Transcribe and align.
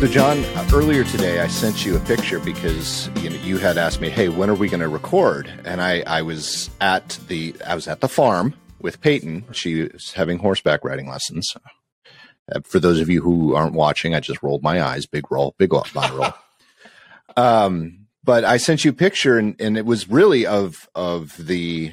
So, 0.00 0.06
Jon, 0.06 0.42
uh, 0.56 0.66
earlier 0.72 1.04
today 1.04 1.40
I 1.40 1.46
sent 1.46 1.84
you 1.84 1.94
a 1.94 2.00
picture 2.00 2.38
because 2.38 3.10
you 3.22 3.28
know 3.28 3.36
you 3.36 3.58
had 3.58 3.76
asked 3.76 4.00
me, 4.00 4.08
"Hey, 4.08 4.30
when 4.30 4.48
are 4.48 4.54
we 4.54 4.66
going 4.66 4.80
to 4.80 4.88
record?" 4.88 5.52
And 5.66 5.82
I, 5.82 6.00
I 6.06 6.22
was 6.22 6.70
at 6.80 7.20
the 7.28 7.54
I 7.66 7.74
was 7.74 7.86
at 7.86 8.00
the 8.00 8.08
farm 8.08 8.54
with 8.80 9.02
Peyton. 9.02 9.44
She 9.52 9.82
was 9.82 10.14
having 10.14 10.38
horseback 10.38 10.84
riding 10.84 11.06
lessons. 11.06 11.52
Uh, 12.50 12.60
for 12.64 12.80
those 12.80 12.98
of 12.98 13.10
you 13.10 13.20
who 13.20 13.54
aren't 13.54 13.74
watching, 13.74 14.14
I 14.14 14.20
just 14.20 14.42
rolled 14.42 14.62
my 14.62 14.82
eyes, 14.82 15.04
big 15.04 15.30
roll, 15.30 15.54
big 15.58 15.70
roll, 15.70 15.84
roll. 15.94 16.32
um, 17.36 18.06
but 18.24 18.42
I 18.42 18.56
sent 18.56 18.86
you 18.86 18.92
a 18.92 18.94
picture, 18.94 19.36
and, 19.36 19.54
and 19.60 19.76
it 19.76 19.84
was 19.84 20.08
really 20.08 20.46
of 20.46 20.88
of 20.94 21.36
the 21.36 21.92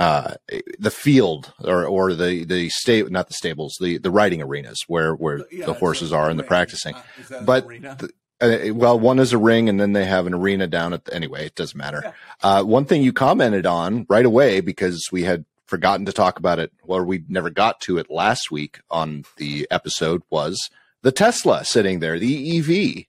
uh, 0.00 0.34
the 0.78 0.90
field 0.90 1.52
or 1.62 1.84
or 1.84 2.14
the 2.14 2.44
the 2.44 2.70
state 2.70 3.10
not 3.10 3.28
the 3.28 3.34
stables 3.34 3.76
the 3.80 3.98
the 3.98 4.10
riding 4.10 4.40
arenas 4.40 4.82
where 4.88 5.12
where 5.14 5.44
yeah, 5.52 5.66
the 5.66 5.74
horses 5.74 6.10
are 6.10 6.30
and 6.30 6.38
the 6.38 6.42
practicing. 6.42 6.94
Uh, 6.94 7.42
but 7.42 7.68
the, 7.68 8.10
uh, 8.40 8.72
well 8.72 8.98
one 8.98 9.18
is 9.18 9.34
a 9.34 9.38
ring 9.38 9.68
and 9.68 9.78
then 9.78 9.92
they 9.92 10.06
have 10.06 10.26
an 10.26 10.32
arena 10.32 10.66
down 10.66 10.94
at 10.94 11.04
the, 11.04 11.14
anyway 11.14 11.44
it 11.44 11.54
doesn't 11.54 11.76
matter. 11.76 12.00
Yeah. 12.02 12.12
uh, 12.42 12.62
one 12.64 12.86
thing 12.86 13.02
you 13.02 13.12
commented 13.12 13.66
on 13.66 14.06
right 14.08 14.24
away 14.24 14.62
because 14.62 15.06
we 15.12 15.24
had 15.24 15.44
forgotten 15.66 16.06
to 16.06 16.12
talk 16.12 16.38
about 16.38 16.58
it 16.58 16.72
or 16.84 17.04
we 17.04 17.22
never 17.28 17.50
got 17.50 17.78
to 17.82 17.98
it 17.98 18.10
last 18.10 18.50
week 18.50 18.80
on 18.90 19.24
the 19.36 19.68
episode 19.70 20.22
was 20.30 20.70
the 21.02 21.12
tesla 21.12 21.62
sitting 21.62 22.00
there 22.00 22.18
the 22.18 22.58
ev 22.58 23.04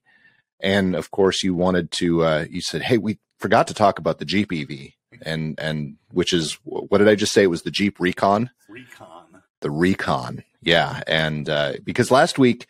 and 0.60 0.94
of 0.94 1.10
course 1.10 1.42
you 1.42 1.54
wanted 1.54 1.90
to 1.90 2.22
uh, 2.22 2.44
you 2.50 2.60
said 2.60 2.82
hey 2.82 2.98
we 2.98 3.18
forgot 3.38 3.66
to 3.66 3.74
talk 3.74 3.98
about 3.98 4.18
the 4.18 4.26
jeep 4.26 4.52
ev 4.52 4.92
and 5.24 5.58
and 5.58 5.96
which 6.10 6.32
is 6.32 6.58
what 6.64 6.98
did 6.98 7.08
I 7.08 7.14
just 7.14 7.32
say? 7.32 7.44
It 7.44 7.48
was 7.48 7.62
the 7.62 7.70
Jeep 7.70 7.98
Recon. 8.00 8.50
Recon. 8.68 9.42
The 9.60 9.70
Recon. 9.70 10.44
Yeah, 10.62 11.02
and 11.06 11.48
uh, 11.48 11.74
because 11.84 12.10
last 12.10 12.38
week, 12.38 12.66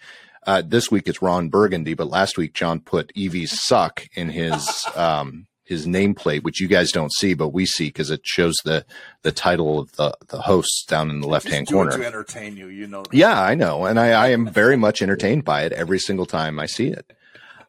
uh, 0.47 0.63
this 0.65 0.91
week 0.91 1.07
it's 1.07 1.23
Ron 1.23 1.49
Burgundy, 1.49 1.95
but 1.95 2.09
last 2.09 2.39
week 2.39 2.55
Jon 2.55 2.81
put 2.81 3.13
EVs 3.15 3.49
suck 3.49 4.07
in 4.15 4.31
his 4.31 4.87
um, 4.97 5.47
his 5.65 5.87
nameplate, 5.87 6.43
which 6.43 6.61
you 6.61 6.69
guys 6.69 6.93
don't 6.93 7.13
see, 7.13 7.35
but 7.35 7.49
we 7.49 7.67
see 7.67 7.87
because 7.87 8.11
it 8.11 8.21
shows 8.25 8.55
the 8.65 8.85
the 9.23 9.33
title 9.33 9.79
of 9.79 9.93
the 9.93 10.15
the 10.29 10.43
hosts 10.43 10.85
down 10.87 11.11
in 11.11 11.21
the 11.21 11.29
left 11.29 11.49
hand 11.49 11.69
corner 11.69 11.97
to 11.97 12.07
entertain 12.07 12.57
you. 12.57 12.69
You 12.69 12.87
know. 12.87 13.03
That. 13.03 13.15
Yeah, 13.15 13.41
I 13.41 13.55
know, 13.55 13.87
and 13.87 13.99
I, 13.99 14.09
I 14.11 14.29
am 14.29 14.47
very 14.47 14.77
much 14.77 15.03
entertained 15.03 15.45
by 15.45 15.63
it 15.63 15.73
every 15.73 15.99
single 15.99 16.27
time 16.27 16.59
I 16.59 16.67
see 16.67 16.89
it. 16.89 17.13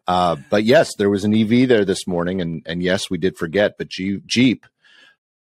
Uh, 0.08 0.36
but 0.50 0.64
yes, 0.64 0.92
there 0.98 1.10
was 1.10 1.24
an 1.24 1.34
EV 1.34 1.68
there 1.68 1.86
this 1.86 2.08
morning, 2.08 2.42
and 2.42 2.62
and 2.66 2.84
yes, 2.84 3.10
we 3.10 3.18
did 3.18 3.38
forget. 3.38 3.78
But 3.78 3.90
Jeep, 3.90 4.66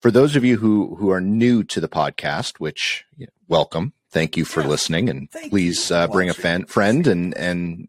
for 0.01 0.11
those 0.11 0.37
of 0.37 0.45
you 0.45 0.57
who 0.59 0.97
who 0.97 1.11
are 1.11 1.21
new 1.21 1.65
to 1.65 1.81
the 1.81 1.89
podcast, 1.89 2.59
which 2.59 3.05
welcome, 3.49 3.93
thank 4.11 4.37
you 4.37 4.45
for 4.45 4.61
yeah, 4.61 4.69
listening, 4.69 5.09
and 5.09 5.31
please 5.31 5.91
uh, 5.91 6.07
bring 6.09 6.29
a 6.29 6.35
fan, 6.35 6.67
friend 6.67 7.07
and 7.07 7.37
and 7.37 7.89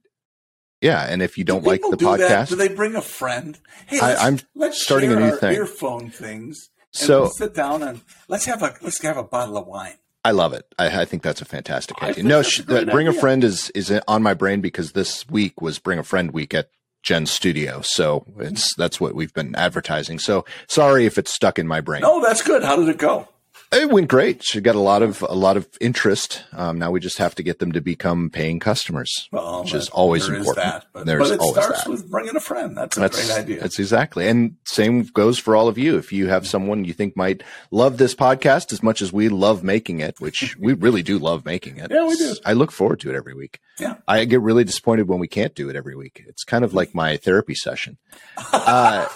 yeah, 0.82 1.06
and 1.10 1.22
if 1.22 1.38
you 1.38 1.44
don't 1.44 1.64
do 1.64 1.70
like 1.70 1.82
the 1.82 1.98
do 1.98 2.06
podcast, 2.06 2.28
that? 2.28 2.50
do 2.50 2.56
they 2.56 2.70
bring 2.70 2.96
a 2.96 3.02
friend? 3.02 3.60
Hey, 3.88 4.00
I, 4.00 4.28
am 4.28 4.40
let's 4.56 4.82
starting 4.82 5.12
a 5.12 5.20
new 5.20 5.36
thing. 5.36 5.56
Earphone 5.56 6.10
things. 6.10 6.70
so 6.92 7.28
sit 7.28 7.54
down 7.54 7.84
and 7.84 8.02
let's 8.28 8.46
have 8.46 8.64
a 8.64 8.76
let's 8.82 9.02
have 9.02 9.18
a 9.18 9.23
bottle 9.23 9.58
of 9.58 9.68
wine. 9.68 9.96
I 10.26 10.32
love 10.32 10.54
it. 10.54 10.66
I, 10.78 11.02
I, 11.02 11.06
think 11.06 11.23
that's 11.23 11.42
a 11.42 11.46
fantastic 11.46 12.02
idea. 12.04 12.26
No, 12.26 12.42
sh- 12.42 12.60
a 12.60 12.64
bring 12.64 13.08
idea. 13.08 13.10
a 13.10 13.14
friend 13.14 13.44
is 13.44 13.70
is 13.72 13.92
on 14.08 14.22
my 14.22 14.34
brain 14.34 14.60
because 14.60 14.92
this 14.92 15.28
week 15.30 15.62
was 15.62 15.80
bring 15.80 15.98
a 15.98 16.04
friend 16.04 16.32
week 16.32 16.54
at 16.54 16.70
Gen 17.03 17.25
Studio, 17.25 17.81
so 17.81 18.25
it's 18.39 18.75
that's 18.75 19.00
what 19.00 19.16
we've 19.16 19.33
been 19.33 19.55
advertising. 19.55 20.19
So 20.19 20.45
sorry 20.67 21.05
if 21.05 21.17
it's 21.17 21.33
stuck 21.33 21.58
in 21.58 21.67
my 21.67 21.81
brain. 21.81 22.02
No, 22.02 22.22
that's 22.22 22.42
good. 22.42 22.64
How 22.64 22.75
did 22.75 22.89
it 22.89 22.97
go? 22.97 23.28
It 23.72 23.92
went 23.92 24.08
great. 24.08 24.44
She 24.44 24.62
got 24.62 24.73
a 24.73 24.80
lot 24.80 25.04
of 25.04 25.21
a 25.21 25.36
lot 25.36 25.55
of 25.55 25.67
interest. 25.80 26.44
Um, 26.54 26.80
now 26.80 26.89
we 26.89 26.99
just 26.99 27.20
have 27.20 27.36
to 27.36 27.44
get 27.44 27.60
them 27.60 27.71
to 27.73 27.82
become 27.82 28.32
paying 28.32 28.60
customers, 28.60 29.30
well, 29.32 29.61
which 29.61 29.76
is 29.76 29.89
always 29.89 30.27
important. 30.27 30.66
Is 30.66 30.71
that, 30.73 30.86
but, 30.92 31.05
There's 31.05 31.30
but 31.30 31.36
it 31.36 31.39
always 31.39 31.64
starts 31.64 31.83
that. 31.83 31.89
with 31.89 32.10
bringing 32.10 32.36
a 32.36 32.39
friend. 32.39 32.76
That's 32.76 32.98
a 32.98 33.02
that's, 33.02 33.27
great 33.27 33.39
idea. 33.39 33.61
That's 33.61 33.77
exactly, 33.77 34.27
and 34.27 34.55
same 34.66 35.04
goes 35.04 35.38
for 35.38 35.55
all 35.55 35.67
of 35.67 35.77
you. 35.77 35.98
If 35.98 36.11
you 36.11 36.30
have 36.30 36.48
someone 36.48 36.83
you 36.83 36.94
think 36.94 37.16
might 37.16 37.44
love 37.70 37.99
this 37.99 38.16
podcast 38.16 38.73
as 38.73 38.82
much 38.82 39.04
as 39.04 39.14
we 39.14 39.30
love 39.30 39.64
making 39.64 39.99
it, 39.99 40.20
which 40.20 40.58
we 40.60 40.73
really 40.73 41.04
do 41.04 41.20
love 41.20 41.45
making 41.45 41.77
it. 41.77 41.92
Yeah, 41.92 42.08
we 42.08 42.15
do. 42.15 42.33
I 42.44 42.54
look 42.54 42.71
forward 42.71 42.99
to 43.02 43.11
it 43.11 43.15
every 43.15 43.36
week. 43.36 43.60
Yeah, 43.80 43.98
I 44.08 44.26
get 44.26 44.42
really 44.42 44.64
disappointed 44.64 45.08
when 45.08 45.20
we 45.20 45.27
can't 45.27 45.54
do 45.54 45.70
it 45.70 45.76
every 45.76 45.95
week. 45.95 46.23
It's 46.27 46.44
kind 46.44 46.64
of 46.64 46.73
like 46.73 46.95
my 46.95 47.17
therapy 47.17 47.54
session. 47.55 47.98
Uh, 48.52 49.08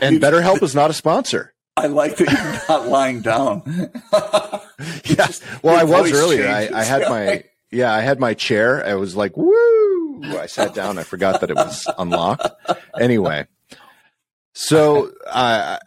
and 0.00 0.20
BetterHelp 0.20 0.62
is 0.62 0.74
not 0.74 0.90
a 0.90 0.94
sponsor. 0.94 1.54
I 1.80 1.86
like 1.86 2.16
that 2.16 2.30
you're 2.30 2.76
not 2.76 2.88
lying 2.88 3.20
down. 3.22 3.62
yeah. 5.04 5.28
Well, 5.62 5.76
I 5.76 5.84
was 5.84 6.12
earlier. 6.12 6.46
I, 6.46 6.68
I, 6.72 6.84
had 6.84 7.08
my 7.08 7.44
yeah, 7.70 7.92
I 7.92 8.00
had 8.00 8.20
my 8.20 8.34
chair. 8.34 8.84
I 8.84 8.94
was 8.94 9.16
like, 9.16 9.36
woo! 9.36 10.22
I 10.24 10.46
sat 10.46 10.74
down. 10.74 10.98
I 10.98 11.04
forgot 11.04 11.40
that 11.40 11.50
it 11.50 11.56
was 11.56 11.86
unlocked. 11.96 12.48
Anyway, 13.00 13.46
so 14.52 15.10
uh, 15.26 15.78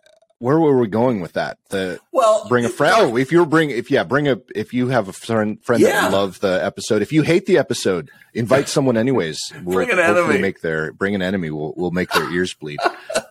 where 0.43 0.59
were 0.59 0.77
we 0.77 0.87
going 0.87 1.21
with 1.21 1.33
that? 1.33 1.57
The 1.69 2.01
well, 2.11 2.45
bring 2.49 2.65
a 2.65 2.69
friend. 2.69 2.93
Oh, 2.97 3.15
if 3.15 3.31
you're 3.31 3.45
bring 3.45 3.69
if 3.69 3.89
yeah, 3.89 4.03
bring 4.03 4.27
a 4.27 4.41
if 4.53 4.73
you 4.73 4.89
have 4.89 5.07
a 5.07 5.13
friend 5.13 5.63
friend 5.63 5.81
yeah. 5.81 6.01
that 6.01 6.11
love 6.11 6.41
the 6.41 6.61
episode. 6.61 7.01
If 7.01 7.13
you 7.13 7.21
hate 7.21 7.45
the 7.45 7.57
episode, 7.57 8.11
invite 8.33 8.67
someone 8.75 8.97
anyways. 8.97 9.39
We'll 9.63 9.75
bring 9.75 9.91
an 9.91 9.99
enemy. 9.99 10.39
Make 10.39 10.59
their 10.59 10.91
bring 10.91 11.15
an 11.15 11.21
enemy. 11.21 11.49
We'll 11.49 11.73
we'll 11.77 11.91
make 11.91 12.11
their 12.11 12.29
ears 12.29 12.53
bleed. 12.53 12.79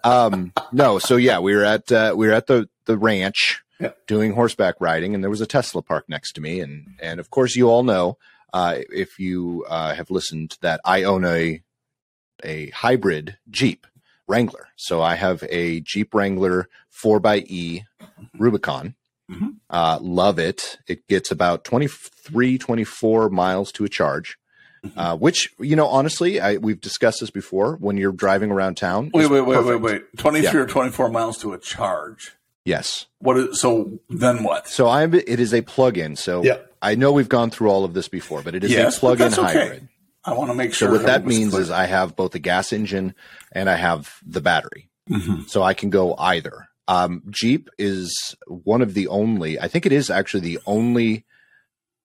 Um, 0.03 0.55
no, 0.73 0.99
so 0.99 1.17
yeah, 1.17 1.39
we 1.39 1.55
were 1.55 1.65
at 1.65 1.93
uh, 1.93 2.15
we 2.17 2.29
were 2.29 2.33
at 2.33 2.47
the 2.47 2.71
the 2.87 2.97
ranch 2.97 3.63
yeah. 3.79 3.91
doing 4.07 4.33
horseback 4.33 4.77
riding, 4.81 5.15
and 5.15 5.23
there 5.23 5.31
was 5.31 5.43
a 5.43 5.47
Tesla 5.47 5.83
park 5.83 6.09
next 6.09 6.33
to 6.33 6.41
me, 6.41 6.61
and 6.61 6.97
and 6.99 7.21
of 7.21 7.29
course 7.29 7.55
you 7.55 7.69
all 7.69 7.83
know 7.83 8.17
uh, 8.55 8.77
if 8.91 9.19
you 9.19 9.67
uh, 9.69 9.95
have 9.95 10.11
listened 10.11 10.57
that 10.63 10.81
I 10.83 11.03
own 11.03 11.27
a 11.27 11.63
a 12.43 12.71
hybrid 12.71 13.37
Jeep. 13.51 13.87
Wrangler. 14.29 14.69
So 14.77 15.03
I 15.03 15.17
have 15.17 15.45
a 15.51 15.81
Jeep 15.81 16.15
Wrangler 16.15 16.69
4xE 17.03 17.85
Rubicon. 18.39 18.95
Mm-hmm. 19.31 19.49
Uh, 19.71 19.99
love 20.01 20.39
it. 20.39 20.79
It 20.87 21.07
gets 21.09 21.31
about 21.31 21.65
23, 21.65 22.59
24 22.59 23.31
miles 23.31 23.73
to 23.73 23.85
a 23.85 23.89
charge. 23.89 24.39
Mm-hmm. 24.85 24.99
Uh, 24.99 25.15
which 25.15 25.55
you 25.61 25.77
know, 25.77 25.87
honestly, 25.87 26.41
I, 26.41 26.57
we've 26.57 26.81
discussed 26.81 27.21
this 27.21 27.31
before. 27.31 27.77
When 27.77 27.97
you're 27.97 28.11
driving 28.11 28.51
around 28.51 28.77
town, 28.77 29.13
wait, 29.15 29.31
wait, 29.31 29.43
wait, 29.43 29.55
perfect. 29.55 29.81
wait, 29.81 29.93
wait, 29.93 30.03
twenty 30.17 30.41
three 30.41 30.59
yeah. 30.59 30.65
or 30.65 30.67
twenty 30.67 30.91
four 30.91 31.09
miles 31.09 31.39
to 31.39 31.53
a 31.53 31.59
charge. 31.59 32.33
Yes. 32.65 33.07
What 33.21 33.39
is 33.39 33.61
so? 33.61 34.01
Then 34.09 34.43
what? 34.43 34.69
So 34.69 34.89
I'm. 34.89 35.15
It 35.15 35.39
is 35.39 35.55
a 35.55 35.63
plug-in. 35.63 36.17
So 36.17 36.43
yeah. 36.43 36.59
I 36.81 36.97
know 36.97 37.13
we've 37.13 37.29
gone 37.29 37.51
through 37.51 37.71
all 37.71 37.85
of 37.85 37.95
this 37.95 38.09
before, 38.09 38.43
but 38.43 38.57
it 38.57 38.65
is 38.65 38.73
yes, 38.73 38.97
a 38.97 39.01
plug-in 39.01 39.33
okay. 39.33 39.43
hybrid. 39.43 39.89
I 40.25 40.35
want 40.35 40.51
to 40.51 40.55
make 40.55 40.75
sure. 40.75 40.89
So 40.89 40.93
what 40.95 41.07
that 41.07 41.27
means 41.27 41.51
clear. 41.53 41.63
is 41.63 41.71
I 41.71 41.87
have 41.87 42.15
both 42.15 42.35
a 42.35 42.39
gas 42.39 42.73
engine 42.73 43.15
and 43.53 43.69
I 43.69 43.77
have 43.77 44.17
the 44.25 44.41
battery, 44.41 44.89
mm-hmm. 45.09 45.43
so 45.47 45.63
I 45.63 45.75
can 45.75 45.91
go 45.91 46.17
either. 46.17 46.69
Um, 46.89 47.23
Jeep 47.31 47.71
is 47.79 48.35
one 48.47 48.83
of 48.83 48.95
the 48.95 49.09
only. 49.09 49.59
I 49.59 49.69
think 49.69 49.87
it 49.87 49.93
is 49.93 50.11
actually 50.11 50.41
the 50.41 50.59
only 50.67 51.25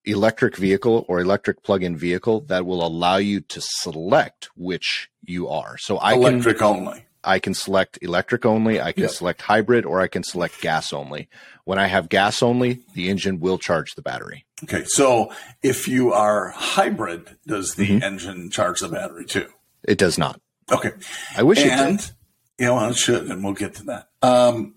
electric 0.05 0.55
vehicle 0.55 1.05
or 1.07 1.19
electric 1.19 1.63
plug-in 1.63 1.97
vehicle 1.97 2.41
that 2.41 2.65
will 2.65 2.85
allow 2.85 3.17
you 3.17 3.41
to 3.41 3.61
select 3.61 4.49
which 4.55 5.09
you 5.23 5.49
are. 5.49 5.77
So 5.77 5.97
I 5.97 6.13
electric 6.13 6.59
can, 6.59 6.67
only. 6.67 7.05
I 7.23 7.39
can 7.39 7.53
select 7.53 7.99
electric 8.01 8.45
only, 8.45 8.79
I 8.79 8.93
can 8.93 9.03
yep. 9.03 9.11
select 9.11 9.41
hybrid, 9.41 9.85
or 9.85 9.99
I 9.99 10.07
can 10.07 10.23
select 10.23 10.61
gas 10.61 10.93
only. 10.93 11.27
When 11.65 11.77
I 11.77 11.87
have 11.87 12.07
gas 12.07 12.41
only, 12.41 12.79
the 12.93 13.09
engine 13.09 13.39
will 13.41 13.57
charge 13.57 13.95
the 13.95 14.01
battery. 14.01 14.45
Okay, 14.63 14.85
so 14.87 15.33
if 15.61 15.87
you 15.87 16.13
are 16.13 16.49
hybrid, 16.51 17.35
does 17.45 17.75
the 17.75 17.87
mm-hmm. 17.87 18.03
engine 18.03 18.49
charge 18.49 18.79
the 18.79 18.87
battery 18.87 19.25
too? 19.25 19.49
It 19.83 19.97
does 19.97 20.17
not. 20.17 20.39
Okay, 20.71 20.91
I 21.35 21.43
wish 21.43 21.59
and, 21.59 21.95
it 21.95 21.97
did. 21.97 22.11
You 22.59 22.65
know, 22.67 22.89
it 22.89 22.95
should, 22.97 23.27
and 23.29 23.43
we'll 23.43 23.53
get 23.53 23.75
to 23.75 23.83
that. 23.83 24.09
Um, 24.21 24.75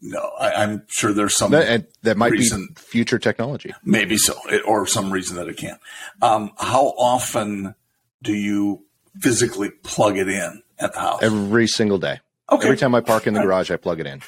no, 0.00 0.30
I, 0.38 0.62
am 0.62 0.84
sure 0.88 1.12
there's 1.12 1.36
some 1.36 1.50
that, 1.50 1.86
that 2.02 2.16
might 2.16 2.32
reason, 2.32 2.68
be 2.68 2.80
future 2.80 3.18
technology. 3.18 3.74
Maybe 3.84 4.16
so, 4.16 4.34
it, 4.48 4.62
or 4.66 4.86
some 4.86 5.12
reason 5.12 5.36
that 5.36 5.48
it 5.48 5.56
can't. 5.56 5.80
Um, 6.22 6.52
how 6.56 6.94
often 6.98 7.74
do 8.22 8.32
you 8.32 8.84
physically 9.20 9.70
plug 9.70 10.16
it 10.16 10.28
in 10.28 10.62
at 10.78 10.94
the 10.94 11.00
house? 11.00 11.22
Every 11.22 11.66
single 11.66 11.98
day. 11.98 12.20
Okay. 12.50 12.66
Every 12.66 12.76
time 12.76 12.94
I 12.94 13.00
park 13.00 13.26
in 13.26 13.34
the 13.34 13.42
garage, 13.42 13.70
I 13.70 13.76
plug 13.76 14.00
it 14.00 14.06
in. 14.06 14.22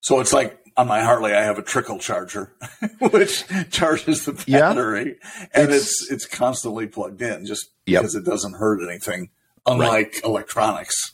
So 0.00 0.20
it's 0.20 0.32
like 0.32 0.58
on 0.76 0.86
my 0.86 1.00
Harley, 1.00 1.32
I 1.32 1.42
have 1.42 1.58
a 1.58 1.62
trickle 1.62 1.98
charger, 1.98 2.54
which 3.00 3.44
charges 3.70 4.24
the 4.24 4.32
battery, 4.32 5.16
yeah. 5.20 5.46
and 5.52 5.72
it's, 5.72 6.02
it's, 6.02 6.10
it's 6.10 6.26
constantly 6.26 6.86
plugged 6.86 7.20
in, 7.20 7.44
just 7.44 7.70
yep. 7.84 8.02
because 8.02 8.14
it 8.14 8.24
doesn't 8.24 8.54
hurt 8.54 8.80
anything. 8.88 9.30
Unlike 9.66 10.14
right. 10.14 10.24
electronics. 10.24 11.12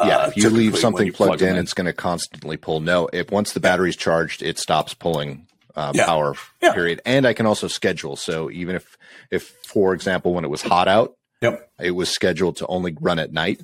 Yeah, 0.00 0.18
uh, 0.18 0.28
if 0.28 0.36
you 0.36 0.50
leave 0.50 0.76
something 0.78 1.06
you 1.06 1.12
plugged 1.12 1.42
in, 1.42 1.50
in, 1.50 1.56
it's 1.56 1.72
going 1.72 1.86
to 1.86 1.92
constantly 1.92 2.56
pull. 2.56 2.80
No, 2.80 3.08
if 3.12 3.30
once 3.30 3.52
the 3.52 3.60
battery's 3.60 3.96
charged, 3.96 4.42
it 4.42 4.58
stops 4.58 4.92
pulling 4.92 5.46
uh, 5.74 5.92
yeah. 5.94 6.04
power. 6.04 6.34
Yeah. 6.62 6.72
Period. 6.72 7.00
And 7.06 7.26
I 7.26 7.32
can 7.32 7.46
also 7.46 7.68
schedule. 7.68 8.16
So 8.16 8.50
even 8.50 8.76
if, 8.76 8.98
if 9.30 9.54
for 9.66 9.94
example, 9.94 10.34
when 10.34 10.44
it 10.44 10.48
was 10.48 10.62
hot 10.62 10.88
out, 10.88 11.16
yep. 11.40 11.70
it 11.80 11.92
was 11.92 12.10
scheduled 12.10 12.56
to 12.56 12.66
only 12.66 12.96
run 13.00 13.18
at 13.18 13.32
night. 13.32 13.62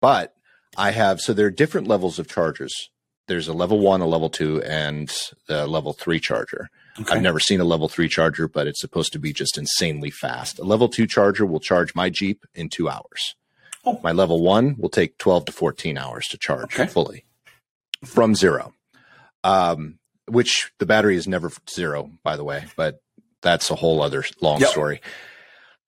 But 0.00 0.34
I 0.76 0.90
have 0.90 1.20
so 1.20 1.32
there 1.32 1.46
are 1.46 1.50
different 1.50 1.86
levels 1.86 2.18
of 2.18 2.28
chargers. 2.28 2.90
there's 3.28 3.48
a 3.48 3.52
level 3.52 3.78
one, 3.78 4.00
a 4.00 4.06
level 4.06 4.30
two, 4.30 4.62
and 4.62 5.10
the 5.46 5.66
level 5.66 5.92
three 5.92 6.20
charger. 6.20 6.68
Okay. 7.00 7.14
I've 7.14 7.22
never 7.22 7.40
seen 7.40 7.60
a 7.60 7.64
level 7.64 7.88
three 7.88 8.08
charger, 8.08 8.48
but 8.48 8.66
it's 8.66 8.80
supposed 8.80 9.12
to 9.14 9.18
be 9.18 9.32
just 9.32 9.56
insanely 9.56 10.10
fast. 10.10 10.58
A 10.58 10.64
level 10.64 10.88
two 10.88 11.06
charger 11.06 11.46
will 11.46 11.60
charge 11.60 11.94
my 11.94 12.10
Jeep 12.10 12.44
in 12.54 12.68
two 12.68 12.88
hours. 12.88 13.34
Oh. 13.84 14.00
My 14.02 14.12
level 14.12 14.42
one 14.42 14.76
will 14.78 14.88
take 14.88 15.18
12 15.18 15.46
to 15.46 15.52
14 15.52 15.98
hours 15.98 16.28
to 16.28 16.38
charge 16.38 16.74
okay. 16.74 16.86
fully 16.86 17.24
from 18.04 18.34
zero. 18.34 18.72
Um, 19.44 19.98
which 20.26 20.72
the 20.78 20.86
battery 20.86 21.16
is 21.16 21.26
never 21.26 21.50
zero, 21.68 22.10
by 22.22 22.36
the 22.36 22.44
way, 22.44 22.64
but 22.76 23.02
that's 23.42 23.70
a 23.70 23.74
whole 23.74 24.00
other 24.00 24.24
long 24.40 24.60
yep. 24.60 24.70
story. 24.70 25.00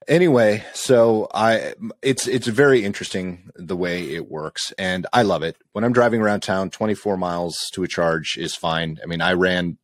Anyway, 0.07 0.63
so 0.75 1.29
I 1.33 1.75
it's 2.03 2.27
it's 2.27 2.47
very 2.47 2.85
interesting 2.85 3.51
the 3.55 3.77
way 3.77 4.15
it 4.15 4.29
works 4.29 4.73
and 4.77 5.07
I 5.13 5.23
love 5.23 5.43
it. 5.43 5.57
When 5.73 5.85
I'm 5.85 5.95
driving 5.95 6.21
around 6.21 6.41
town, 6.41 6.71
24 6.71 7.17
miles 7.17 7.57
to 7.73 7.85
a 7.85 7.89
charge 7.89 8.37
is 8.37 8.55
fine. 8.55 8.99
I 9.03 9.07
mean, 9.07 9.23
I 9.23 9.33
ran 9.33 9.79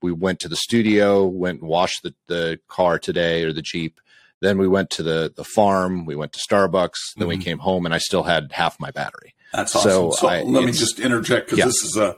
we 0.00 0.12
went 0.12 0.38
to 0.40 0.48
the 0.48 0.56
studio, 0.56 1.24
went 1.24 1.60
and 1.60 1.68
washed 1.68 2.02
the, 2.02 2.14
the 2.28 2.60
car 2.68 2.98
today 2.98 3.42
or 3.42 3.52
the 3.54 3.62
Jeep. 3.62 4.00
Then 4.44 4.58
we 4.58 4.68
went 4.68 4.90
to 4.90 5.02
the 5.02 5.32
the 5.34 5.44
farm, 5.44 6.04
we 6.04 6.14
went 6.14 6.34
to 6.34 6.38
Starbucks, 6.38 7.14
then 7.16 7.22
mm-hmm. 7.22 7.28
we 7.28 7.38
came 7.38 7.58
home 7.58 7.86
and 7.86 7.94
I 7.94 7.98
still 7.98 8.22
had 8.22 8.52
half 8.52 8.78
my 8.78 8.90
battery. 8.90 9.34
That's 9.54 9.74
awesome. 9.74 9.90
So, 9.90 10.10
so 10.10 10.28
I, 10.28 10.42
let 10.42 10.64
me 10.64 10.72
just 10.72 11.00
interject 11.00 11.46
because 11.46 11.58
yeah. 11.58 11.64
this 11.64 11.82
is 11.82 11.96
a 11.96 12.16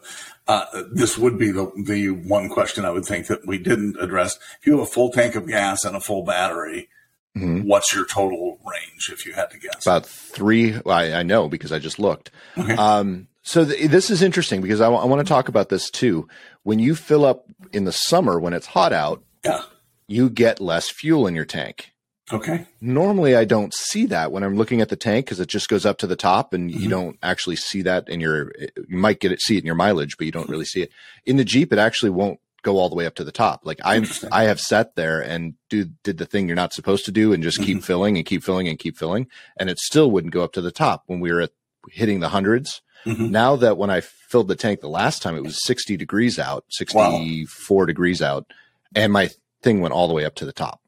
uh, 0.49 0.82
this 0.93 1.17
would 1.19 1.38
be 1.38 1.50
the 1.50 1.70
the 1.84 2.11
one 2.11 2.49
question 2.49 2.84
I 2.84 2.90
would 2.90 3.05
think 3.05 3.28
that 3.28 3.46
we 3.46 3.58
didn't 3.58 3.96
address. 4.00 4.38
If 4.61 4.67
you 4.67 4.73
have 4.73 4.82
a 4.82 4.90
full 4.90 5.11
tank 5.11 5.34
of 5.34 5.46
gas 5.46 5.84
and 5.84 5.96
a 5.96 6.00
full 6.00 6.25
battery, 6.25 6.88
mm-hmm. 7.37 7.67
what's 7.67 7.94
your 7.94 8.06
total 8.06 8.58
range? 8.64 9.11
If 9.12 9.26
you 9.26 9.32
had 9.32 9.50
to 9.50 9.58
guess, 9.58 9.87
about 9.87 10.06
three. 10.06 10.81
I, 10.87 11.20
I 11.20 11.23
know 11.23 11.49
because 11.49 11.73
I 11.73 11.78
just 11.78 11.99
looked. 11.99 12.31
Okay. 12.56 12.75
Um, 12.75 13.28
so 13.43 13.64
th- 13.64 13.90
this 13.90 14.11
is 14.11 14.23
interesting 14.23 14.61
because 14.61 14.81
I, 14.81 14.87
w- 14.87 15.02
I 15.02 15.06
want 15.06 15.25
to 15.25 15.28
talk 15.28 15.49
about 15.49 15.69
this 15.69 15.90
too. 15.90 16.26
When 16.64 16.78
you 16.81 16.94
fill 16.94 17.25
up 17.25 17.46
in 17.73 17.84
the 17.84 17.93
summer 17.93 18.40
when 18.40 18.52
it's 18.52 18.67
hot 18.67 18.93
out, 18.93 19.23
yeah. 19.44 19.62
you 20.08 20.31
get 20.31 20.61
less 20.61 20.88
fuel 20.88 21.26
in 21.26 21.34
your 21.34 21.44
tank. 21.44 21.93
Okay. 22.32 22.67
Normally, 22.81 23.37
I 23.37 23.44
don't 23.44 23.73
see 23.73 24.06
that 24.06 24.32
when 24.32 24.43
I'm 24.43 24.56
looking 24.56 24.81
at 24.81 24.88
the 24.88 24.96
tank 24.96 25.26
because 25.26 25.38
it 25.38 25.49
just 25.49 25.69
goes 25.69 25.87
up 25.87 25.99
to 25.99 26.08
the 26.08 26.17
top, 26.17 26.52
and 26.52 26.70
mm-hmm. 26.70 26.82
you 26.82 26.88
don't 26.88 27.19
actually 27.23 27.56
see 27.56 27.82
that 27.82 28.08
in 28.08 28.20
your. 28.20 28.52
You 28.88 28.99
might 28.99 29.20
get 29.20 29.32
it, 29.32 29.40
see 29.40 29.56
it 29.56 29.61
in 29.61 29.67
your 29.67 29.76
mileage, 29.76 30.17
but 30.17 30.26
you 30.26 30.32
don't 30.32 30.49
really 30.49 30.64
see 30.64 30.82
it 30.82 30.90
in 31.25 31.37
the 31.37 31.44
Jeep. 31.44 31.73
It 31.73 31.78
actually 31.78 32.11
won't 32.11 32.40
go 32.62 32.78
all 32.78 32.88
the 32.88 32.96
way 32.96 33.06
up 33.06 33.14
to 33.14 33.25
the 33.25 33.31
top. 33.31 33.64
Like 33.64 33.78
I, 33.84 34.05
I 34.32 34.44
have 34.44 34.58
sat 34.58 34.96
there 34.96 35.20
and 35.20 35.55
do 35.70 35.84
did 36.02 36.19
the 36.19 36.26
thing 36.26 36.49
you're 36.49 36.56
not 36.56 36.73
supposed 36.73 37.05
to 37.05 37.12
do, 37.12 37.32
and 37.32 37.44
just 37.44 37.58
keep 37.58 37.78
mm-hmm. 37.78 37.87
filling 37.87 38.17
and 38.17 38.26
keep 38.26 38.43
filling 38.43 38.67
and 38.67 38.78
keep 38.78 38.99
filling, 38.99 39.28
and 39.56 39.70
it 39.70 39.78
still 39.78 40.11
wouldn't 40.11 40.34
go 40.34 40.43
up 40.43 40.52
to 40.55 40.61
the 40.61 40.73
top 40.73 41.05
when 41.06 41.20
we 41.20 41.31
were 41.32 41.43
at 41.43 41.52
hitting 41.90 42.19
the 42.19 42.28
100s 42.28 42.81
mm-hmm. 43.05 43.31
Now 43.31 43.55
that 43.55 43.76
when 43.76 43.90
I 43.90 44.00
filled 44.00 44.49
the 44.49 44.56
tank 44.56 44.81
the 44.81 44.88
last 44.88 45.23
time, 45.23 45.37
it 45.37 45.44
was 45.44 45.64
60 45.64 45.96
degrees 45.96 46.40
out, 46.40 46.64
64 46.70 47.76
wow. 47.78 47.84
degrees 47.87 48.20
out, 48.20 48.52
and 48.96 49.12
my 49.12 49.31
thing 49.62 49.81
went 49.81 49.94
all 49.94 50.08
the 50.08 50.14
way 50.14 50.25
up 50.25 50.34
to 50.37 50.44
the 50.44 50.52
top. 50.52 50.81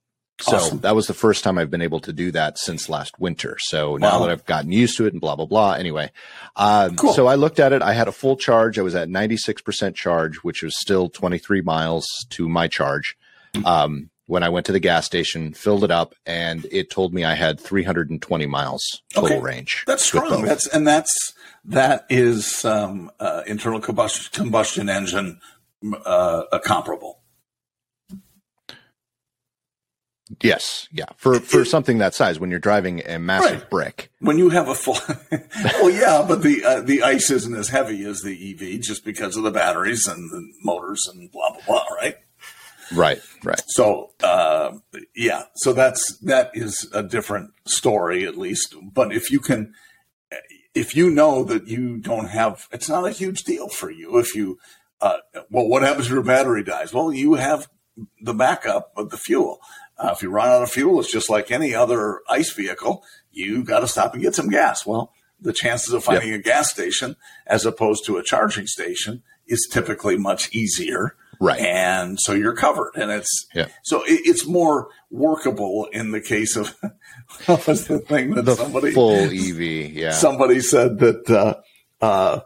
Awesome. 0.46 0.78
So 0.78 0.82
that 0.82 0.94
was 0.94 1.06
the 1.06 1.14
first 1.14 1.42
time 1.42 1.58
I've 1.58 1.70
been 1.70 1.82
able 1.82 2.00
to 2.00 2.12
do 2.12 2.30
that 2.32 2.58
since 2.58 2.88
last 2.88 3.18
winter. 3.18 3.56
So 3.60 3.92
wow. 3.92 3.96
now 3.96 4.18
that 4.20 4.30
I've 4.30 4.46
gotten 4.46 4.70
used 4.70 4.96
to 4.98 5.06
it 5.06 5.12
and 5.12 5.20
blah, 5.20 5.34
blah, 5.34 5.46
blah. 5.46 5.72
Anyway, 5.72 6.12
um, 6.56 6.96
cool. 6.96 7.12
so 7.12 7.26
I 7.26 7.34
looked 7.34 7.58
at 7.58 7.72
it. 7.72 7.82
I 7.82 7.92
had 7.92 8.08
a 8.08 8.12
full 8.12 8.36
charge. 8.36 8.78
I 8.78 8.82
was 8.82 8.94
at 8.94 9.08
96% 9.08 9.94
charge, 9.94 10.36
which 10.38 10.62
was 10.62 10.78
still 10.78 11.08
23 11.08 11.62
miles 11.62 12.06
to 12.30 12.48
my 12.48 12.68
charge. 12.68 13.16
Um, 13.64 14.10
when 14.26 14.42
I 14.42 14.50
went 14.50 14.66
to 14.66 14.72
the 14.72 14.78
gas 14.78 15.06
station, 15.06 15.54
filled 15.54 15.84
it 15.84 15.90
up, 15.90 16.14
and 16.26 16.66
it 16.70 16.90
told 16.90 17.14
me 17.14 17.24
I 17.24 17.34
had 17.34 17.58
320 17.58 18.46
miles 18.46 19.02
total 19.14 19.38
okay. 19.38 19.40
range. 19.40 19.84
That's 19.86 20.04
strong. 20.04 20.44
That's 20.44 20.68
and 20.68 20.86
that's 20.86 21.32
that 21.64 22.04
is 22.10 22.64
um, 22.64 23.10
uh, 23.18 23.42
internal 23.46 23.80
combustion, 23.80 24.30
combustion 24.32 24.90
engine 24.90 25.40
uh, 26.04 26.58
comparable. 26.64 27.17
Yes, 30.42 30.88
yeah. 30.92 31.06
For 31.16 31.40
for 31.40 31.62
it, 31.62 31.66
something 31.66 31.98
that 31.98 32.14
size, 32.14 32.38
when 32.38 32.50
you're 32.50 32.58
driving 32.58 33.02
a 33.06 33.18
massive 33.18 33.60
right. 33.60 33.70
brick, 33.70 34.12
when 34.20 34.38
you 34.38 34.50
have 34.50 34.68
a 34.68 34.74
full, 34.74 34.98
well, 35.64 35.90
yeah, 35.90 36.24
but 36.26 36.42
the 36.42 36.62
uh, 36.64 36.80
the 36.82 37.02
ice 37.02 37.30
isn't 37.30 37.54
as 37.54 37.68
heavy 37.68 38.04
as 38.04 38.20
the 38.22 38.52
EV 38.52 38.80
just 38.80 39.04
because 39.04 39.36
of 39.36 39.42
the 39.42 39.50
batteries 39.50 40.06
and 40.06 40.30
the 40.30 40.46
motors 40.62 41.08
and 41.10 41.30
blah 41.32 41.50
blah 41.50 41.62
blah, 41.66 41.84
right? 41.96 42.16
Right, 42.92 43.20
right. 43.44 43.62
So, 43.68 44.12
uh, 44.22 44.72
yeah, 45.14 45.44
so 45.56 45.72
that's 45.72 46.18
that 46.18 46.50
is 46.54 46.88
a 46.92 47.02
different 47.02 47.50
story, 47.66 48.26
at 48.26 48.36
least. 48.36 48.74
But 48.94 49.12
if 49.12 49.30
you 49.30 49.40
can, 49.40 49.74
if 50.74 50.96
you 50.96 51.10
know 51.10 51.44
that 51.44 51.68
you 51.68 51.98
don't 51.98 52.28
have, 52.28 52.66
it's 52.72 52.88
not 52.88 53.06
a 53.06 53.12
huge 53.12 53.44
deal 53.44 53.68
for 53.68 53.90
you. 53.90 54.18
If 54.18 54.34
you, 54.34 54.58
uh, 55.00 55.18
well, 55.50 55.68
what 55.68 55.82
happens 55.82 56.06
if 56.06 56.12
your 56.12 56.22
battery 56.22 56.64
dies? 56.64 56.92
Well, 56.92 57.12
you 57.12 57.34
have 57.34 57.68
the 58.20 58.34
backup 58.34 58.92
of 58.96 59.10
the 59.10 59.18
fuel. 59.18 59.60
Uh, 59.98 60.10
if 60.12 60.22
you 60.22 60.30
run 60.30 60.48
out 60.48 60.62
of 60.62 60.70
fuel, 60.70 61.00
it's 61.00 61.12
just 61.12 61.28
like 61.28 61.50
any 61.50 61.74
other 61.74 62.20
ICE 62.28 62.50
vehicle. 62.52 63.04
You 63.32 63.64
got 63.64 63.80
to 63.80 63.88
stop 63.88 64.14
and 64.14 64.22
get 64.22 64.34
some 64.34 64.48
gas. 64.48 64.86
Well, 64.86 65.12
the 65.40 65.52
chances 65.52 65.92
of 65.92 66.04
finding 66.04 66.30
yep. 66.30 66.40
a 66.40 66.42
gas 66.42 66.70
station 66.70 67.16
as 67.46 67.66
opposed 67.66 68.04
to 68.06 68.16
a 68.16 68.22
charging 68.22 68.66
station 68.66 69.22
is 69.46 69.68
typically 69.70 70.16
much 70.16 70.54
easier. 70.54 71.16
Right. 71.40 71.60
And 71.60 72.18
so 72.20 72.32
you're 72.32 72.54
covered. 72.54 72.92
And 72.96 73.10
it's, 73.10 73.46
yeah. 73.54 73.68
so 73.82 74.02
it, 74.02 74.20
it's 74.24 74.46
more 74.46 74.88
workable 75.10 75.88
in 75.92 76.10
the 76.10 76.20
case 76.20 76.56
of, 76.56 76.76
what 77.46 77.66
was 77.66 77.86
the 77.86 78.00
thing 78.00 78.34
that 78.34 78.44
the 78.44 78.56
somebody, 78.56 78.92
full 78.92 79.14
EV. 79.14 79.92
Yeah. 79.92 80.12
Somebody 80.12 80.60
said 80.60 80.98
that, 80.98 81.30
uh, 81.30 82.04
uh, 82.04 82.40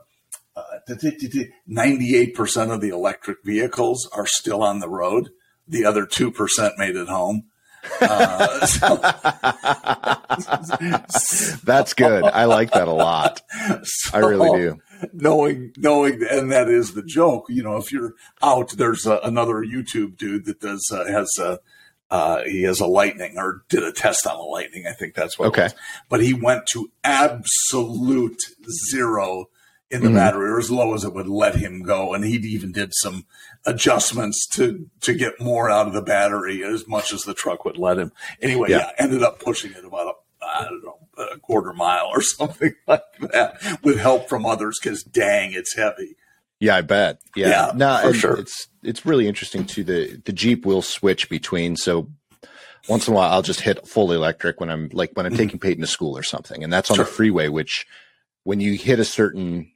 98% 1.71 2.57
uh, 2.69 2.75
of 2.75 2.81
the 2.81 2.91
electric 2.91 3.39
vehicles 3.45 4.09
are 4.13 4.27
still 4.27 4.63
on 4.63 4.81
the 4.81 4.89
road. 4.89 5.31
The 5.69 5.85
other 5.85 6.06
2% 6.06 6.79
made 6.79 6.97
it 6.97 7.09
home. 7.09 7.44
Uh, 8.00 8.67
so, 8.67 8.97
That's 11.64 11.94
good. 11.94 12.25
I 12.25 12.44
like 12.44 12.73
that 12.73 12.88
a 12.88 12.93
lot. 12.93 13.41
So, 13.82 14.17
I 14.17 14.19
really 14.19 14.59
do. 14.59 14.81
Knowing, 15.12 15.73
knowing, 15.76 16.23
and 16.31 16.53
that 16.53 16.69
is 16.69 16.94
the 16.94 17.03
joke. 17.03 17.47
You 17.49 17.62
know, 17.62 17.76
if 17.76 17.91
you're 17.91 18.14
out, 18.41 18.70
there's 18.70 19.06
a, 19.06 19.19
another 19.25 19.64
YouTube 19.64 20.17
dude 20.17 20.44
that 20.44 20.61
does 20.61 20.88
uh, 20.93 21.06
has 21.06 21.29
a 21.41 21.59
uh, 22.12 22.44
he 22.44 22.62
has 22.62 22.79
a 22.79 22.87
lightning 22.87 23.35
or 23.38 23.65
did 23.69 23.82
a 23.82 23.91
test 23.91 24.26
on 24.26 24.37
a 24.37 24.43
lightning. 24.43 24.87
I 24.87 24.93
think 24.93 25.15
that's 25.15 25.38
what. 25.38 25.49
Okay. 25.49 25.70
But 26.08 26.23
he 26.23 26.35
went 26.35 26.67
to 26.73 26.91
absolute 27.03 28.41
zero 28.91 29.47
in 29.93 30.01
the 30.01 30.06
mm-hmm. 30.06 30.17
battery 30.17 30.51
or 30.51 30.58
as 30.58 30.70
low 30.70 30.94
as 30.94 31.05
it 31.05 31.13
would 31.13 31.29
let 31.29 31.55
him 31.55 31.82
go. 31.82 32.15
And 32.15 32.25
he 32.25 32.37
even 32.37 32.72
did 32.72 32.93
some 32.94 33.27
adjustments 33.67 34.46
to, 34.55 34.89
to 35.03 35.13
get 35.13 35.39
more 35.39 35.70
out 35.70 35.87
of 35.87 35.93
the 35.93 36.01
battery 36.01 36.65
as 36.65 36.89
much 36.89 37.13
as 37.13 37.25
the 37.25 37.34
truck 37.34 37.67
would 37.67 37.77
let 37.77 37.99
him. 37.99 38.11
Anyway, 38.41 38.70
yeah, 38.70 38.79
yeah 38.79 38.91
ended 39.05 39.22
up 39.22 39.39
pushing 39.39 39.72
it 39.72 39.84
about 39.84 40.06
a, 40.06 40.44
I 40.44 40.65
don't 40.65 40.82
know, 40.82 40.99
a 41.19 41.39
quarter 41.39 41.75
mile 41.75 42.06
or 42.06 42.22
something 42.22 42.75
like 42.87 43.03
that 43.32 43.81
with 43.84 43.99
help 43.99 44.31
from 44.31 44.46
others 44.46 44.79
because 44.82 45.03
dang, 45.03 45.53
it's 45.53 45.77
heavy. 45.77 46.17
Yeah, 46.58 46.77
I 46.77 46.81
bet. 46.81 47.19
Yeah, 47.37 47.49
yeah 47.49 47.72
no, 47.75 48.01
for 48.03 48.15
sure. 48.15 48.37
It's 48.39 48.69
it's 48.82 49.05
really 49.05 49.29
interesting 49.29 49.67
too. 49.67 49.84
The 49.84 50.22
the 50.25 50.32
Jeep 50.32 50.65
will 50.65 50.81
switch 50.81 51.29
between 51.29 51.77
so 51.77 52.08
once 52.89 53.08
in 53.08 53.15
a 53.15 53.17
while 53.17 53.32
I'll 53.32 53.43
just 53.43 53.61
hit 53.61 53.87
full 53.87 54.13
electric 54.13 54.61
when 54.61 54.70
I'm 54.70 54.89
like 54.93 55.11
when 55.15 55.27
I'm 55.27 55.32
mm-hmm. 55.32 55.39
taking 55.39 55.58
Peyton 55.58 55.81
to 55.81 55.89
school 55.89 56.17
or 56.17 56.22
something, 56.22 56.63
and 56.63 56.72
that's 56.72 56.89
on 56.89 56.96
sure. 56.96 57.05
the 57.05 57.11
freeway. 57.11 57.49
Which 57.49 57.84
when 58.44 58.61
you 58.61 58.75
hit 58.75 59.01
a 59.01 59.05
certain 59.05 59.72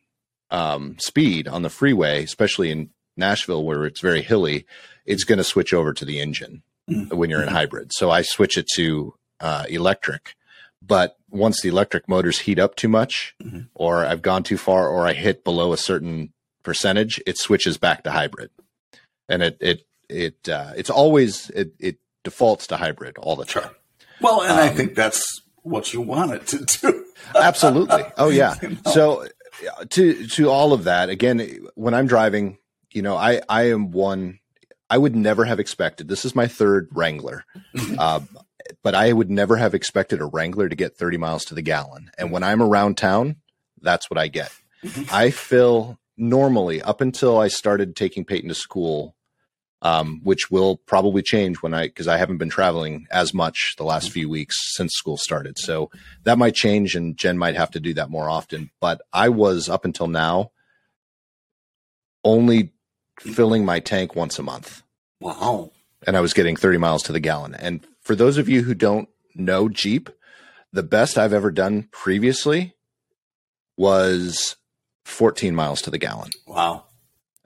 um, 0.50 0.96
speed 0.98 1.48
on 1.48 1.62
the 1.62 1.70
freeway, 1.70 2.24
especially 2.24 2.70
in 2.70 2.90
Nashville 3.16 3.64
where 3.64 3.84
it's 3.84 4.00
very 4.00 4.22
hilly, 4.22 4.66
it's 5.04 5.24
going 5.24 5.38
to 5.38 5.44
switch 5.44 5.72
over 5.72 5.92
to 5.92 6.04
the 6.04 6.20
engine 6.20 6.62
mm-hmm. 6.88 7.16
when 7.16 7.30
you're 7.30 7.42
in 7.42 7.48
hybrid. 7.48 7.92
So 7.92 8.10
I 8.10 8.22
switch 8.22 8.58
it 8.58 8.66
to 8.74 9.14
uh, 9.40 9.64
electric. 9.68 10.34
But 10.82 11.16
once 11.30 11.60
the 11.60 11.68
electric 11.68 12.08
motors 12.08 12.40
heat 12.40 12.58
up 12.58 12.76
too 12.76 12.88
much, 12.88 13.34
mm-hmm. 13.42 13.62
or 13.74 14.04
I've 14.04 14.22
gone 14.22 14.42
too 14.42 14.58
far, 14.58 14.88
or 14.88 15.06
I 15.06 15.14
hit 15.14 15.42
below 15.42 15.72
a 15.72 15.76
certain 15.76 16.32
percentage, 16.62 17.20
it 17.26 17.38
switches 17.38 17.78
back 17.78 18.04
to 18.04 18.10
hybrid, 18.10 18.50
and 19.28 19.42
it 19.42 19.56
it 19.60 19.86
it 20.08 20.48
uh, 20.48 20.72
it's 20.76 20.90
always 20.90 21.50
it, 21.50 21.72
it 21.80 21.98
defaults 22.22 22.68
to 22.68 22.76
hybrid 22.76 23.18
all 23.18 23.36
the 23.36 23.44
time. 23.44 23.70
Well, 24.20 24.42
and 24.42 24.52
um, 24.52 24.58
I 24.58 24.68
think 24.68 24.94
that's 24.94 25.42
what 25.62 25.92
you 25.92 26.00
want 26.00 26.32
it 26.32 26.46
to 26.48 26.64
do. 26.64 27.04
absolutely. 27.34 28.04
Oh 28.18 28.28
yeah. 28.28 28.54
You 28.62 28.70
know? 28.70 28.76
So 28.92 29.26
to 29.90 30.26
to 30.26 30.48
all 30.50 30.72
of 30.72 30.84
that 30.84 31.08
again 31.08 31.66
when 31.75 31.94
i'm 31.94 32.06
driving 32.06 32.58
you 32.92 33.02
know 33.02 33.16
i 33.16 33.40
i 33.48 33.64
am 33.64 33.90
one 33.90 34.38
i 34.90 34.98
would 34.98 35.16
never 35.16 35.44
have 35.44 35.60
expected 35.60 36.08
this 36.08 36.25
is 36.25 36.34
my 36.34 36.46
third 36.46 36.88
wrangler 36.92 37.44
uh, 37.98 38.20
but 38.82 38.94
i 38.94 39.12
would 39.12 39.30
never 39.30 39.56
have 39.56 39.75
expected 39.75 40.20
a 40.20 40.26
wrangler 40.26 40.68
to 40.68 40.76
get 40.76 40.96
30 40.96 41.16
miles 41.16 41.44
to 41.46 41.54
the 41.54 41.62
gallon. 41.62 42.10
And 42.18 42.30
when 42.30 42.42
i'm 42.42 42.62
around 42.62 42.96
town 42.96 43.36
that's 43.80 44.10
what 44.10 44.18
i 44.18 44.28
get. 44.28 44.52
Mm-hmm. 44.84 45.14
i 45.14 45.30
fill 45.30 45.98
normally 46.16 46.80
up 46.82 47.00
until 47.00 47.38
i 47.38 47.48
started 47.48 47.96
taking 47.96 48.25
peyton 48.25 48.48
to 48.48 48.54
school 48.54 49.15
um, 49.83 50.21
which 50.23 50.50
will 50.50 50.78
probably 50.87 51.23
change 51.23 51.59
when 51.59 51.75
I 51.75 51.87
because 51.87 52.09
I 52.09 52.16
haven't 52.16 52.38
been 52.38 52.50
traveling 52.50 53.06
as 53.11 53.35
much 53.35 53.75
the 53.76 53.85
last 53.85 54.11
few 54.11 54.28
weeks 54.28 54.56
since 54.75 54.95
school 54.95 55.16
started. 55.16 55.59
So 55.59 55.90
that 56.25 56.38
might 56.38 56.54
change, 56.54 56.95
and 56.95 57.16
Jen 57.16 57.38
might 57.38 57.56
have 57.56 57.71
to 57.73 57.80
do 57.80 57.95
that 57.95 58.11
more 58.11 58.28
often. 58.28 58.71
But 58.80 59.00
I 59.12 59.28
was 59.28 59.68
up 59.68 59.85
until 59.85 60.09
now 60.09 60.50
only 62.25 62.73
filling 63.21 63.64
my 63.64 63.80
tank 63.80 64.14
once 64.14 64.38
a 64.38 64.42
month. 64.42 64.83
Wow. 65.21 65.73
And 66.06 66.16
I 66.16 66.21
was 66.21 66.35
getting 66.35 66.56
30 66.56 66.78
miles 66.78 67.02
to 67.04 67.12
the 67.12 67.21
gallon. 67.21 67.54
And 67.54 67.87
for 68.02 68.14
those 68.14 68.37
of 68.37 68.49
you 68.49 68.62
who 68.62 68.75
don't 68.75 69.09
know 69.35 69.68
Jeep, 69.68 70.11
the 70.73 70.83
best 70.83 71.16
I've 71.16 71.33
ever 71.33 71.50
done 71.50 71.88
previously 71.92 72.75
was 73.76 74.56
14 75.04 75.54
miles 75.54 75.80
to 75.83 75.90
the 75.90 75.99
gallon. 75.99 76.30
Wow. 76.47 76.85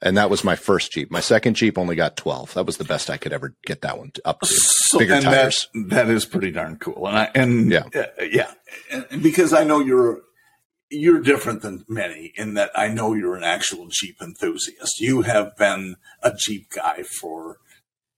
And 0.03 0.17
that 0.17 0.31
was 0.31 0.45
my 0.45 0.57
first 0.57 0.93
Jeep. 0.93 1.11
My 1.11 1.21
second 1.21 1.55
Jeep 1.55 1.77
only 1.77 1.95
got 1.95 2.17
12. 2.17 2.55
That 2.55 2.65
was 2.65 2.79
the 2.79 2.85
best 2.85 3.11
I 3.11 3.19
could 3.19 3.33
ever 3.33 3.55
get 3.67 3.83
that 3.83 3.99
one 3.99 4.13
up 4.25 4.41
to. 4.41 4.47
So, 4.47 4.99
Bigger 4.99 5.21
tires. 5.21 5.69
That, 5.75 6.07
that 6.07 6.09
is 6.09 6.25
pretty 6.25 6.51
darn 6.51 6.77
cool. 6.77 7.07
And 7.07 7.19
I, 7.19 7.31
and 7.35 7.71
yeah, 7.71 7.85
uh, 7.95 8.25
yeah, 8.31 8.51
and 8.91 9.23
because 9.23 9.53
I 9.53 9.65
know 9.65 9.81
you're, 9.81 10.23
you're 10.91 11.21
different 11.21 11.63
than 11.63 11.85
many 11.87 12.33
in 12.35 12.55
that 12.55 12.71
I 12.75 12.89
know 12.89 13.15
you're 13.15 13.37
an 13.37 13.45
actual 13.45 13.89
Jeep 13.91 14.17
enthusiast. 14.23 15.01
You 15.01 15.23
have 15.23 15.57
been 15.57 15.97
a 16.23 16.33
Jeep 16.37 16.71
guy 16.75 17.03
for, 17.03 17.59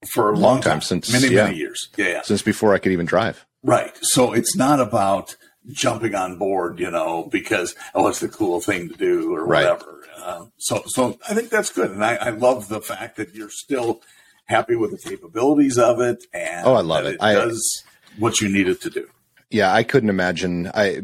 for 0.09 0.29
a 0.29 0.33
long, 0.33 0.41
long 0.41 0.61
time, 0.61 0.71
time, 0.71 0.81
since 0.81 1.11
many, 1.11 1.35
yeah, 1.35 1.45
many 1.45 1.57
years. 1.57 1.89
Yeah, 1.97 2.07
yeah. 2.07 2.21
Since 2.21 2.41
before 2.41 2.73
I 2.73 2.79
could 2.79 2.93
even 2.93 3.05
drive. 3.05 3.45
Right. 3.61 3.95
So 4.01 4.33
it's 4.33 4.55
not 4.55 4.79
about 4.79 5.35
jumping 5.71 6.15
on 6.15 6.37
board, 6.37 6.79
you 6.79 6.91
know, 6.91 7.29
because, 7.31 7.75
oh, 7.93 8.07
it's 8.07 8.19
the 8.19 8.27
cool 8.27 8.59
thing 8.59 8.89
to 8.89 8.95
do 8.95 9.33
or 9.33 9.45
right. 9.45 9.63
whatever. 9.63 10.02
Uh, 10.17 10.45
so, 10.57 10.83
so 10.87 11.17
I 11.29 11.33
think 11.33 11.49
that's 11.49 11.69
good, 11.69 11.91
and 11.91 12.03
I, 12.03 12.15
I, 12.15 12.29
love 12.29 12.67
the 12.67 12.81
fact 12.81 13.17
that 13.17 13.33
you're 13.33 13.49
still 13.49 14.01
happy 14.45 14.75
with 14.75 14.91
the 14.91 15.09
capabilities 15.09 15.77
of 15.77 15.99
it, 15.99 16.23
and 16.33 16.65
oh, 16.65 16.73
I 16.73 16.81
love 16.81 17.05
it. 17.05 17.15
It 17.15 17.21
I, 17.21 17.33
does 17.33 17.83
what 18.17 18.41
you 18.41 18.49
need 18.49 18.67
it 18.67 18.81
to 18.81 18.89
do. 18.89 19.09
Yeah, 19.49 19.73
I 19.73 19.83
couldn't 19.83 20.09
imagine. 20.09 20.71
I 20.73 21.01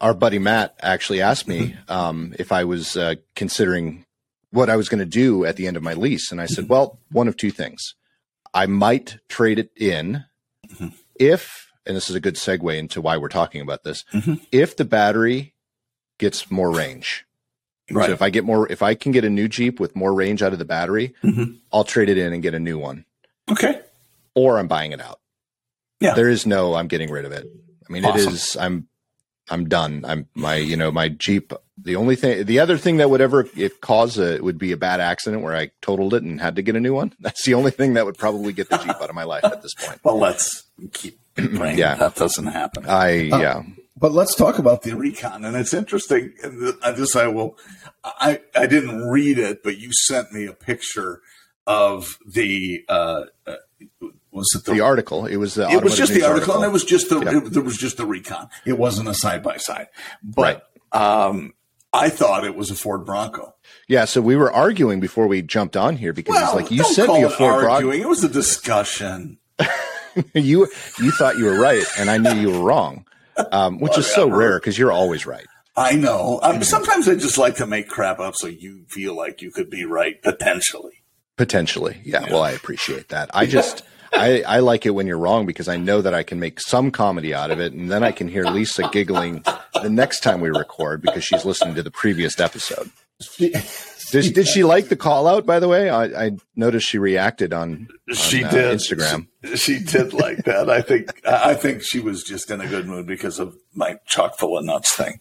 our 0.00 0.14
buddy 0.14 0.38
Matt 0.38 0.74
actually 0.82 1.20
asked 1.20 1.46
me 1.46 1.60
mm-hmm. 1.68 1.92
um, 1.92 2.34
if 2.38 2.52
I 2.52 2.64
was 2.64 2.96
uh, 2.96 3.16
considering 3.36 4.04
what 4.50 4.68
I 4.68 4.76
was 4.76 4.88
going 4.88 4.98
to 4.98 5.06
do 5.06 5.44
at 5.44 5.56
the 5.56 5.66
end 5.66 5.76
of 5.76 5.82
my 5.82 5.94
lease, 5.94 6.30
and 6.30 6.40
I 6.40 6.46
said, 6.46 6.64
mm-hmm. 6.64 6.72
well, 6.72 6.98
one 7.10 7.28
of 7.28 7.36
two 7.36 7.50
things. 7.50 7.94
I 8.54 8.66
might 8.66 9.16
trade 9.28 9.58
it 9.58 9.70
in 9.76 10.24
mm-hmm. 10.68 10.88
if, 11.18 11.68
and 11.86 11.96
this 11.96 12.10
is 12.10 12.16
a 12.16 12.20
good 12.20 12.34
segue 12.34 12.76
into 12.76 13.00
why 13.00 13.16
we're 13.16 13.28
talking 13.28 13.62
about 13.62 13.82
this, 13.82 14.04
mm-hmm. 14.12 14.34
if 14.50 14.76
the 14.76 14.84
battery 14.84 15.54
gets 16.18 16.50
more 16.50 16.70
range. 16.70 17.24
Right. 17.92 18.06
So 18.06 18.12
if 18.12 18.22
I 18.22 18.30
get 18.30 18.44
more, 18.44 18.70
if 18.70 18.82
I 18.82 18.94
can 18.94 19.12
get 19.12 19.24
a 19.24 19.30
new 19.30 19.48
Jeep 19.48 19.80
with 19.80 19.94
more 19.96 20.12
range 20.14 20.42
out 20.42 20.52
of 20.52 20.58
the 20.58 20.64
battery, 20.64 21.14
mm-hmm. 21.22 21.54
I'll 21.72 21.84
trade 21.84 22.08
it 22.08 22.18
in 22.18 22.32
and 22.32 22.42
get 22.42 22.54
a 22.54 22.58
new 22.58 22.78
one. 22.78 23.04
Okay. 23.50 23.80
Or 24.34 24.58
I'm 24.58 24.68
buying 24.68 24.92
it 24.92 25.00
out. 25.00 25.20
Yeah. 26.00 26.14
There 26.14 26.28
is 26.28 26.46
no, 26.46 26.74
I'm 26.74 26.88
getting 26.88 27.10
rid 27.10 27.24
of 27.24 27.32
it. 27.32 27.46
I 27.88 27.92
mean, 27.92 28.04
awesome. 28.04 28.28
it 28.28 28.34
is, 28.34 28.56
I'm, 28.56 28.88
I'm 29.50 29.68
done. 29.68 30.04
I'm 30.06 30.28
my, 30.34 30.56
you 30.56 30.76
know, 30.76 30.90
my 30.90 31.08
Jeep. 31.08 31.52
The 31.76 31.96
only 31.96 32.16
thing, 32.16 32.44
the 32.44 32.60
other 32.60 32.78
thing 32.78 32.98
that 32.98 33.10
would 33.10 33.20
ever 33.20 33.48
it 33.56 33.80
cause 33.80 34.18
a, 34.18 34.34
it 34.34 34.44
would 34.44 34.58
be 34.58 34.72
a 34.72 34.76
bad 34.76 35.00
accident 35.00 35.42
where 35.42 35.54
I 35.54 35.70
totaled 35.80 36.14
it 36.14 36.22
and 36.22 36.40
had 36.40 36.56
to 36.56 36.62
get 36.62 36.76
a 36.76 36.80
new 36.80 36.94
one. 36.94 37.14
That's 37.20 37.44
the 37.44 37.54
only 37.54 37.70
thing 37.70 37.94
that 37.94 38.06
would 38.06 38.18
probably 38.18 38.52
get 38.52 38.68
the 38.70 38.78
Jeep 38.78 38.90
out 38.90 39.10
of 39.10 39.14
my 39.14 39.24
life 39.24 39.44
at 39.44 39.62
this 39.62 39.74
point. 39.74 40.00
well, 40.04 40.18
let's 40.18 40.64
keep 40.92 41.18
praying 41.34 41.78
yeah. 41.78 41.96
that 41.96 42.14
doesn't 42.14 42.46
happen. 42.46 42.86
I, 42.88 43.30
uh, 43.30 43.38
yeah. 43.38 43.62
But 44.02 44.10
let's 44.10 44.34
talk 44.34 44.58
about 44.58 44.82
the 44.82 44.96
recon, 44.96 45.44
and 45.44 45.56
it's 45.56 45.72
interesting. 45.72 46.34
I 46.82 46.90
just 46.90 47.14
I 47.14 47.28
will, 47.28 47.56
I 48.02 48.40
I 48.52 48.66
didn't 48.66 49.08
read 49.08 49.38
it, 49.38 49.62
but 49.62 49.78
you 49.78 49.92
sent 49.92 50.32
me 50.32 50.44
a 50.44 50.52
picture 50.52 51.22
of 51.68 52.18
the. 52.26 52.84
Uh, 52.88 53.26
uh 53.46 53.54
was 54.32 54.48
it 54.56 54.64
the, 54.64 54.72
the, 54.72 54.80
article? 54.80 55.26
It 55.26 55.36
was 55.36 55.54
the. 55.54 55.68
It 55.70 55.84
was 55.84 55.96
just 55.96 56.12
the 56.12 56.24
article, 56.24 56.54
article, 56.54 56.54
and 56.56 56.64
it 56.64 56.72
was 56.72 56.84
just 56.84 57.10
the. 57.10 57.20
Yeah. 57.20 57.38
It, 57.38 57.52
there 57.52 57.62
was 57.62 57.76
just 57.76 57.96
the 57.96 58.04
recon. 58.04 58.48
It 58.66 58.76
wasn't 58.76 59.08
a 59.08 59.14
side 59.14 59.40
by 59.40 59.58
side, 59.58 59.86
but 60.20 60.68
right. 60.92 61.28
um, 61.28 61.54
I 61.92 62.08
thought 62.08 62.42
it 62.42 62.56
was 62.56 62.72
a 62.72 62.74
Ford 62.74 63.06
Bronco. 63.06 63.54
Yeah, 63.86 64.06
so 64.06 64.20
we 64.20 64.34
were 64.34 64.52
arguing 64.52 64.98
before 64.98 65.28
we 65.28 65.42
jumped 65.42 65.76
on 65.76 65.96
here 65.96 66.12
because 66.12 66.34
well, 66.34 66.44
it's 66.44 66.54
like 66.60 66.72
you 66.72 66.82
sent 66.82 67.12
me 67.12 67.22
a 67.22 67.30
Ford 67.30 67.62
Bronco. 67.62 67.92
It 67.92 68.08
was 68.08 68.24
a 68.24 68.28
discussion. 68.28 69.38
you 70.34 70.66
you 70.98 71.12
thought 71.12 71.38
you 71.38 71.44
were 71.44 71.60
right, 71.60 71.84
and 72.00 72.10
I 72.10 72.18
knew 72.18 72.34
you 72.34 72.50
were 72.50 72.66
wrong 72.66 73.06
um, 73.50 73.78
which 73.78 73.98
is 73.98 74.06
so 74.06 74.28
rare 74.28 74.58
because 74.58 74.78
you're 74.78 74.92
always 74.92 75.26
right. 75.26 75.46
I 75.76 75.94
know. 75.94 76.38
Um, 76.42 76.62
sometimes 76.62 77.08
I 77.08 77.14
just 77.14 77.38
like 77.38 77.56
to 77.56 77.66
make 77.66 77.88
crap 77.88 78.20
up 78.20 78.34
so 78.36 78.46
you 78.46 78.84
feel 78.88 79.16
like 79.16 79.40
you 79.40 79.50
could 79.50 79.70
be 79.70 79.84
right 79.84 80.20
potentially. 80.22 81.02
Potentially, 81.36 82.00
yeah. 82.04 82.24
yeah. 82.24 82.32
Well, 82.32 82.42
I 82.42 82.50
appreciate 82.50 83.08
that. 83.08 83.30
I 83.34 83.46
just. 83.46 83.82
I, 84.14 84.42
I 84.42 84.58
like 84.58 84.84
it 84.84 84.90
when 84.90 85.06
you're 85.06 85.16
wrong 85.16 85.46
because 85.46 85.68
I 85.68 85.78
know 85.78 86.02
that 86.02 86.12
I 86.12 86.22
can 86.22 86.38
make 86.38 86.60
some 86.60 86.90
comedy 86.90 87.32
out 87.32 87.50
of 87.50 87.60
it, 87.60 87.72
and 87.72 87.90
then 87.90 88.04
I 88.04 88.12
can 88.12 88.28
hear 88.28 88.44
Lisa 88.44 88.86
giggling 88.92 89.42
the 89.82 89.88
next 89.88 90.20
time 90.20 90.42
we 90.42 90.50
record 90.50 91.00
because 91.00 91.24
she's 91.24 91.46
listening 91.46 91.76
to 91.76 91.82
the 91.82 91.90
previous 91.90 92.38
episode. 92.38 92.90
Did, 94.12 94.34
did 94.34 94.46
she 94.46 94.62
like 94.62 94.88
the 94.88 94.96
call 94.96 95.26
out? 95.26 95.46
By 95.46 95.58
the 95.58 95.68
way, 95.68 95.88
I, 95.88 96.26
I 96.26 96.30
noticed 96.54 96.86
she 96.86 96.98
reacted 96.98 97.54
on, 97.54 97.88
on 98.08 98.14
she 98.14 98.44
uh, 98.44 98.50
did 98.50 98.78
Instagram. 98.78 99.26
She, 99.42 99.56
she, 99.56 99.78
did 99.78 100.12
like 100.12 100.44
that. 100.44 100.68
I 100.68 100.82
think 100.82 101.26
I 101.26 101.54
think 101.54 101.82
she 101.82 101.98
was 101.98 102.22
just 102.22 102.50
in 102.50 102.60
a 102.60 102.66
good 102.66 102.86
mood 102.86 103.06
because 103.06 103.38
of 103.38 103.56
my 103.74 103.96
chock 104.06 104.38
full 104.38 104.58
of 104.58 104.66
nuts 104.66 104.94
thing. 104.94 105.20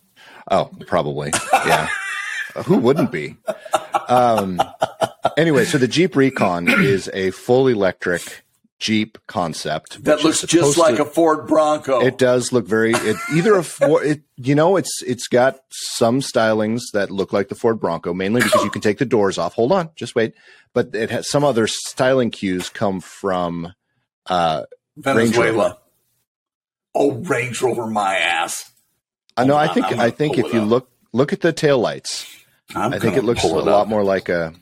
Oh, 0.50 0.70
probably. 0.88 1.32
Yeah. 1.54 1.88
Who 2.66 2.78
wouldn't 2.78 3.14
be? 3.14 3.38
Um, 4.10 4.60
anyway, 5.38 5.64
so 5.64 5.78
the 5.78 5.88
Jeep 5.88 6.18
Recon 6.18 6.68
is 6.68 7.10
a 7.14 7.32
full 7.32 7.68
electric 7.70 8.44
Jeep 8.82 9.20
concept 9.28 10.04
that 10.06 10.24
looks 10.24 10.42
just 10.42 10.76
like 10.76 10.96
to, 10.96 11.04
a 11.04 11.06
Ford 11.06 11.46
Bronco. 11.48 12.02
It 12.02 12.18
does 12.18 12.52
look 12.52 12.66
very 12.66 12.94
it, 12.94 13.16
either 13.32 13.56
a 13.56 13.64
Ford. 13.64 14.04
It, 14.04 14.24
you 14.38 14.56
know, 14.56 14.76
it's 14.76 15.04
it's 15.04 15.28
got 15.28 15.60
some 15.70 16.20
stylings 16.20 16.82
that 16.94 17.12
look 17.12 17.32
like 17.32 17.50
the 17.50 17.56
Ford 17.56 17.80
Bronco, 17.80 18.12
mainly 18.12 18.42
because 18.42 18.64
you 18.64 18.72
can 18.72 18.82
take 18.82 18.98
the 18.98 19.06
doors 19.06 19.38
off. 19.38 19.54
Hold 19.54 19.72
on, 19.72 19.92
just 19.96 20.16
wait. 20.16 20.34
But 20.74 20.96
it 20.96 21.12
has 21.12 21.30
some 21.30 21.44
other 21.44 21.68
styling 21.68 22.32
cues 22.32 22.70
come 22.70 23.02
from 23.02 23.72
uh, 24.26 24.64
Venezuela. 24.98 25.78
Oh, 26.96 27.12
Range 27.12 27.62
Rover, 27.62 27.86
my 27.86 28.18
ass! 28.18 28.72
I 29.38 29.46
know. 29.46 29.56
I 29.56 29.68
think 29.68 29.86
I 29.86 30.10
think 30.10 30.40
if 30.40 30.52
you 30.54 30.62
look 30.62 30.90
look 31.14 31.34
at 31.34 31.42
the 31.42 31.54
tail 31.54 31.78
lights, 31.78 32.26
I 32.76 32.98
think 32.98 33.16
it 33.16 33.24
looks 33.24 33.44
a 33.44 33.48
lot 33.48 33.88
more 33.88 34.04
like 34.04 34.28
a 34.28 34.56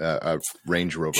uh, 0.00 0.18
a 0.22 0.40
Range 0.66 0.94
Rover. 0.96 1.18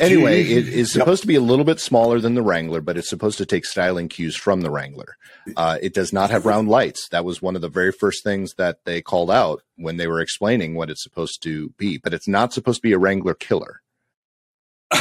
anyway, 0.00 0.42
it 0.42 0.68
is 0.68 0.92
supposed 0.92 1.22
to 1.22 1.26
be 1.26 1.34
a 1.34 1.40
little 1.40 1.64
bit 1.64 1.80
smaller 1.80 2.20
than 2.20 2.34
the 2.34 2.42
Wrangler, 2.42 2.80
but 2.80 2.96
it's 2.96 3.08
supposed 3.08 3.38
to 3.38 3.46
take 3.46 3.64
styling 3.64 4.08
cues 4.08 4.36
from 4.36 4.60
the 4.60 4.70
Wrangler. 4.70 5.16
Uh, 5.56 5.78
it 5.82 5.94
does 5.94 6.12
not 6.12 6.30
have 6.30 6.46
round 6.46 6.68
lights. 6.68 7.08
That 7.08 7.24
was 7.24 7.42
one 7.42 7.56
of 7.56 7.62
the 7.62 7.68
very 7.68 7.92
first 7.92 8.22
things 8.24 8.54
that 8.54 8.84
they 8.84 9.02
called 9.02 9.30
out 9.30 9.62
when 9.76 9.96
they 9.96 10.06
were 10.06 10.20
explaining 10.20 10.74
what 10.74 10.90
it's 10.90 11.02
supposed 11.02 11.42
to 11.42 11.70
be. 11.78 11.98
But 11.98 12.14
it's 12.14 12.28
not 12.28 12.52
supposed 12.52 12.78
to 12.78 12.82
be 12.82 12.92
a 12.92 12.98
Wrangler 12.98 13.34
killer. 13.34 13.82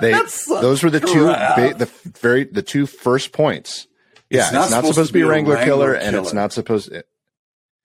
they 0.00 0.12
those 0.48 0.82
were 0.82 0.90
the 0.90 1.00
two 1.00 1.26
the 1.26 1.90
very 2.20 2.44
the 2.44 2.62
two 2.62 2.86
first 2.86 3.32
points. 3.32 3.86
Yeah, 4.30 4.42
it's 4.42 4.52
not, 4.52 4.62
it's 4.64 4.70
not 4.70 4.76
supposed, 4.76 4.94
supposed, 4.94 5.08
to 5.08 5.14
be 5.14 5.20
a 5.22 5.26
Wrangler, 5.26 5.54
Wrangler 5.54 5.72
killer, 5.72 5.94
killer, 5.94 6.06
and 6.06 6.16
it's 6.16 6.32
not 6.34 6.52
supposed. 6.52 6.92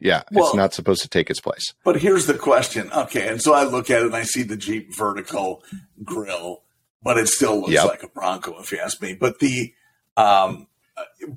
Yeah, 0.03 0.23
well, 0.31 0.47
it's 0.47 0.55
not 0.55 0.73
supposed 0.73 1.01
to 1.03 1.07
take 1.07 1.29
its 1.29 1.39
place. 1.39 1.73
But 1.85 2.01
here's 2.01 2.25
the 2.25 2.33
question. 2.33 2.91
Okay, 2.91 3.25
and 3.29 3.41
so 3.41 3.53
I 3.53 3.63
look 3.63 3.89
at 3.89 4.01
it 4.01 4.07
and 4.07 4.15
I 4.15 4.23
see 4.23 4.43
the 4.43 4.57
Jeep 4.57 4.93
vertical 4.93 5.63
grill, 6.03 6.63
but 7.01 7.17
it 7.17 7.29
still 7.29 7.61
looks 7.61 7.71
yep. 7.71 7.85
like 7.85 8.03
a 8.03 8.09
Bronco 8.09 8.59
if 8.59 8.71
you 8.73 8.79
ask 8.79 9.01
me. 9.01 9.13
But 9.13 9.39
the 9.39 9.73
um 10.17 10.67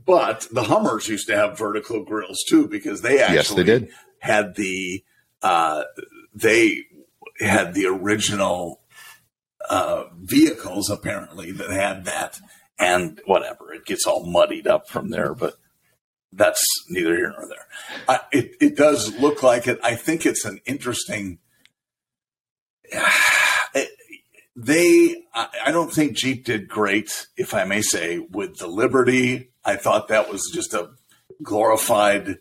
but 0.04 0.48
the 0.50 0.64
Hummers 0.64 1.08
used 1.08 1.28
to 1.28 1.36
have 1.36 1.56
vertical 1.56 2.04
grills 2.04 2.42
too 2.48 2.66
because 2.66 3.02
they 3.02 3.20
actually 3.20 3.36
yes, 3.36 3.50
they 3.54 3.62
did. 3.62 3.88
had 4.18 4.56
the 4.56 5.04
uh 5.42 5.84
they 6.34 6.82
had 7.38 7.72
the 7.74 7.86
original 7.86 8.80
uh 9.70 10.04
vehicles 10.18 10.90
apparently 10.90 11.52
that 11.52 11.70
had 11.70 12.04
that 12.04 12.38
and 12.78 13.20
whatever 13.26 13.72
it 13.72 13.86
gets 13.86 14.06
all 14.06 14.26
muddied 14.26 14.66
up 14.66 14.88
from 14.88 15.10
there 15.10 15.34
but 15.34 15.54
that's 16.32 16.62
neither 16.88 17.16
here 17.16 17.34
nor 17.36 17.48
there. 17.48 17.66
I, 18.08 18.20
it, 18.32 18.56
it 18.60 18.76
does 18.76 19.16
look 19.18 19.42
like 19.42 19.66
it. 19.66 19.78
I 19.82 19.94
think 19.94 20.26
it's 20.26 20.44
an 20.44 20.60
interesting. 20.66 21.38
It, 23.74 23.90
they, 24.58 25.22
I, 25.34 25.48
I 25.66 25.70
don't 25.70 25.92
think 25.92 26.16
Jeep 26.16 26.46
did 26.46 26.66
great, 26.66 27.26
if 27.36 27.52
I 27.52 27.64
may 27.64 27.82
say, 27.82 28.20
with 28.20 28.56
the 28.56 28.68
Liberty. 28.68 29.50
I 29.66 29.76
thought 29.76 30.08
that 30.08 30.30
was 30.30 30.50
just 30.54 30.72
a 30.72 30.92
glorified 31.42 32.38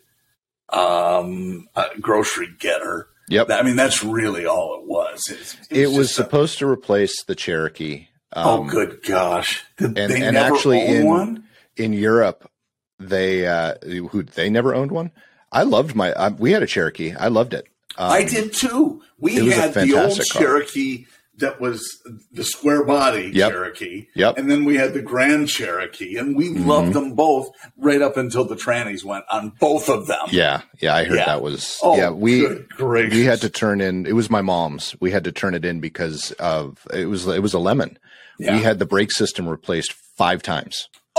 um, 0.70 1.68
grocery 2.00 2.48
getter. 2.58 3.08
Yep. 3.28 3.50
I 3.50 3.62
mean, 3.62 3.76
that's 3.76 4.04
really 4.04 4.46
all 4.46 4.78
it 4.80 4.86
was. 4.86 5.20
It, 5.28 5.38
was, 5.38 5.56
it 5.70 5.98
was 5.98 6.14
supposed 6.14 6.56
a, 6.56 6.58
to 6.60 6.68
replace 6.68 7.22
the 7.24 7.34
Cherokee. 7.34 8.06
Oh, 8.34 8.60
um, 8.60 8.60
oh, 8.60 8.70
good 8.70 9.02
gosh! 9.02 9.64
Did 9.76 9.98
and, 9.98 10.12
and 10.12 10.36
actually, 10.36 10.84
in 10.84 11.06
one? 11.06 11.44
in 11.76 11.92
Europe, 11.92 12.50
they 12.98 13.46
uh, 13.46 13.74
who 13.82 14.22
they 14.22 14.50
never 14.50 14.74
owned 14.74 14.92
one. 14.92 15.10
I 15.52 15.62
loved 15.62 15.94
my. 15.94 16.12
Uh, 16.12 16.30
we 16.38 16.52
had 16.52 16.62
a 16.62 16.66
Cherokee. 16.66 17.14
I 17.14 17.28
loved 17.28 17.54
it. 17.54 17.66
Um, 17.96 18.10
I 18.10 18.24
did 18.24 18.52
too. 18.52 19.02
We 19.18 19.50
had 19.50 19.74
the 19.74 19.94
old 19.94 20.16
car. 20.16 20.40
Cherokee 20.42 21.06
that 21.38 21.60
was 21.60 22.02
the 22.32 22.44
square 22.44 22.84
body 22.84 23.30
yep. 23.32 23.50
Cherokee. 23.50 24.06
Yep. 24.14 24.38
And 24.38 24.50
then 24.50 24.64
we 24.64 24.76
had 24.76 24.94
the 24.94 25.02
Grand 25.02 25.48
Cherokee, 25.48 26.16
and 26.16 26.36
we 26.36 26.48
mm-hmm. 26.48 26.68
loved 26.68 26.92
them 26.94 27.14
both 27.14 27.50
right 27.76 28.00
up 28.00 28.16
until 28.16 28.44
the 28.44 28.54
trannies 28.54 29.04
went 29.04 29.24
on 29.30 29.52
both 29.60 29.88
of 29.88 30.06
them. 30.06 30.26
Yeah, 30.30 30.62
yeah, 30.80 30.94
I 30.94 31.04
heard 31.04 31.18
yeah. 31.18 31.26
that 31.26 31.42
was. 31.42 31.78
Oh, 31.82 31.96
yeah, 31.96 32.10
we 32.10 32.46
we 32.80 33.24
had 33.24 33.40
to 33.42 33.50
turn 33.50 33.80
in. 33.80 34.06
It 34.06 34.14
was 34.14 34.30
my 34.30 34.42
mom's. 34.42 34.96
We 35.00 35.10
had 35.10 35.24
to 35.24 35.32
turn 35.32 35.54
it 35.54 35.64
in 35.64 35.80
because 35.80 36.32
of 36.32 36.86
it 36.92 37.06
was 37.06 37.26
it 37.26 37.42
was 37.42 37.54
a 37.54 37.58
lemon. 37.58 37.98
Yeah. 38.38 38.56
We 38.56 38.62
had 38.62 38.78
the 38.78 38.86
brake 38.86 39.12
system 39.12 39.48
replaced 39.48 39.92
five 39.92 40.42
times. 40.42 40.88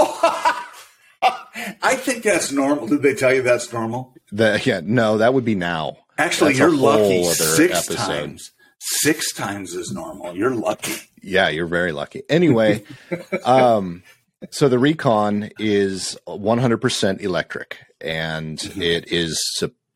I 1.82 1.96
think 1.96 2.24
that's 2.24 2.52
normal. 2.52 2.88
Did 2.88 3.02
they 3.02 3.14
tell 3.14 3.34
you 3.34 3.42
that's 3.42 3.72
normal? 3.72 4.14
The, 4.32 4.62
yeah, 4.64 4.82
no, 4.84 5.18
that 5.18 5.34
would 5.34 5.46
be 5.46 5.56
now. 5.56 5.98
Actually, 6.18 6.52
that's 6.54 6.60
you're 6.60 6.76
lucky 6.76 7.24
six 7.24 7.90
episode. 7.90 7.96
times. 7.96 8.52
Six 8.80 9.34
times 9.34 9.74
is 9.74 9.92
normal. 9.92 10.36
You're 10.36 10.56
lucky. 10.56 10.96
Yeah, 11.22 11.50
you're 11.50 11.68
very 11.68 11.92
lucky. 11.92 12.24
Anyway, 12.30 12.84
um, 13.46 14.04
so 14.52 14.70
the 14.70 14.80
Recon 14.80 15.50
is 15.60 16.18
100% 16.28 17.22
electric, 17.22 17.80
and 18.00 18.58
mm-hmm. 18.58 18.82
it 18.82 19.12
is 19.12 19.40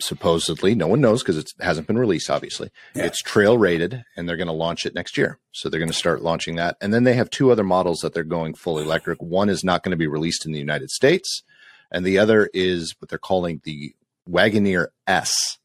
supposedly 0.02 0.76
no 0.76 0.88
one 0.88 1.02
knows 1.02 1.22
because 1.22 1.38
it 1.38 1.52
hasn't 1.60 1.88
been 1.88 1.98
released. 1.98 2.30
Obviously, 2.30 2.70
yeah. 2.96 3.06
it's 3.06 3.22
trail 3.22 3.58
rated, 3.58 4.04
and 4.16 4.28
they're 4.28 4.38
going 4.38 4.48
to 4.48 4.54
launch 4.54 4.86
it 4.86 4.96
next 4.96 5.18
year. 5.18 5.40
So 5.52 5.70
they're 5.70 5.80
going 5.80 5.92
to 5.92 5.98
start 5.98 6.22
launching 6.22 6.56
that, 6.56 6.78
and 6.82 6.94
then 6.94 7.04
they 7.04 7.14
have 7.14 7.30
two 7.30 7.52
other 7.52 7.64
models 7.64 8.00
that 8.00 8.14
they're 8.14 8.24
going 8.24 8.54
full 8.54 8.80
electric. 8.80 9.22
One 9.22 9.50
is 9.50 9.64
not 9.64 9.84
going 9.84 9.92
to 9.92 9.98
be 9.98 10.08
released 10.08 10.46
in 10.46 10.52
the 10.52 10.60
United 10.60 10.90
States, 10.90 11.44
and 11.92 12.06
the 12.06 12.18
other 12.18 12.50
is 12.54 12.96
what 13.00 13.10
they're 13.10 13.20
calling 13.20 13.62
the 13.64 13.94
Wagoneer 14.30 14.88
S 15.08 15.58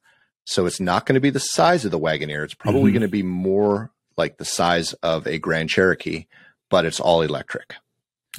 so 0.47 0.65
it's 0.65 0.81
not 0.81 1.07
going 1.07 1.15
to 1.15 1.21
be 1.21 1.31
the 1.31 1.41
size 1.41 1.85
of 1.85 1.91
the 1.91 1.99
Wagoneer. 1.99 2.45
It's 2.45 2.55
probably 2.55 2.85
mm-hmm. 2.85 2.93
going 2.93 3.03
to 3.03 3.09
be 3.09 3.25
more 3.25 3.91
like 4.17 4.39
the 4.39 4.45
size 4.45 4.93
of 4.95 5.27
a 5.27 5.39
Grand 5.39 5.69
Cherokee, 5.69 6.27
but 6.71 6.87
it's 6.87 7.01
all 7.01 7.21
electric. 7.21 7.75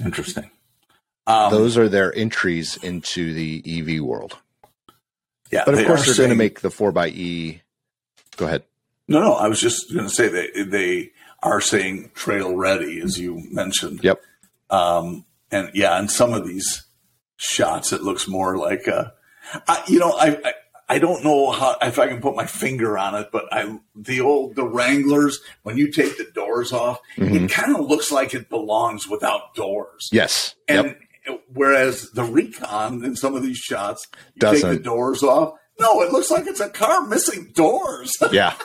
Interesting. 0.04 0.50
Um, 1.28 1.52
Those 1.52 1.78
are 1.78 1.90
their 1.90 2.16
entries 2.16 2.78
into 2.82 3.34
the 3.34 3.62
EV 3.66 4.02
world. 4.02 4.38
Yeah, 5.52 5.64
but 5.66 5.76
of 5.76 5.86
course 5.86 6.06
they're 6.06 6.14
saying, 6.14 6.30
going 6.30 6.38
to 6.38 6.44
make 6.44 6.62
the 6.62 6.72
four 6.72 6.98
x 6.98 7.16
E. 7.16 7.62
Go 8.36 8.46
ahead. 8.46 8.64
No, 9.08 9.22
no, 9.22 9.34
I 9.34 9.48
was 9.48 9.60
just 9.60 9.94
going 9.94 10.08
to 10.08 10.14
say 10.14 10.28
that 10.28 10.70
they 10.70 11.12
are 11.42 11.62
saying 11.62 12.12
trail 12.14 12.56
ready, 12.56 13.00
as 13.02 13.20
you 13.20 13.44
mentioned. 13.52 14.04
Yep. 14.04 14.22
Um, 14.70 15.26
and 15.52 15.72
yeah, 15.74 15.98
in 16.00 16.10
some 16.10 16.34
of 16.34 16.46
these 16.46 16.84
shots, 17.38 17.94
it 17.94 18.02
looks 18.02 18.28
more 18.28 18.58
like 18.58 18.88
a. 18.88 19.14
I, 19.68 19.82
you 19.88 20.00
know, 20.00 20.12
I, 20.12 20.38
I 20.44 20.54
I 20.90 21.00
don't 21.00 21.24
know 21.24 21.52
how 21.52 21.76
if 21.82 22.00
I 22.00 22.08
can 22.08 22.22
put 22.22 22.36
my 22.36 22.46
finger 22.46 22.98
on 22.98 23.16
it, 23.16 23.30
but 23.32 23.46
I 23.52 23.80
the 23.96 24.22
old 24.22 24.56
the 24.56 24.66
Wranglers 24.66 25.40
when 25.64 25.78
you 25.78 25.92
take 25.92 26.18
the 26.18 26.28
doors 26.34 26.72
off, 26.72 27.00
mm-hmm. 27.18 27.46
it 27.46 27.52
kind 27.52 27.76
of 27.76 27.86
looks 27.86 28.12
like 28.12 28.34
it 28.34 28.50
belongs 28.50 29.08
without 29.08 29.54
doors. 29.54 30.10
Yes, 30.12 30.56
and 30.68 30.88
yep. 30.88 31.02
Whereas 31.54 32.10
the 32.12 32.24
Recon 32.24 33.04
in 33.04 33.16
some 33.16 33.36
of 33.36 33.44
these 33.44 33.58
shots, 33.58 34.08
you 34.36 34.40
Doesn't. 34.40 34.70
take 34.70 34.80
the 34.80 34.84
doors 34.84 35.24
off. 35.24 35.54
No, 35.80 36.02
it 36.02 36.12
looks 36.12 36.32
like 36.32 36.48
it's 36.48 36.60
a 36.60 36.70
car 36.70 37.06
missing 37.08 37.52
doors. 37.54 38.12
Yeah. 38.32 38.56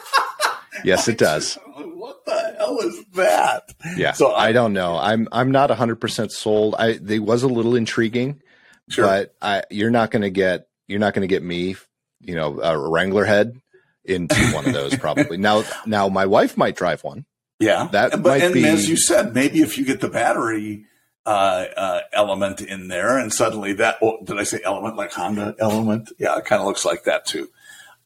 Yes, 0.85 1.07
it 1.07 1.19
does. 1.19 1.59
What 1.77 2.25
the 2.25 2.55
hell 2.59 2.79
is 2.81 3.05
that? 3.15 3.63
Yeah. 3.95 4.13
So 4.13 4.33
I, 4.33 4.49
I 4.49 4.53
don't 4.53 4.73
know. 4.73 4.97
I'm 4.97 5.29
I'm 5.31 5.51
not 5.53 5.69
100 5.69 5.97
percent 5.97 6.33
sold. 6.33 6.75
I 6.77 6.95
they 6.95 7.19
was 7.19 7.43
a 7.43 7.47
little 7.47 7.77
intriguing, 7.77 8.41
sure. 8.89 9.05
but 9.05 9.35
I 9.43 9.65
you're 9.71 9.91
not 9.91 10.11
going 10.11 10.23
to 10.23 10.31
get 10.31 10.67
you're 10.89 10.99
not 10.99 11.13
going 11.13 11.23
to 11.23 11.29
get 11.29 11.43
me 11.43 11.77
you 12.23 12.35
know, 12.35 12.61
a 12.61 12.79
Wrangler 12.79 13.25
head 13.25 13.61
into 14.05 14.35
one 14.53 14.67
of 14.67 14.73
those 14.73 14.97
probably. 14.97 15.37
now, 15.37 15.65
now 15.87 16.09
my 16.09 16.27
wife 16.27 16.57
might 16.57 16.77
drive 16.77 17.05
one. 17.05 17.27
Yeah, 17.59 17.89
that 17.93 18.11
but, 18.11 18.23
might 18.23 18.43
and 18.43 18.55
be. 18.55 18.67
As 18.67 18.89
you 18.89 18.97
said, 18.97 19.35
maybe 19.35 19.61
if 19.61 19.79
you 19.79 19.85
get 19.85 20.01
the 20.01 20.09
battery 20.09 20.87
uh, 21.25 21.67
uh, 21.77 22.01
element 22.13 22.61
in 22.61 22.89
there, 22.89 23.19
and 23.19 23.33
suddenly 23.33 23.75
that 23.75 23.97
oh, 24.03 24.19
did 24.25 24.39
I 24.39 24.43
say 24.45 24.61
element 24.65 24.97
like 24.97 25.13
Honda 25.13 25.55
element? 25.59 26.11
Yeah, 26.19 26.37
it 26.39 26.45
kind 26.45 26.61
of 26.61 26.67
looks 26.67 26.85
like 26.85 27.05
that 27.05 27.27
too. 27.27 27.51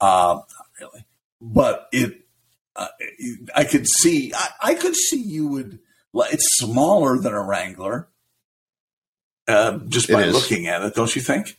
Um, 0.01 0.43
not 0.59 0.67
really, 0.81 1.07
but 1.41 1.89
it. 1.93 2.23
Uh, 2.75 2.89
I 3.55 3.65
could 3.65 3.87
see. 3.89 4.35
I, 4.35 4.49
I, 4.61 4.75
could 4.75 4.95
see 4.95 5.23
you 5.23 5.49
would. 5.49 5.79
It's 6.15 6.59
smaller 6.59 7.19
than 7.19 7.33
a 7.33 7.43
Wrangler, 7.43 8.09
uh, 9.49 9.79
just 9.89 10.13
by 10.13 10.25
looking 10.27 10.67
at 10.67 10.83
it, 10.83 10.95
don't 10.95 11.15
you 11.17 11.23
think? 11.23 11.59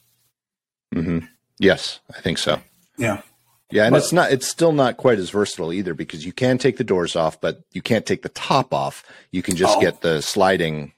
Mm-hmm. 0.94 1.26
Yes, 1.58 2.00
I 2.16 2.22
think 2.22 2.38
so. 2.38 2.62
Yeah. 2.98 3.22
Yeah, 3.70 3.86
and 3.86 3.94
but, 3.94 3.98
it's 3.98 4.14
not 4.14 4.32
it's 4.32 4.48
still 4.48 4.72
not 4.72 4.96
quite 4.96 5.20
as 5.20 5.30
versatile 5.30 5.74
either 5.74 5.94
because 5.94 6.26
you 6.26 6.32
can 6.32 6.58
take 6.58 6.78
the 6.78 6.86
doors 6.86 7.16
off, 7.16 7.42
but 7.42 7.64
you 7.74 7.82
can't 7.82 8.06
take 8.06 8.22
the 8.22 8.30
top 8.30 8.74
off. 8.74 9.04
You 9.32 9.42
can 9.42 9.58
just 9.58 9.78
oh. 9.78 9.82
get 9.82 10.02
the 10.02 10.22
sliding 10.22 10.94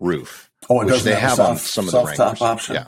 roof. 0.00 0.50
Oh, 0.68 0.80
it 0.80 0.86
doesn't 0.86 1.04
they 1.04 1.18
have, 1.18 1.30
have 1.30 1.36
soft, 1.36 1.50
on 1.50 1.58
some 1.58 1.86
of 1.86 1.92
the 1.92 2.04
Wranglers. 2.04 2.40
option. 2.40 2.74
Yeah. 2.76 2.86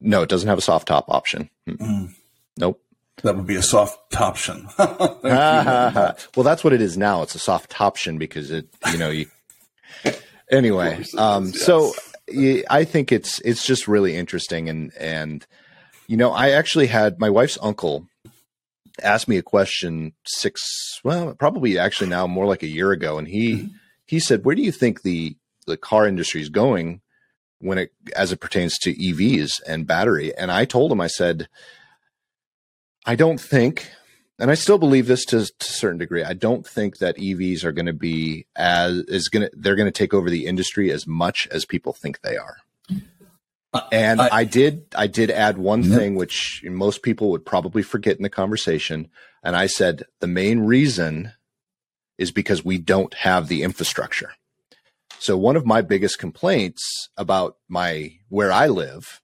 No, 0.00 0.22
it 0.22 0.28
doesn't 0.28 0.48
have 0.48 0.58
a 0.58 0.62
soft 0.62 0.88
top 0.88 1.06
option. 1.08 1.48
Mm. 1.68 2.12
Nope. 2.58 2.82
That 3.22 3.36
would 3.36 3.46
be 3.46 3.56
a 3.56 3.62
soft 3.62 3.98
option. 4.20 4.68
well, 4.78 6.14
that's 6.36 6.62
what 6.62 6.72
it 6.72 6.82
is 6.82 6.98
now. 6.98 7.22
It's 7.22 7.34
a 7.34 7.38
soft 7.38 7.80
option 7.80 8.18
because 8.18 8.50
it, 8.50 8.68
you 8.92 8.98
know, 8.98 9.10
you. 9.10 9.26
Anyway, 10.48 11.04
um, 11.18 11.46
yes. 11.46 11.60
so 11.60 11.92
I 12.70 12.84
think 12.84 13.10
it's 13.10 13.40
it's 13.40 13.66
just 13.66 13.88
really 13.88 14.14
interesting 14.14 14.68
and 14.68 14.92
and 14.96 15.44
you 16.06 16.16
know, 16.16 16.30
I 16.30 16.50
actually 16.50 16.86
had 16.86 17.18
my 17.18 17.30
wife's 17.30 17.58
uncle 17.60 18.06
ask 19.02 19.28
me 19.28 19.36
a 19.36 19.42
question 19.42 20.12
six, 20.24 21.00
well, 21.04 21.34
probably 21.34 21.78
actually 21.78 22.10
now 22.10 22.26
more 22.26 22.46
like 22.46 22.62
a 22.62 22.68
year 22.68 22.92
ago, 22.92 23.18
and 23.18 23.28
he 23.28 23.54
mm-hmm. 23.54 23.66
he 24.06 24.20
said, 24.20 24.44
"Where 24.44 24.54
do 24.54 24.62
you 24.62 24.72
think 24.72 25.02
the 25.02 25.36
the 25.66 25.76
car 25.76 26.06
industry 26.06 26.40
is 26.40 26.48
going 26.48 27.00
when 27.58 27.78
it 27.78 27.92
as 28.14 28.32
it 28.32 28.40
pertains 28.40 28.78
to 28.78 28.94
EVs 28.94 29.62
and 29.66 29.86
battery?" 29.86 30.34
And 30.36 30.50
I 30.50 30.64
told 30.64 30.92
him, 30.92 31.00
I 31.00 31.06
said, 31.08 31.48
"I 33.04 33.14
don't 33.14 33.40
think." 33.40 33.90
And 34.38 34.50
I 34.50 34.54
still 34.54 34.76
believe 34.76 35.06
this 35.06 35.24
to, 35.26 35.46
to 35.46 35.46
a 35.60 35.64
certain 35.64 35.96
degree. 35.98 36.22
I 36.22 36.34
don't 36.34 36.66
think 36.66 36.98
that 36.98 37.16
EVs 37.16 37.64
are 37.64 37.72
going 37.72 37.86
to 37.86 37.94
be 37.94 38.46
as 38.54 38.98
is 39.08 39.28
going 39.28 39.48
to 39.48 39.50
they're 39.54 39.76
going 39.76 39.86
to 39.86 39.92
take 39.92 40.12
over 40.12 40.28
the 40.28 40.46
industry 40.46 40.90
as 40.90 41.06
much 41.06 41.48
as 41.50 41.64
people 41.64 41.92
think 41.92 42.20
they 42.20 42.36
are. 42.36 42.58
And 43.92 44.20
I, 44.20 44.28
I, 44.32 44.44
did 44.44 44.86
I 44.96 45.06
did 45.06 45.30
add 45.30 45.58
one 45.58 45.82
thing 45.82 46.14
which 46.14 46.62
most 46.64 47.02
people 47.02 47.30
would 47.30 47.44
probably 47.44 47.82
forget 47.82 48.16
in 48.16 48.22
the 48.22 48.30
conversation. 48.30 49.08
And 49.42 49.56
I 49.56 49.66
said 49.66 50.04
the 50.20 50.26
main 50.26 50.60
reason 50.60 51.32
is 52.18 52.30
because 52.30 52.64
we 52.64 52.78
don't 52.78 53.12
have 53.14 53.48
the 53.48 53.62
infrastructure. 53.62 54.32
So 55.18 55.36
one 55.36 55.56
of 55.56 55.66
my 55.66 55.82
biggest 55.82 56.18
complaints 56.18 57.08
about 57.16 57.56
my 57.68 58.12
where 58.28 58.52
I 58.52 58.66
live 58.68 59.20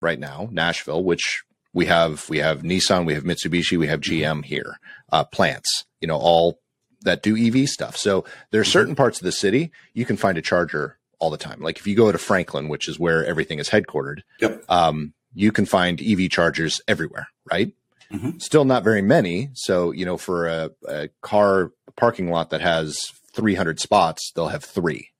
right 0.00 0.18
now, 0.18 0.48
Nashville, 0.50 1.02
which 1.02 1.42
we 1.72 1.86
have 1.86 2.28
we 2.28 2.38
have 2.38 2.62
Nissan, 2.62 3.06
we 3.06 3.14
have 3.14 3.24
Mitsubishi, 3.24 3.78
we 3.78 3.86
have 3.86 4.00
GM 4.00 4.22
mm-hmm. 4.22 4.42
here, 4.42 4.78
uh, 5.12 5.24
plants, 5.24 5.84
you 6.00 6.08
know, 6.08 6.16
all 6.16 6.60
that 7.02 7.22
do 7.22 7.36
EV 7.36 7.68
stuff. 7.68 7.96
So 7.96 8.24
there 8.50 8.60
are 8.60 8.64
mm-hmm. 8.64 8.70
certain 8.70 8.94
parts 8.94 9.20
of 9.20 9.24
the 9.24 9.32
city 9.32 9.70
you 9.94 10.04
can 10.04 10.16
find 10.16 10.38
a 10.38 10.42
charger 10.42 10.98
all 11.18 11.30
the 11.30 11.36
time. 11.36 11.60
Like 11.60 11.78
if 11.78 11.86
you 11.86 11.96
go 11.96 12.10
to 12.10 12.18
Franklin, 12.18 12.68
which 12.68 12.88
is 12.88 12.98
where 12.98 13.24
everything 13.24 13.58
is 13.58 13.68
headquartered, 13.68 14.20
yep. 14.40 14.64
um, 14.68 15.14
you 15.34 15.52
can 15.52 15.66
find 15.66 16.00
EV 16.00 16.30
chargers 16.30 16.80
everywhere, 16.88 17.28
right? 17.50 17.72
Mm-hmm. 18.12 18.38
Still 18.38 18.64
not 18.64 18.84
very 18.84 19.02
many. 19.02 19.50
So, 19.54 19.90
you 19.90 20.04
know, 20.04 20.16
for 20.16 20.46
a, 20.46 20.70
a, 20.88 21.08
car 21.22 21.72
parking 21.96 22.30
lot 22.30 22.50
that 22.50 22.60
has 22.60 22.96
300 23.32 23.80
spots, 23.80 24.32
they'll 24.34 24.48
have 24.48 24.64
three. 24.64 25.10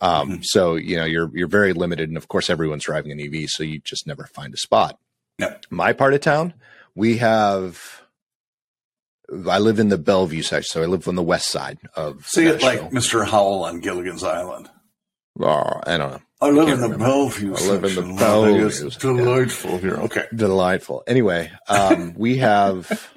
Um, 0.00 0.30
mm-hmm. 0.30 0.40
So, 0.42 0.76
you 0.76 0.96
know, 0.96 1.04
you're, 1.04 1.30
you're 1.34 1.48
very 1.48 1.72
limited. 1.72 2.08
And 2.08 2.16
of 2.16 2.28
course, 2.28 2.50
everyone's 2.50 2.84
driving 2.84 3.12
an 3.12 3.20
EV. 3.20 3.48
So 3.48 3.62
you 3.62 3.80
just 3.80 4.06
never 4.06 4.26
find 4.26 4.54
a 4.54 4.56
spot. 4.56 4.98
Yep. 5.38 5.66
My 5.70 5.92
part 5.92 6.14
of 6.14 6.20
town, 6.20 6.54
we 6.94 7.18
have, 7.18 8.02
I 9.48 9.58
live 9.58 9.78
in 9.78 9.88
the 9.88 9.98
Bellevue 9.98 10.42
section. 10.42 10.70
So 10.70 10.82
I 10.82 10.86
live 10.86 11.08
on 11.08 11.14
the 11.14 11.22
west 11.22 11.48
side 11.48 11.78
of. 11.94 12.26
See 12.26 12.46
it 12.46 12.62
like 12.62 12.80
Mr. 12.90 13.26
Howell 13.26 13.64
on 13.64 13.80
Gilligan's 13.80 14.24
Island. 14.24 14.70
Oh, 15.38 15.80
I 15.86 15.96
don't 15.96 16.12
know. 16.12 16.20
I 16.42 16.50
live 16.50 16.68
I 16.68 16.72
in 16.72 16.80
the 16.80 16.84
remember. 16.84 17.04
Bellevue. 17.04 17.54
I 17.54 17.66
live 17.66 17.84
in 17.84 17.94
the 17.94 18.14
Bellevue. 18.14 18.66
It's 18.66 18.96
delightful 18.96 19.72
yeah. 19.72 19.78
here. 19.78 19.96
Okay. 19.96 20.26
Delightful. 20.34 21.02
Anyway, 21.06 21.50
um, 21.68 22.14
we 22.16 22.38
have 22.38 23.10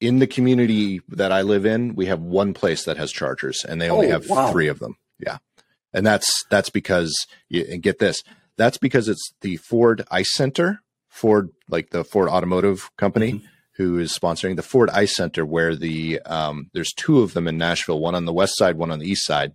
in 0.00 0.18
the 0.18 0.26
community 0.26 1.00
that 1.10 1.32
I 1.32 1.42
live 1.42 1.64
in, 1.64 1.94
we 1.94 2.06
have 2.06 2.20
one 2.20 2.54
place 2.54 2.84
that 2.84 2.96
has 2.96 3.12
chargers, 3.12 3.64
and 3.66 3.80
they 3.80 3.88
only 3.88 4.08
oh, 4.08 4.12
have 4.12 4.28
wow. 4.28 4.50
three 4.50 4.68
of 4.68 4.78
them. 4.78 4.96
Yeah, 5.18 5.38
and 5.92 6.06
that's 6.06 6.44
that's 6.50 6.70
because 6.70 7.14
and 7.50 7.82
get 7.82 7.98
this, 7.98 8.22
that's 8.56 8.78
because 8.78 9.08
it's 9.08 9.32
the 9.40 9.56
Ford 9.56 10.04
Ice 10.10 10.34
Center, 10.34 10.80
Ford 11.08 11.50
like 11.68 11.90
the 11.90 12.04
Ford 12.04 12.28
Automotive 12.28 12.90
Company. 12.96 13.32
Mm-hmm. 13.34 13.46
Who 13.76 13.98
is 13.98 14.12
sponsoring 14.12 14.56
the 14.56 14.62
Ford 14.62 14.90
Ice 14.90 15.16
Center? 15.16 15.46
Where 15.46 15.74
the 15.74 16.20
um, 16.26 16.68
there's 16.74 16.92
two 16.92 17.20
of 17.20 17.32
them 17.32 17.48
in 17.48 17.56
Nashville, 17.56 17.98
one 17.98 18.14
on 18.14 18.26
the 18.26 18.32
west 18.32 18.58
side, 18.58 18.76
one 18.76 18.90
on 18.90 18.98
the 18.98 19.08
east 19.08 19.24
side 19.24 19.54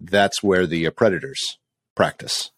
that's 0.00 0.42
where 0.42 0.66
the 0.66 0.86
uh, 0.86 0.90
predators 0.90 1.58
practice. 1.94 2.50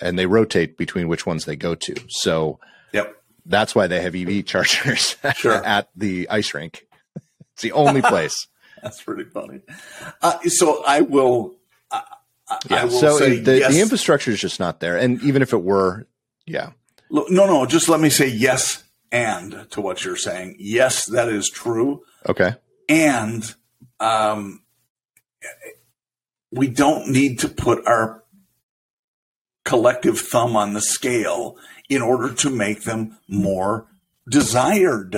And 0.00 0.18
they 0.18 0.26
rotate 0.26 0.76
between 0.76 1.08
which 1.08 1.26
ones 1.26 1.44
they 1.44 1.56
go 1.56 1.74
to. 1.74 1.94
So 2.08 2.58
yep. 2.92 3.14
that's 3.44 3.74
why 3.74 3.86
they 3.86 4.00
have 4.02 4.14
EV 4.14 4.44
chargers 4.46 5.16
sure. 5.36 5.52
at 5.64 5.88
the 5.94 6.28
ice 6.28 6.54
rink. 6.54 6.86
It's 7.52 7.62
the 7.62 7.72
only 7.72 8.02
place. 8.02 8.46
That's 8.82 9.02
pretty 9.02 9.24
funny. 9.24 9.60
Uh, 10.22 10.38
so 10.48 10.82
I 10.84 11.02
will. 11.02 11.56
Yeah. 12.68 12.88
so 12.88 13.18
the, 13.18 13.58
yes. 13.58 13.74
the 13.74 13.80
infrastructure 13.80 14.30
is 14.30 14.40
just 14.40 14.60
not 14.60 14.80
there, 14.80 14.96
and 14.96 15.22
even 15.22 15.42
if 15.42 15.52
it 15.52 15.62
were, 15.62 16.06
yeah. 16.46 16.70
No, 17.10 17.24
no. 17.28 17.66
Just 17.66 17.88
let 17.88 18.00
me 18.00 18.10
say 18.10 18.28
yes 18.28 18.84
and 19.12 19.66
to 19.70 19.80
what 19.80 20.04
you're 20.04 20.16
saying. 20.16 20.56
Yes, 20.58 21.06
that 21.06 21.28
is 21.28 21.48
true. 21.48 22.02
Okay. 22.28 22.54
And 22.88 23.54
um, 23.98 24.62
we 26.50 26.68
don't 26.68 27.08
need 27.08 27.40
to 27.40 27.48
put 27.48 27.86
our 27.86 28.24
collective 29.64 30.18
thumb 30.18 30.56
on 30.56 30.74
the 30.74 30.80
scale 30.80 31.56
in 31.88 32.02
order 32.02 32.32
to 32.34 32.50
make 32.50 32.84
them 32.84 33.18
more 33.28 33.86
desired. 34.28 35.16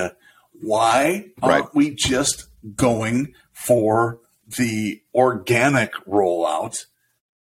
Why 0.52 1.26
aren't 1.42 1.64
right. 1.64 1.74
we 1.74 1.94
just 1.94 2.48
going 2.74 3.34
for 3.52 4.20
the 4.46 5.02
organic 5.14 5.92
rollout 6.06 6.86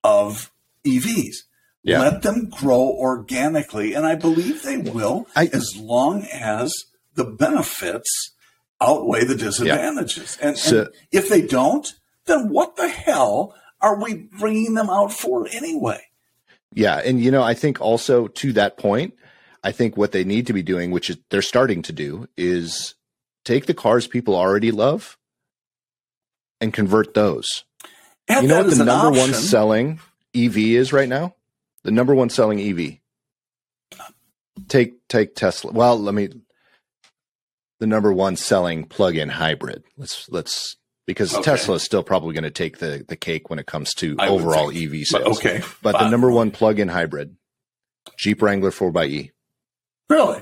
of 0.09 0.51
EVs? 0.85 1.35
Yeah. 1.83 2.01
Let 2.01 2.23
them 2.23 2.49
grow 2.49 2.81
organically. 2.81 3.93
And 3.93 4.05
I 4.05 4.15
believe 4.15 4.63
they 4.63 4.77
will 4.77 5.27
I, 5.35 5.45
as 5.45 5.77
long 5.77 6.25
as 6.31 6.73
the 7.15 7.23
benefits 7.23 8.31
outweigh 8.81 9.23
the 9.23 9.35
disadvantages. 9.35 10.37
Yeah. 10.39 10.47
And, 10.47 10.57
so, 10.57 10.79
and 10.79 10.89
if 11.11 11.29
they 11.29 11.41
don't, 11.41 11.87
then 12.25 12.49
what 12.49 12.75
the 12.75 12.89
hell 12.89 13.55
are 13.81 14.01
we 14.01 14.15
bringing 14.15 14.73
them 14.73 14.89
out 14.89 15.13
for 15.13 15.47
anyway? 15.51 16.01
Yeah. 16.73 16.97
And, 16.97 17.23
you 17.23 17.31
know, 17.31 17.43
I 17.43 17.53
think 17.53 17.79
also 17.79 18.27
to 18.27 18.53
that 18.53 18.77
point, 18.77 19.13
I 19.63 19.71
think 19.71 19.95
what 19.95 20.11
they 20.11 20.23
need 20.23 20.47
to 20.47 20.53
be 20.53 20.63
doing, 20.63 20.91
which 20.91 21.09
is 21.09 21.17
they're 21.29 21.41
starting 21.41 21.81
to 21.83 21.93
do, 21.93 22.27
is 22.37 22.95
take 23.45 23.65
the 23.65 23.73
cars 23.73 24.07
people 24.07 24.35
already 24.35 24.71
love 24.71 25.17
and 26.61 26.73
convert 26.73 27.13
those. 27.13 27.47
You 28.29 28.47
know 28.47 28.63
what 28.63 28.69
the 28.69 28.85
number 28.85 29.07
option. 29.07 29.21
one 29.21 29.33
selling 29.33 29.99
EV 30.35 30.57
is 30.57 30.93
right 30.93 31.09
now? 31.09 31.35
The 31.83 31.91
number 31.91 32.13
one 32.13 32.29
selling 32.29 32.59
EV. 32.59 32.97
Take 34.67 35.07
take 35.07 35.35
Tesla. 35.35 35.71
Well, 35.71 35.97
let 35.97 36.13
me 36.13 36.29
the 37.79 37.87
number 37.87 38.13
one 38.13 38.35
selling 38.35 38.85
plug-in 38.85 39.29
hybrid. 39.29 39.83
Let's 39.97 40.29
let's 40.29 40.75
because 41.07 41.33
okay. 41.33 41.43
Tesla 41.43 41.75
is 41.75 41.83
still 41.83 42.03
probably 42.03 42.33
going 42.33 42.43
to 42.43 42.51
take 42.51 42.77
the 42.77 43.03
the 43.07 43.15
cake 43.15 43.49
when 43.49 43.57
it 43.57 43.65
comes 43.65 43.93
to 43.95 44.15
I 44.19 44.27
overall 44.27 44.69
EV 44.69 45.05
sales. 45.05 45.11
But, 45.11 45.27
okay, 45.27 45.61
but 45.81 45.97
the 45.97 46.09
number 46.09 46.29
one 46.29 46.51
plug-in 46.51 46.89
hybrid, 46.89 47.35
Jeep 48.17 48.41
Wrangler 48.41 48.71
4xE. 48.71 49.31
Really? 50.09 50.41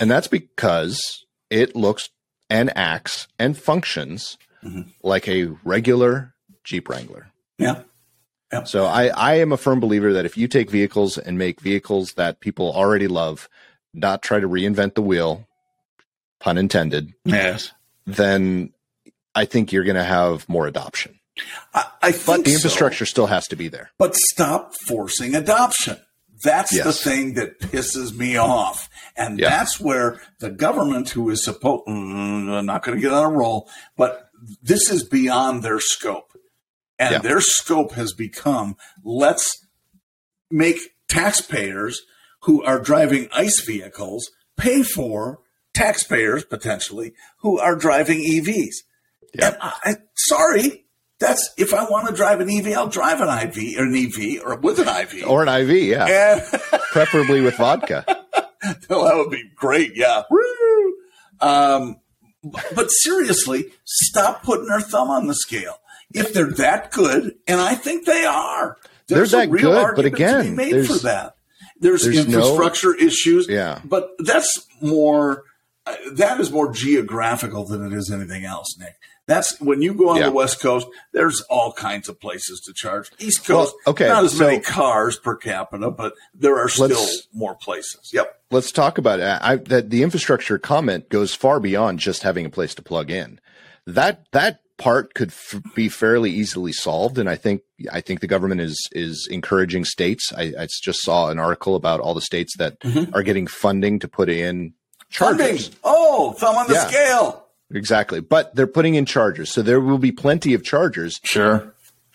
And 0.00 0.10
that's 0.10 0.28
because 0.28 1.24
it 1.50 1.76
looks 1.76 2.08
and 2.48 2.76
acts 2.76 3.28
and 3.38 3.56
functions 3.56 4.38
mm-hmm. 4.64 4.82
like 5.02 5.28
a 5.28 5.46
regular 5.64 6.34
Jeep 6.64 6.88
Wrangler. 6.88 7.28
Yeah. 7.58 7.82
yeah. 8.52 8.64
So 8.64 8.86
I, 8.86 9.08
I 9.08 9.34
am 9.34 9.52
a 9.52 9.56
firm 9.56 9.80
believer 9.80 10.12
that 10.12 10.24
if 10.24 10.36
you 10.36 10.48
take 10.48 10.70
vehicles 10.70 11.18
and 11.18 11.38
make 11.38 11.60
vehicles 11.60 12.14
that 12.14 12.40
people 12.40 12.72
already 12.72 13.08
love, 13.08 13.48
not 13.94 14.22
try 14.22 14.40
to 14.40 14.48
reinvent 14.48 14.94
the 14.94 15.02
wheel, 15.02 15.46
pun 16.38 16.58
intended. 16.58 17.12
Yes. 17.24 17.72
Then 18.06 18.72
I 19.34 19.44
think 19.44 19.72
you're 19.72 19.84
going 19.84 19.96
to 19.96 20.04
have 20.04 20.48
more 20.48 20.66
adoption. 20.66 21.18
I, 21.74 21.84
I 22.02 22.12
but 22.26 22.44
the 22.44 22.52
infrastructure 22.52 23.06
so. 23.06 23.10
still 23.10 23.26
has 23.26 23.48
to 23.48 23.56
be 23.56 23.68
there. 23.68 23.90
But 23.98 24.14
stop 24.14 24.74
forcing 24.86 25.34
adoption. 25.34 25.96
That's 26.42 26.72
yes. 26.72 26.84
the 26.84 26.92
thing 26.92 27.34
that 27.34 27.60
pisses 27.60 28.16
me 28.16 28.36
off. 28.36 28.88
And 29.16 29.38
yeah. 29.38 29.50
that's 29.50 29.78
where 29.78 30.20
the 30.38 30.50
government, 30.50 31.10
who 31.10 31.28
is 31.30 31.44
supposed, 31.44 31.86
mm, 31.86 32.64
not 32.64 32.82
going 32.82 32.96
to 32.96 33.02
get 33.02 33.12
on 33.12 33.32
a 33.32 33.36
roll, 33.36 33.68
but 33.96 34.30
this 34.62 34.90
is 34.90 35.04
beyond 35.04 35.62
their 35.62 35.80
scope. 35.80 36.32
And 37.00 37.12
yeah. 37.12 37.18
their 37.18 37.40
scope 37.40 37.92
has 37.92 38.12
become 38.12 38.76
let's 39.02 39.66
make 40.50 40.78
taxpayers 41.08 42.02
who 42.42 42.62
are 42.62 42.78
driving 42.78 43.28
ICE 43.32 43.60
vehicles 43.60 44.30
pay 44.56 44.82
for 44.82 45.40
taxpayers 45.72 46.44
potentially 46.44 47.14
who 47.38 47.58
are 47.58 47.74
driving 47.74 48.18
EVs. 48.18 48.74
Yeah. 49.34 49.56
I, 49.60 49.96
sorry, 50.14 50.84
that's 51.18 51.50
if 51.56 51.72
I 51.72 51.84
want 51.84 52.08
to 52.08 52.14
drive 52.14 52.40
an 52.40 52.50
EV, 52.50 52.76
I'll 52.76 52.88
drive 52.88 53.20
an 53.20 53.28
IV 53.28 53.78
or 53.78 53.84
an 53.84 53.94
EV 53.94 54.42
or 54.44 54.56
with 54.56 54.78
an 54.78 54.88
IV 54.88 55.26
or 55.26 55.42
an 55.42 55.48
IV, 55.48 55.70
yeah, 55.70 56.06
and 56.06 56.62
preferably 56.92 57.40
with 57.40 57.56
vodka. 57.56 58.04
well, 58.88 59.04
that 59.04 59.16
would 59.16 59.30
be 59.30 59.44
great, 59.54 59.92
yeah. 59.94 60.22
Um, 61.40 62.00
but 62.42 62.88
seriously, 62.88 63.66
stop 63.84 64.42
putting 64.42 64.70
our 64.70 64.80
thumb 64.80 65.10
on 65.10 65.26
the 65.26 65.34
scale. 65.34 65.76
If 66.12 66.32
they're 66.32 66.50
that 66.52 66.90
good, 66.90 67.36
and 67.46 67.60
I 67.60 67.74
think 67.74 68.06
they 68.06 68.24
are, 68.24 68.76
they're 69.06 69.26
that 69.26 69.50
good. 69.50 69.96
But 69.96 70.04
again, 70.04 70.56
made 70.56 70.86
for 70.86 70.98
that. 70.98 71.36
There's, 71.78 72.04
there's 72.04 72.26
infrastructure 72.26 72.94
no, 72.98 73.06
issues, 73.06 73.48
yeah. 73.48 73.80
But 73.84 74.10
that's 74.18 74.66
more. 74.80 75.44
Uh, 75.86 75.96
that 76.12 76.38
is 76.40 76.50
more 76.50 76.70
geographical 76.72 77.64
than 77.64 77.86
it 77.86 77.92
is 77.94 78.10
anything 78.10 78.44
else, 78.44 78.76
Nick. 78.78 78.96
That's 79.26 79.60
when 79.60 79.80
you 79.80 79.94
go 79.94 80.10
on 80.10 80.16
yeah. 80.16 80.26
the 80.26 80.32
West 80.32 80.60
Coast. 80.60 80.88
There's 81.12 81.40
all 81.42 81.72
kinds 81.72 82.08
of 82.08 82.20
places 82.20 82.60
to 82.62 82.72
charge. 82.74 83.10
East 83.20 83.46
Coast, 83.46 83.74
well, 83.86 83.92
okay, 83.92 84.08
not 84.08 84.24
as 84.24 84.36
so, 84.36 84.44
many 84.44 84.60
cars 84.60 85.16
per 85.16 85.36
capita, 85.36 85.90
but 85.90 86.14
there 86.34 86.58
are 86.58 86.68
still 86.68 87.06
more 87.32 87.54
places. 87.54 88.10
Yep. 88.12 88.40
Let's 88.50 88.72
talk 88.72 88.98
about 88.98 89.20
it. 89.20 89.38
I, 89.40 89.56
that 89.56 89.90
the 89.90 90.02
infrastructure 90.02 90.58
comment 90.58 91.08
goes 91.08 91.32
far 91.32 91.60
beyond 91.60 92.00
just 92.00 92.24
having 92.24 92.44
a 92.44 92.50
place 92.50 92.74
to 92.74 92.82
plug 92.82 93.10
in. 93.10 93.40
That 93.86 94.26
that 94.32 94.62
part 94.80 95.14
could 95.14 95.28
f- 95.28 95.60
be 95.74 95.88
fairly 95.88 96.30
easily 96.30 96.72
solved, 96.72 97.18
and 97.18 97.28
I 97.28 97.36
think 97.36 97.62
I 97.92 98.00
think 98.00 98.20
the 98.20 98.26
government 98.26 98.62
is 98.62 98.88
is 98.92 99.28
encouraging 99.30 99.84
states. 99.84 100.32
I, 100.36 100.52
I 100.58 100.66
just 100.82 101.02
saw 101.02 101.28
an 101.28 101.38
article 101.38 101.76
about 101.76 102.00
all 102.00 102.14
the 102.14 102.20
states 102.20 102.56
that 102.56 102.80
mm-hmm. 102.80 103.14
are 103.14 103.22
getting 103.22 103.46
funding 103.46 103.98
to 104.00 104.08
put 104.08 104.28
in 104.28 104.72
chargers. 105.10 105.68
Funding. 105.68 105.78
Oh, 105.84 106.32
thumb 106.32 106.56
on 106.56 106.66
the 106.66 106.74
yeah. 106.74 106.86
scale. 106.86 107.46
Exactly. 107.72 108.20
But 108.20 108.54
they're 108.56 108.66
putting 108.66 108.96
in 108.96 109.06
chargers. 109.06 109.50
So 109.52 109.62
there 109.62 109.80
will 109.80 109.98
be 109.98 110.10
plenty 110.10 110.54
of 110.54 110.64
chargers. 110.64 111.20
Sure. 111.22 111.72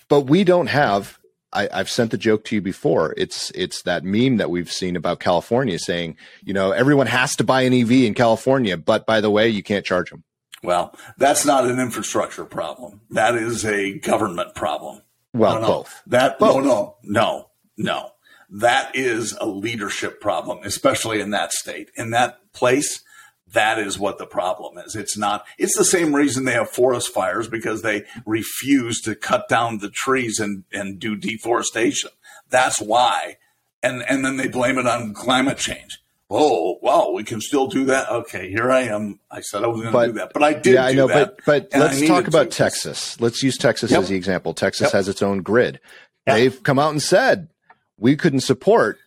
But 0.10 0.22
we 0.22 0.44
don't 0.44 0.68
have 0.68 1.20
I, 1.54 1.70
have 1.72 1.90
sent 1.90 2.12
the 2.12 2.18
joke 2.18 2.44
to 2.46 2.56
you 2.56 2.62
before. 2.62 3.14
It's 3.16 3.52
it's 3.52 3.84
that 3.84 4.04
meme 4.04 4.38
that 4.38 4.50
we've 4.50 4.72
seen 4.72 4.96
about 4.96 5.20
California 5.20 5.80
saying, 5.80 6.18
you 6.44 6.54
know, 6.54 6.72
everyone 6.72 7.08
has 7.08 7.36
to 7.38 7.44
buy 7.44 7.62
an 7.62 7.74
EV 7.74 7.92
in 7.92 8.14
California, 8.14 8.76
but 8.76 9.06
by 9.06 9.22
the 9.22 9.30
way, 9.30 9.48
you 9.48 9.64
can't 9.64 9.86
charge 9.86 10.10
them. 10.10 10.24
Well, 10.66 10.96
that's 11.18 11.46
not 11.46 11.66
an 11.66 11.80
infrastructure 11.80 12.46
problem. 12.46 13.02
That 13.12 13.36
is 13.36 13.66
a 13.66 14.00
government 14.00 14.56
problem. 14.56 15.02
Well, 15.34 15.62
no, 15.62 15.68
both. 15.68 16.02
That 16.08 16.40
both. 16.40 16.64
no, 16.64 16.64
no, 16.64 16.98
no, 17.04 17.50
no. 17.78 18.10
That 18.50 18.96
is 18.96 19.36
a 19.40 19.46
leadership 19.46 20.22
problem, 20.22 20.60
especially 20.64 21.20
in 21.20 21.32
that 21.32 21.52
state. 21.52 21.90
In 21.96 22.12
that 22.12 22.54
place, 22.54 23.02
that 23.52 23.80
is 23.80 24.00
what 24.00 24.18
the 24.18 24.26
problem 24.26 24.78
is. 24.78 24.96
It's 24.96 25.18
not, 25.18 25.46
it's 25.58 25.78
the 25.78 25.86
same 25.86 26.16
reason 26.16 26.46
they 26.46 26.54
have 26.54 26.70
forest 26.70 27.14
fires 27.14 27.48
because 27.48 27.82
they 27.82 28.04
refuse 28.26 29.02
to 29.02 29.16
cut 29.16 29.48
down 29.50 29.80
the 29.80 29.90
trees 29.90 30.40
and, 30.40 30.64
and 30.72 31.00
do 31.00 31.16
deforestation. 31.16 32.12
That's 32.50 32.80
why. 32.80 33.38
And, 33.82 34.04
and 34.08 34.24
then 34.24 34.38
they 34.38 34.48
blame 34.48 34.78
it 34.78 34.88
on 34.88 35.14
climate 35.14 35.58
change. 35.58 36.00
Oh, 36.30 36.80
well, 36.82 37.14
we 37.14 37.24
can 37.24 37.40
still 37.40 37.68
do 37.68 37.86
that. 37.86 38.10
Okay, 38.10 38.50
here 38.50 38.72
I 38.72 38.82
am. 38.82 39.20
I 39.30 39.42
said 39.42 39.64
I 39.64 39.68
was 39.68 39.82
going 39.82 39.94
to 39.94 40.14
do 40.14 40.20
that, 40.20 40.34
but 40.34 40.42
I 40.42 40.54
did. 40.54 40.74
Yeah, 40.74 40.86
I 40.86 40.94
know. 40.94 41.08
That, 41.08 41.38
but 41.46 41.70
but 41.72 41.80
let's 41.80 42.06
talk 42.08 42.28
about 42.28 42.50
to. 42.50 42.58
Texas. 42.58 43.20
Let's 43.22 43.44
use 43.44 43.58
Texas 43.58 43.92
yep. 43.92 44.02
as 44.02 44.10
the 44.10 44.16
example. 44.16 44.54
Texas 44.56 44.86
yep. 44.86 44.94
has 44.94 45.08
its 45.08 45.22
own 45.22 45.44
grid. 45.44 45.80
Yep. 46.26 46.36
They've 46.36 46.64
come 46.64 46.80
out 46.80 46.90
and 46.90 47.02
said 47.02 47.50
we 47.98 48.16
couldn't 48.16 48.40
support 48.40 48.98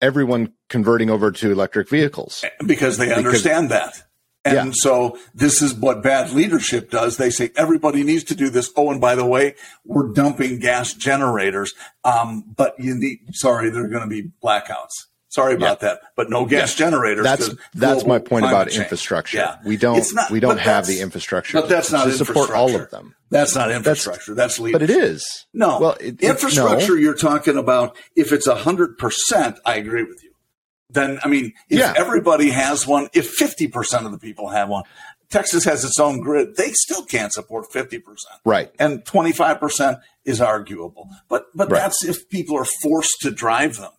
everyone 0.00 0.52
converting 0.68 1.10
over 1.10 1.32
to 1.32 1.50
electric 1.50 1.88
vehicles 1.88 2.44
because 2.64 2.98
they 2.98 3.12
understand 3.12 3.68
because, 3.68 3.98
that. 3.98 4.04
And 4.42 4.68
yeah. 4.68 4.72
so 4.74 5.18
this 5.34 5.60
is 5.60 5.74
what 5.74 6.02
bad 6.02 6.32
leadership 6.32 6.90
does. 6.90 7.18
They 7.18 7.28
say 7.28 7.50
everybody 7.56 8.02
needs 8.02 8.24
to 8.24 8.34
do 8.34 8.48
this. 8.48 8.72
Oh, 8.74 8.90
and 8.90 9.00
by 9.00 9.14
the 9.14 9.26
way, 9.26 9.54
we're 9.84 10.12
dumping 10.12 10.60
gas 10.60 10.94
generators. 10.94 11.74
Um, 12.04 12.44
but 12.56 12.74
you 12.78 12.94
need, 12.94 13.18
sorry, 13.32 13.68
there 13.68 13.84
are 13.84 13.88
going 13.88 14.02
to 14.02 14.08
be 14.08 14.30
blackouts. 14.42 15.08
Sorry 15.30 15.54
about 15.54 15.80
yeah. 15.80 15.90
that, 15.90 16.00
but 16.16 16.28
no 16.28 16.44
gas 16.44 16.74
yeah. 16.74 16.86
generators. 16.86 17.22
That's 17.22 17.54
that's 17.72 18.04
my 18.04 18.18
point 18.18 18.46
about 18.46 18.68
change. 18.68 18.82
infrastructure. 18.82 19.38
Yeah. 19.38 19.58
We 19.64 19.76
don't 19.76 20.04
not, 20.12 20.28
we 20.28 20.40
don't 20.40 20.58
have 20.58 20.86
the 20.86 21.00
infrastructure. 21.00 21.60
But 21.60 21.68
that's 21.68 21.92
not 21.92 22.06
to 22.06 22.12
support 22.12 22.50
all 22.50 22.74
of 22.74 22.90
them. 22.90 23.14
That's 23.30 23.54
not 23.54 23.70
infrastructure. 23.70 24.34
That's, 24.34 24.56
that's 24.56 24.58
leadership. 24.58 24.88
But 24.88 24.90
it 24.90 25.02
is. 25.04 25.46
No. 25.54 25.78
Well, 25.78 25.96
it, 26.00 26.20
infrastructure. 26.20 26.94
no. 26.94 27.00
You're 27.00 27.14
talking 27.14 27.56
about 27.56 27.96
if 28.16 28.32
it's 28.32 28.48
a 28.48 28.56
hundred 28.56 28.98
percent. 28.98 29.56
I 29.64 29.76
agree 29.76 30.02
with 30.02 30.20
you. 30.24 30.32
Then 30.90 31.20
I 31.22 31.28
mean, 31.28 31.52
if 31.68 31.78
yeah. 31.78 31.94
everybody 31.96 32.50
has 32.50 32.84
one, 32.84 33.08
if 33.12 33.30
fifty 33.30 33.68
percent 33.68 34.06
of 34.06 34.10
the 34.10 34.18
people 34.18 34.48
have 34.48 34.68
one, 34.68 34.82
Texas 35.30 35.62
has 35.62 35.84
its 35.84 36.00
own 36.00 36.18
grid. 36.20 36.56
They 36.56 36.72
still 36.72 37.04
can't 37.04 37.32
support 37.32 37.72
fifty 37.72 38.00
percent. 38.00 38.40
Right. 38.44 38.72
And 38.80 39.04
twenty 39.04 39.30
five 39.30 39.60
percent 39.60 39.98
is 40.24 40.40
arguable. 40.40 41.08
But 41.28 41.46
but 41.54 41.70
right. 41.70 41.82
that's 41.82 42.04
if 42.04 42.28
people 42.28 42.58
are 42.58 42.66
forced 42.82 43.18
to 43.20 43.30
drive 43.30 43.76
them. 43.76 43.92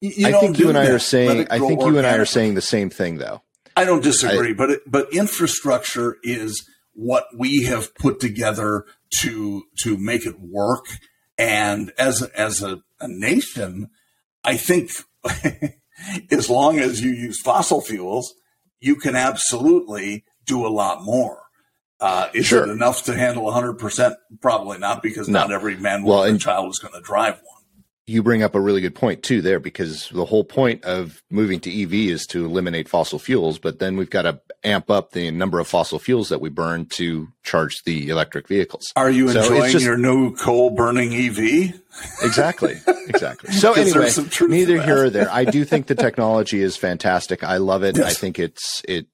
You 0.00 0.26
I 0.26 0.32
think 0.32 0.58
you 0.58 0.68
and 0.68 0.76
I 0.76 0.88
are 0.88 0.98
saying. 0.98 1.46
I 1.50 1.58
think 1.58 1.80
you 1.80 1.98
and 1.98 2.06
I 2.06 2.16
are 2.16 2.26
saying 2.26 2.54
the 2.54 2.60
same 2.60 2.90
thing, 2.90 3.18
though. 3.18 3.42
I 3.76 3.84
don't 3.84 4.02
disagree, 4.02 4.50
I, 4.50 4.54
but 4.54 4.70
it, 4.70 4.80
but 4.86 5.12
infrastructure 5.12 6.16
is 6.22 6.68
what 6.92 7.26
we 7.36 7.64
have 7.64 7.94
put 7.94 8.20
together 8.20 8.84
to 9.20 9.62
to 9.82 9.96
make 9.96 10.26
it 10.26 10.40
work. 10.40 10.86
And 11.38 11.92
as 11.98 12.22
as 12.22 12.62
a, 12.62 12.82
a 13.00 13.08
nation, 13.08 13.90
I 14.44 14.56
think 14.56 14.90
as 16.30 16.50
long 16.50 16.78
as 16.78 17.02
you 17.02 17.10
use 17.10 17.40
fossil 17.40 17.80
fuels, 17.80 18.34
you 18.80 18.96
can 18.96 19.16
absolutely 19.16 20.24
do 20.44 20.66
a 20.66 20.68
lot 20.68 21.02
more. 21.02 21.42
Uh, 21.98 22.28
is 22.34 22.46
sure. 22.46 22.64
it 22.64 22.70
enough 22.70 23.04
to 23.04 23.14
handle 23.14 23.44
100%? 23.44 24.14
Probably 24.42 24.76
not, 24.76 25.02
because 25.02 25.28
no. 25.28 25.40
not 25.40 25.52
every 25.52 25.76
man, 25.76 26.02
woman, 26.02 26.04
well, 26.04 26.22
and 26.24 26.40
child 26.40 26.68
is 26.68 26.78
going 26.78 26.92
to 26.92 27.00
drive 27.00 27.34
one. 27.36 27.55
You 28.06 28.22
bring 28.22 28.42
up 28.42 28.54
a 28.54 28.60
really 28.60 28.80
good 28.80 28.94
point 28.94 29.22
too 29.22 29.42
there, 29.42 29.58
because 29.58 30.08
the 30.10 30.24
whole 30.24 30.44
point 30.44 30.84
of 30.84 31.22
moving 31.30 31.60
to 31.60 31.82
EV 31.82 31.92
is 32.12 32.26
to 32.28 32.44
eliminate 32.44 32.88
fossil 32.88 33.18
fuels, 33.18 33.58
but 33.58 33.78
then 33.78 33.96
we've 33.96 34.10
got 34.10 34.22
to 34.22 34.40
amp 34.62 34.90
up 34.90 35.12
the 35.12 35.30
number 35.30 35.58
of 35.58 35.66
fossil 35.66 35.98
fuels 35.98 36.28
that 36.28 36.40
we 36.40 36.48
burn 36.48 36.86
to 36.86 37.28
charge 37.42 37.82
the 37.84 38.08
electric 38.08 38.46
vehicles. 38.46 38.84
Are 38.94 39.10
you 39.10 39.28
so 39.28 39.42
enjoying 39.42 39.72
just, 39.72 39.84
your 39.84 39.96
new 39.96 40.36
coal 40.36 40.70
burning 40.70 41.12
EV? 41.14 41.80
Exactly, 42.22 42.76
exactly. 43.08 43.52
So 43.56 43.72
anyway, 43.72 44.10
neither 44.42 44.80
here 44.82 45.06
or 45.06 45.10
there. 45.10 45.30
I 45.30 45.44
do 45.44 45.64
think 45.64 45.86
the 45.86 45.94
technology 45.94 46.60
is 46.60 46.76
fantastic. 46.76 47.42
I 47.42 47.56
love 47.56 47.82
it. 47.82 47.96
Yes. 47.96 48.06
I 48.06 48.14
think 48.14 48.38
it's 48.38 48.82
it 48.86 49.06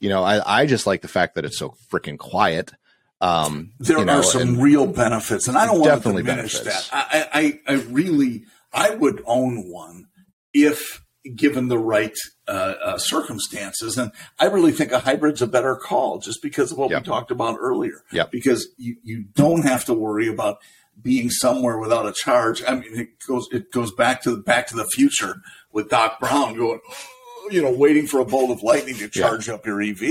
you 0.00 0.08
know, 0.08 0.24
I, 0.24 0.62
I 0.62 0.66
just 0.66 0.86
like 0.86 1.02
the 1.02 1.08
fact 1.08 1.34
that 1.34 1.44
it's 1.44 1.58
so 1.58 1.74
freaking 1.90 2.18
quiet. 2.18 2.72
Um, 3.20 3.72
there 3.78 3.98
you 3.98 4.04
know, 4.06 4.20
are 4.20 4.22
some 4.22 4.58
real 4.58 4.86
benefits, 4.86 5.46
and 5.46 5.56
I 5.56 5.66
don't 5.66 5.80
want 5.80 6.02
to 6.02 6.12
diminish 6.12 6.58
benefits. 6.58 6.88
that. 6.88 7.28
I, 7.32 7.60
I, 7.66 7.74
I 7.74 7.74
really, 7.82 8.44
I 8.72 8.94
would 8.94 9.22
own 9.26 9.68
one 9.68 10.06
if 10.54 11.04
given 11.36 11.68
the 11.68 11.78
right 11.78 12.16
uh, 12.48 12.74
uh, 12.82 12.98
circumstances. 12.98 13.98
And 13.98 14.10
I 14.38 14.46
really 14.46 14.72
think 14.72 14.90
a 14.90 15.00
hybrid's 15.00 15.42
a 15.42 15.46
better 15.46 15.76
call 15.76 16.18
just 16.18 16.40
because 16.40 16.72
of 16.72 16.78
what 16.78 16.90
yep. 16.90 17.02
we 17.02 17.06
talked 17.06 17.30
about 17.30 17.58
earlier. 17.60 18.02
Yeah. 18.10 18.24
Because 18.30 18.68
you, 18.78 18.96
you 19.02 19.24
don't 19.34 19.62
have 19.62 19.84
to 19.84 19.94
worry 19.94 20.28
about 20.28 20.58
being 21.00 21.28
somewhere 21.30 21.78
without 21.78 22.06
a 22.06 22.12
charge. 22.12 22.62
I 22.66 22.74
mean, 22.74 22.98
it 22.98 23.08
goes 23.26 23.48
it 23.52 23.70
goes 23.70 23.92
back 23.92 24.22
to 24.22 24.30
the 24.30 24.42
Back 24.42 24.66
to 24.68 24.76
the 24.76 24.86
Future 24.86 25.42
with 25.72 25.90
Doc 25.90 26.20
Brown 26.20 26.56
going 26.56 26.80
you 27.50 27.62
know, 27.62 27.72
waiting 27.72 28.06
for 28.06 28.20
a 28.20 28.24
bolt 28.24 28.50
of 28.50 28.62
lightning 28.62 28.96
to 28.96 29.08
charge 29.08 29.48
yeah. 29.48 29.54
up 29.54 29.66
your 29.66 29.82
EV. 29.82 30.02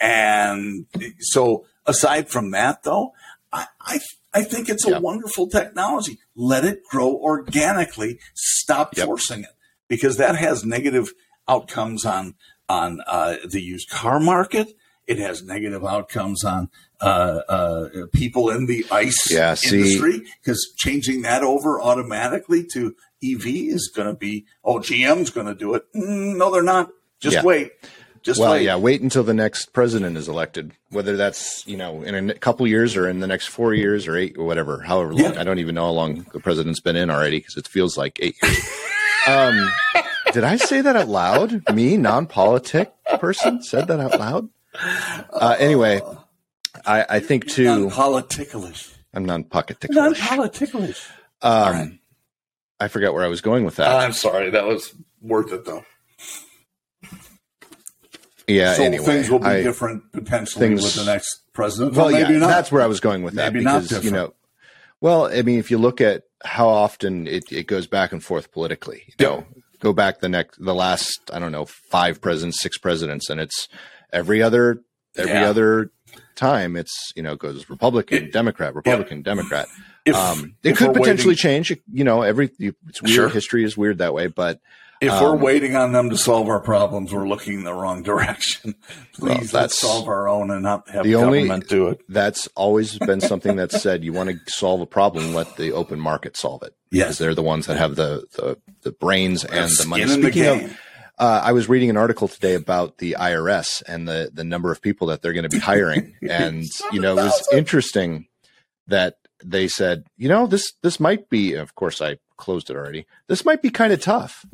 And 0.00 0.86
so 1.20 1.66
aside 1.86 2.28
from 2.28 2.50
that 2.52 2.82
though, 2.82 3.12
I, 3.52 3.66
I, 3.80 3.98
I 4.34 4.42
think 4.42 4.68
it's 4.68 4.86
a 4.86 4.92
yep. 4.92 5.02
wonderful 5.02 5.48
technology. 5.48 6.18
Let 6.34 6.64
it 6.64 6.82
grow 6.88 7.14
organically. 7.14 8.18
Stop 8.34 8.96
yep. 8.96 9.06
forcing 9.06 9.40
it 9.40 9.54
because 9.88 10.16
that 10.16 10.36
has 10.36 10.64
negative 10.64 11.12
outcomes 11.48 12.04
on, 12.04 12.34
on, 12.68 13.00
uh, 13.06 13.36
the 13.44 13.60
used 13.60 13.90
car 13.90 14.18
market. 14.18 14.74
It 15.06 15.18
has 15.18 15.42
negative 15.42 15.84
outcomes 15.84 16.44
on 16.44 16.70
uh, 17.00 17.40
uh, 17.48 17.88
people 18.12 18.48
in 18.50 18.66
the 18.66 18.86
ice 18.90 19.30
yeah, 19.30 19.56
industry 19.64 20.22
because 20.40 20.72
changing 20.76 21.22
that 21.22 21.42
over 21.42 21.80
automatically 21.80 22.64
to 22.72 22.94
EV 23.22 23.46
is 23.46 23.92
going 23.94 24.08
to 24.08 24.14
be, 24.14 24.46
oh, 24.64 24.78
GM's 24.78 25.30
going 25.30 25.48
to 25.48 25.54
do 25.54 25.74
it. 25.74 25.84
Mm, 25.92 26.36
no, 26.36 26.50
they're 26.52 26.62
not. 26.62 26.90
Just 27.20 27.36
yeah. 27.36 27.42
wait. 27.42 27.72
Just 28.22 28.40
well, 28.40 28.52
wait. 28.52 28.62
yeah, 28.62 28.76
wait 28.76 29.00
until 29.00 29.24
the 29.24 29.34
next 29.34 29.72
president 29.72 30.16
is 30.16 30.28
elected, 30.28 30.72
whether 30.90 31.16
that's, 31.16 31.66
you 31.66 31.76
know, 31.76 32.02
in 32.02 32.30
a 32.30 32.34
couple 32.34 32.66
years 32.68 32.96
or 32.96 33.08
in 33.08 33.18
the 33.18 33.26
next 33.26 33.48
four 33.48 33.74
years 33.74 34.06
or 34.06 34.16
eight 34.16 34.36
or 34.38 34.44
whatever, 34.44 34.80
however 34.80 35.12
long. 35.12 35.34
Yeah. 35.34 35.40
I 35.40 35.44
don't 35.44 35.58
even 35.58 35.74
know 35.74 35.86
how 35.86 35.90
long 35.90 36.24
the 36.32 36.38
president's 36.38 36.78
been 36.78 36.94
in 36.94 37.10
already 37.10 37.38
because 37.38 37.56
it 37.56 37.66
feels 37.66 37.96
like 37.96 38.18
eight 38.22 38.36
years. 38.40 38.70
um, 39.26 39.70
did 40.32 40.44
I 40.44 40.56
say 40.56 40.80
that 40.82 40.94
out 40.94 41.08
loud? 41.08 41.62
Me, 41.74 41.96
non 41.96 42.26
politic 42.26 42.92
person, 43.18 43.62
said 43.62 43.88
that 43.88 43.98
out 43.98 44.18
loud? 44.18 44.48
Uh, 44.74 45.56
anyway, 45.58 46.00
I, 46.86 47.04
I 47.08 47.20
think 47.20 47.48
too. 47.48 47.64
Non 47.64 47.90
politicalish. 47.90 48.94
I'm 49.12 49.24
non 49.24 49.44
politicalish. 49.44 49.90
Non 49.90 50.14
politicalish. 50.14 51.10
Um, 51.42 51.98
I 52.78 52.88
forgot 52.88 53.14
where 53.14 53.24
I 53.24 53.28
was 53.28 53.40
going 53.40 53.64
with 53.64 53.76
that. 53.76 54.00
I'm 54.00 54.12
sorry. 54.12 54.50
That 54.50 54.66
was 54.66 54.94
worth 55.20 55.52
it 55.52 55.64
though. 55.64 55.84
Yeah. 58.46 58.74
So 58.74 58.84
anyway, 58.84 59.04
things 59.04 59.30
will 59.30 59.38
be 59.38 59.46
I, 59.46 59.62
different 59.62 60.10
potentially 60.12 60.68
things, 60.68 60.82
with 60.82 60.94
the 60.94 61.04
next 61.04 61.42
president. 61.52 61.96
Well, 61.96 62.10
yeah, 62.10 62.28
not. 62.28 62.48
that's 62.48 62.72
where 62.72 62.82
I 62.82 62.86
was 62.86 63.00
going 63.00 63.22
with 63.22 63.34
that 63.34 63.52
maybe 63.52 63.64
because 63.64 64.04
you 64.04 64.10
know, 64.10 64.34
well, 65.00 65.26
I 65.26 65.42
mean, 65.42 65.58
if 65.58 65.70
you 65.70 65.78
look 65.78 66.00
at 66.00 66.24
how 66.44 66.68
often 66.68 67.26
it, 67.26 67.44
it 67.52 67.66
goes 67.66 67.86
back 67.86 68.12
and 68.12 68.22
forth 68.22 68.52
politically, 68.52 69.04
you 69.18 69.26
know, 69.26 69.46
go 69.80 69.92
back 69.92 70.20
the 70.20 70.28
next, 70.28 70.62
the 70.62 70.74
last, 70.74 71.18
I 71.32 71.38
don't 71.38 71.52
know, 71.52 71.66
five 71.90 72.20
presidents, 72.20 72.60
six 72.60 72.78
presidents, 72.78 73.30
and 73.30 73.40
it's 73.40 73.68
every 74.12 74.42
other, 74.42 74.82
every 75.16 75.32
yeah. 75.32 75.48
other 75.48 75.90
time 76.34 76.76
it's 76.76 77.12
you 77.14 77.22
know 77.22 77.36
goes 77.36 77.68
Republican, 77.68 78.24
it, 78.24 78.32
Democrat, 78.32 78.74
Republican, 78.74 79.18
yeah. 79.18 79.22
Democrat. 79.22 79.68
If, 80.04 80.14
um, 80.16 80.56
it 80.62 80.76
could 80.76 80.94
potentially 80.94 81.32
waiting, 81.32 81.62
change. 81.62 81.78
You 81.92 82.04
know, 82.04 82.22
every 82.22 82.50
it's 82.58 83.02
weird. 83.02 83.14
Sure. 83.14 83.28
History 83.28 83.64
is 83.64 83.76
weird 83.76 83.98
that 83.98 84.14
way, 84.14 84.26
but 84.26 84.60
if 85.02 85.10
um, 85.10 85.22
we're 85.22 85.36
waiting 85.36 85.74
on 85.74 85.92
them 85.92 86.10
to 86.10 86.16
solve 86.16 86.48
our 86.48 86.60
problems, 86.60 87.12
we're 87.12 87.28
looking 87.28 87.54
in 87.54 87.64
the 87.64 87.74
wrong 87.74 88.02
direction. 88.04 88.76
Please 89.14 89.52
well, 89.52 89.62
let's 89.62 89.78
solve 89.78 90.08
our 90.08 90.28
own 90.28 90.50
and 90.50 90.62
not 90.62 90.88
have 90.88 91.04
the 91.04 91.12
government 91.12 91.50
only, 91.50 91.66
do 91.66 91.88
it. 91.88 92.00
That's 92.08 92.48
always 92.54 92.98
been 92.98 93.20
something 93.20 93.56
that's 93.56 93.82
said. 93.82 94.04
You 94.04 94.12
want 94.12 94.30
to 94.30 94.38
solve 94.46 94.80
a 94.80 94.86
problem, 94.86 95.34
let 95.34 95.56
the 95.56 95.72
open 95.72 95.98
market 95.98 96.36
solve 96.36 96.62
it. 96.62 96.74
Yes, 96.90 97.06
because 97.06 97.18
they're 97.18 97.34
the 97.34 97.42
ones 97.42 97.66
that 97.66 97.76
have 97.78 97.96
the 97.96 98.24
the, 98.36 98.58
the 98.82 98.92
brains 98.92 99.44
and 99.44 99.70
the 99.70 99.86
money. 99.86 100.06
Speaking 100.06 100.42
the 100.42 100.64
of 100.64 100.78
uh, 101.18 101.40
I 101.44 101.52
was 101.52 101.68
reading 101.68 101.90
an 101.90 101.96
article 101.96 102.28
today 102.28 102.54
about 102.54 102.98
the 102.98 103.16
IRS 103.18 103.82
and 103.86 104.06
the 104.06 104.30
the 104.32 104.44
number 104.44 104.70
of 104.70 104.80
people 104.80 105.08
that 105.08 105.20
they're 105.20 105.32
going 105.32 105.48
to 105.48 105.48
be 105.48 105.58
hiring, 105.58 106.14
and 106.30 106.64
you 106.92 107.00
know, 107.00 107.12
it 107.12 107.22
was 107.22 107.48
interesting 107.52 108.26
that 108.86 109.16
they 109.44 109.66
said, 109.66 110.04
you 110.16 110.28
know, 110.28 110.46
this 110.46 110.72
this 110.82 111.00
might 111.00 111.28
be. 111.28 111.54
Of 111.54 111.74
course, 111.74 112.00
I 112.00 112.18
closed 112.36 112.70
it 112.70 112.76
already. 112.76 113.06
This 113.26 113.44
might 113.44 113.62
be 113.62 113.70
kind 113.70 113.92
of 113.92 114.00
tough 114.00 114.44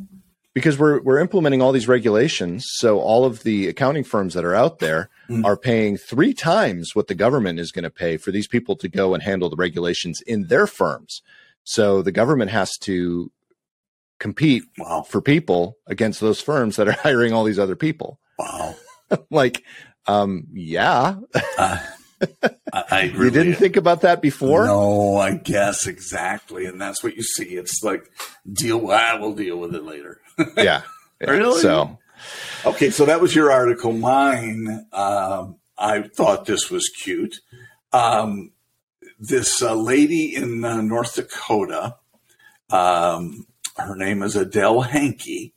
because 0.55 0.79
we're 0.79 1.01
we're 1.03 1.19
implementing 1.19 1.63
all 1.63 1.73
these 1.73 1.89
regulations. 1.89 2.67
So 2.69 3.01
all 3.01 3.25
of 3.25 3.43
the 3.43 3.69
accounting 3.69 4.05
firms 4.05 4.35
that 4.35 4.45
are 4.45 4.55
out 4.55 4.79
there 4.79 5.11
mm. 5.29 5.45
are 5.45 5.57
paying 5.57 5.97
three 5.97 6.35
times 6.35 6.95
what 6.95 7.07
the 7.07 7.15
government 7.15 7.59
is 7.59 7.73
going 7.73 7.85
to 7.85 7.91
pay 7.91 8.17
for 8.17 8.31
these 8.31 8.49
people 8.49 8.77
to 8.77 8.89
go 8.89 9.15
and 9.15 9.23
handle 9.23 9.51
the 9.51 9.57
regulations 9.57 10.21
in 10.27 10.47
their 10.47 10.67
firms. 10.67 11.23
So 11.65 12.03
the 12.03 12.13
government 12.13 12.51
has 12.51 12.77
to 12.79 13.31
compete 14.19 14.65
wow. 14.79 15.03
for 15.03 15.21
people 15.21 15.77
against 15.87 16.21
those 16.21 16.41
firms 16.41 16.77
that 16.77 16.89
are 16.89 16.93
hiring 17.03 17.33
all 17.33 17.45
these 17.45 17.59
other 17.59 17.77
people. 17.77 18.19
Wow. 18.39 18.75
like, 19.31 19.65
um, 20.07 20.47
yeah. 20.53 21.17
uh, 21.59 21.79
I, 22.73 23.03
you 23.15 23.31
didn't 23.31 23.55
think 23.55 23.77
about 23.77 24.03
that 24.03 24.21
before? 24.21 24.67
No, 24.67 25.17
I 25.17 25.35
guess 25.35 25.87
exactly. 25.87 26.67
And 26.67 26.81
that's 26.81 27.03
what 27.03 27.17
you 27.17 27.23
see. 27.23 27.57
It's 27.57 27.83
like 27.83 28.11
deal. 28.51 28.91
I 28.91 29.15
will 29.15 29.35
deal 29.35 29.59
with 29.59 29.75
it 29.75 29.85
later. 29.85 30.21
yeah. 30.39 30.45
yeah. 31.21 31.31
Really? 31.31 31.61
So, 31.61 31.99
okay. 32.65 32.91
So 32.91 33.07
that 33.07 33.21
was 33.21 33.35
your 33.35 33.53
article. 33.53 33.93
Mine. 33.93 34.87
Um, 34.93 35.57
I 35.77 36.03
thought 36.03 36.47
this 36.47 36.71
was 36.71 36.89
cute. 36.89 37.41
Um, 37.93 38.53
this 39.19 39.63
uh, 39.63 39.75
lady 39.75 40.35
in 40.35 40.65
uh, 40.65 40.81
North 40.81 41.15
Dakota, 41.15 41.97
um, 42.71 43.47
her 43.77 43.97
name 43.97 44.23
is 44.23 44.37
Adele 44.37 44.83
Hankey 44.83 45.55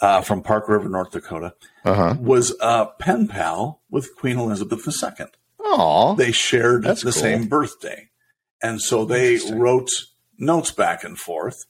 uh, 0.00 0.20
from 0.20 0.42
Park 0.42 0.68
River, 0.68 0.88
North 0.88 1.12
Dakota, 1.12 1.54
uh-huh. 1.84 2.16
was 2.18 2.54
a 2.60 2.86
pen 2.98 3.28
pal 3.28 3.82
with 3.90 4.14
Queen 4.16 4.38
Elizabeth 4.38 4.86
II. 4.86 5.26
Oh, 5.64 6.14
they 6.16 6.32
shared 6.32 6.84
the 6.84 6.96
cool. 7.02 7.12
same 7.12 7.48
birthday, 7.48 8.10
and 8.62 8.80
so 8.80 9.04
they 9.04 9.38
wrote 9.52 9.90
notes 10.38 10.70
back 10.70 11.04
and 11.04 11.18
forth. 11.18 11.64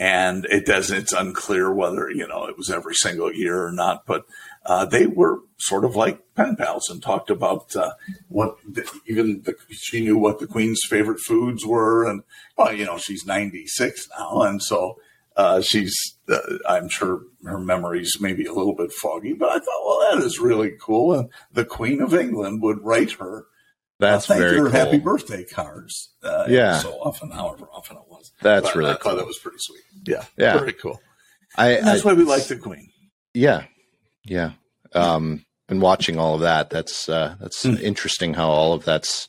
And 0.00 0.44
it 0.44 0.64
does. 0.64 0.92
It's 0.92 1.12
unclear 1.12 1.72
whether 1.72 2.08
you 2.08 2.26
know 2.28 2.44
it 2.44 2.56
was 2.56 2.70
every 2.70 2.94
single 2.94 3.32
year 3.32 3.64
or 3.66 3.72
not, 3.72 4.06
but 4.06 4.26
uh, 4.64 4.84
they 4.84 5.06
were 5.06 5.40
sort 5.58 5.84
of 5.84 5.96
like 5.96 6.22
pen 6.36 6.54
pals 6.54 6.88
and 6.88 7.02
talked 7.02 7.30
about 7.30 7.74
uh, 7.74 7.94
what 8.28 8.58
the, 8.64 8.88
even 9.06 9.42
the, 9.42 9.56
she 9.70 10.00
knew 10.00 10.16
what 10.16 10.38
the 10.38 10.46
queen's 10.46 10.80
favorite 10.88 11.18
foods 11.18 11.66
were, 11.66 12.08
and 12.08 12.22
well, 12.56 12.72
you 12.72 12.84
know, 12.84 12.96
she's 12.96 13.26
ninety 13.26 13.66
six 13.66 14.08
now, 14.16 14.42
and 14.42 14.62
so 14.62 14.98
uh, 15.38 15.62
she's 15.62 15.94
uh, 16.28 16.38
I'm 16.68 16.88
sure 16.88 17.22
her 17.44 17.60
memories 17.60 18.18
may 18.20 18.32
be 18.34 18.44
a 18.44 18.52
little 18.52 18.74
bit 18.74 18.92
foggy, 18.92 19.34
but 19.34 19.48
I 19.48 19.58
thought, 19.60 19.86
well, 19.86 20.10
that 20.10 20.26
is 20.26 20.40
really 20.40 20.72
cool, 20.80 21.14
and 21.14 21.30
the 21.52 21.64
Queen 21.64 22.02
of 22.02 22.12
England 22.12 22.60
would 22.62 22.84
write 22.84 23.12
her. 23.12 23.46
That's 24.00 24.28
uh, 24.28 24.34
thank 24.34 24.40
very 24.40 24.58
her 24.58 24.64
cool. 24.64 24.72
happy 24.72 24.98
birthday 24.98 25.44
cards. 25.44 26.12
Uh, 26.24 26.46
yeah, 26.48 26.80
so 26.80 26.90
often, 27.00 27.30
however 27.30 27.68
often 27.72 27.96
it 27.96 28.02
was. 28.08 28.32
That's 28.42 28.66
but 28.66 28.74
really. 28.74 28.90
I 28.90 28.94
cool. 28.94 29.12
thought 29.12 29.18
that 29.18 29.26
was 29.26 29.38
pretty 29.38 29.58
sweet. 29.60 29.82
Yeah, 30.04 30.24
yeah, 30.36 30.58
very 30.58 30.72
cool. 30.72 31.00
I, 31.56 31.76
that's 31.76 32.04
I, 32.04 32.08
why 32.08 32.14
we 32.14 32.24
like 32.24 32.44
the 32.44 32.56
Queen. 32.56 32.90
Yeah, 33.32 33.64
yeah. 34.24 34.52
Um, 34.92 35.44
and 35.68 35.80
watching 35.80 36.18
all 36.18 36.34
of 36.34 36.40
that, 36.40 36.70
that's 36.70 37.08
uh, 37.08 37.36
that's 37.40 37.64
mm. 37.64 37.80
interesting 37.80 38.34
how 38.34 38.48
all 38.48 38.72
of 38.72 38.84
that's 38.84 39.28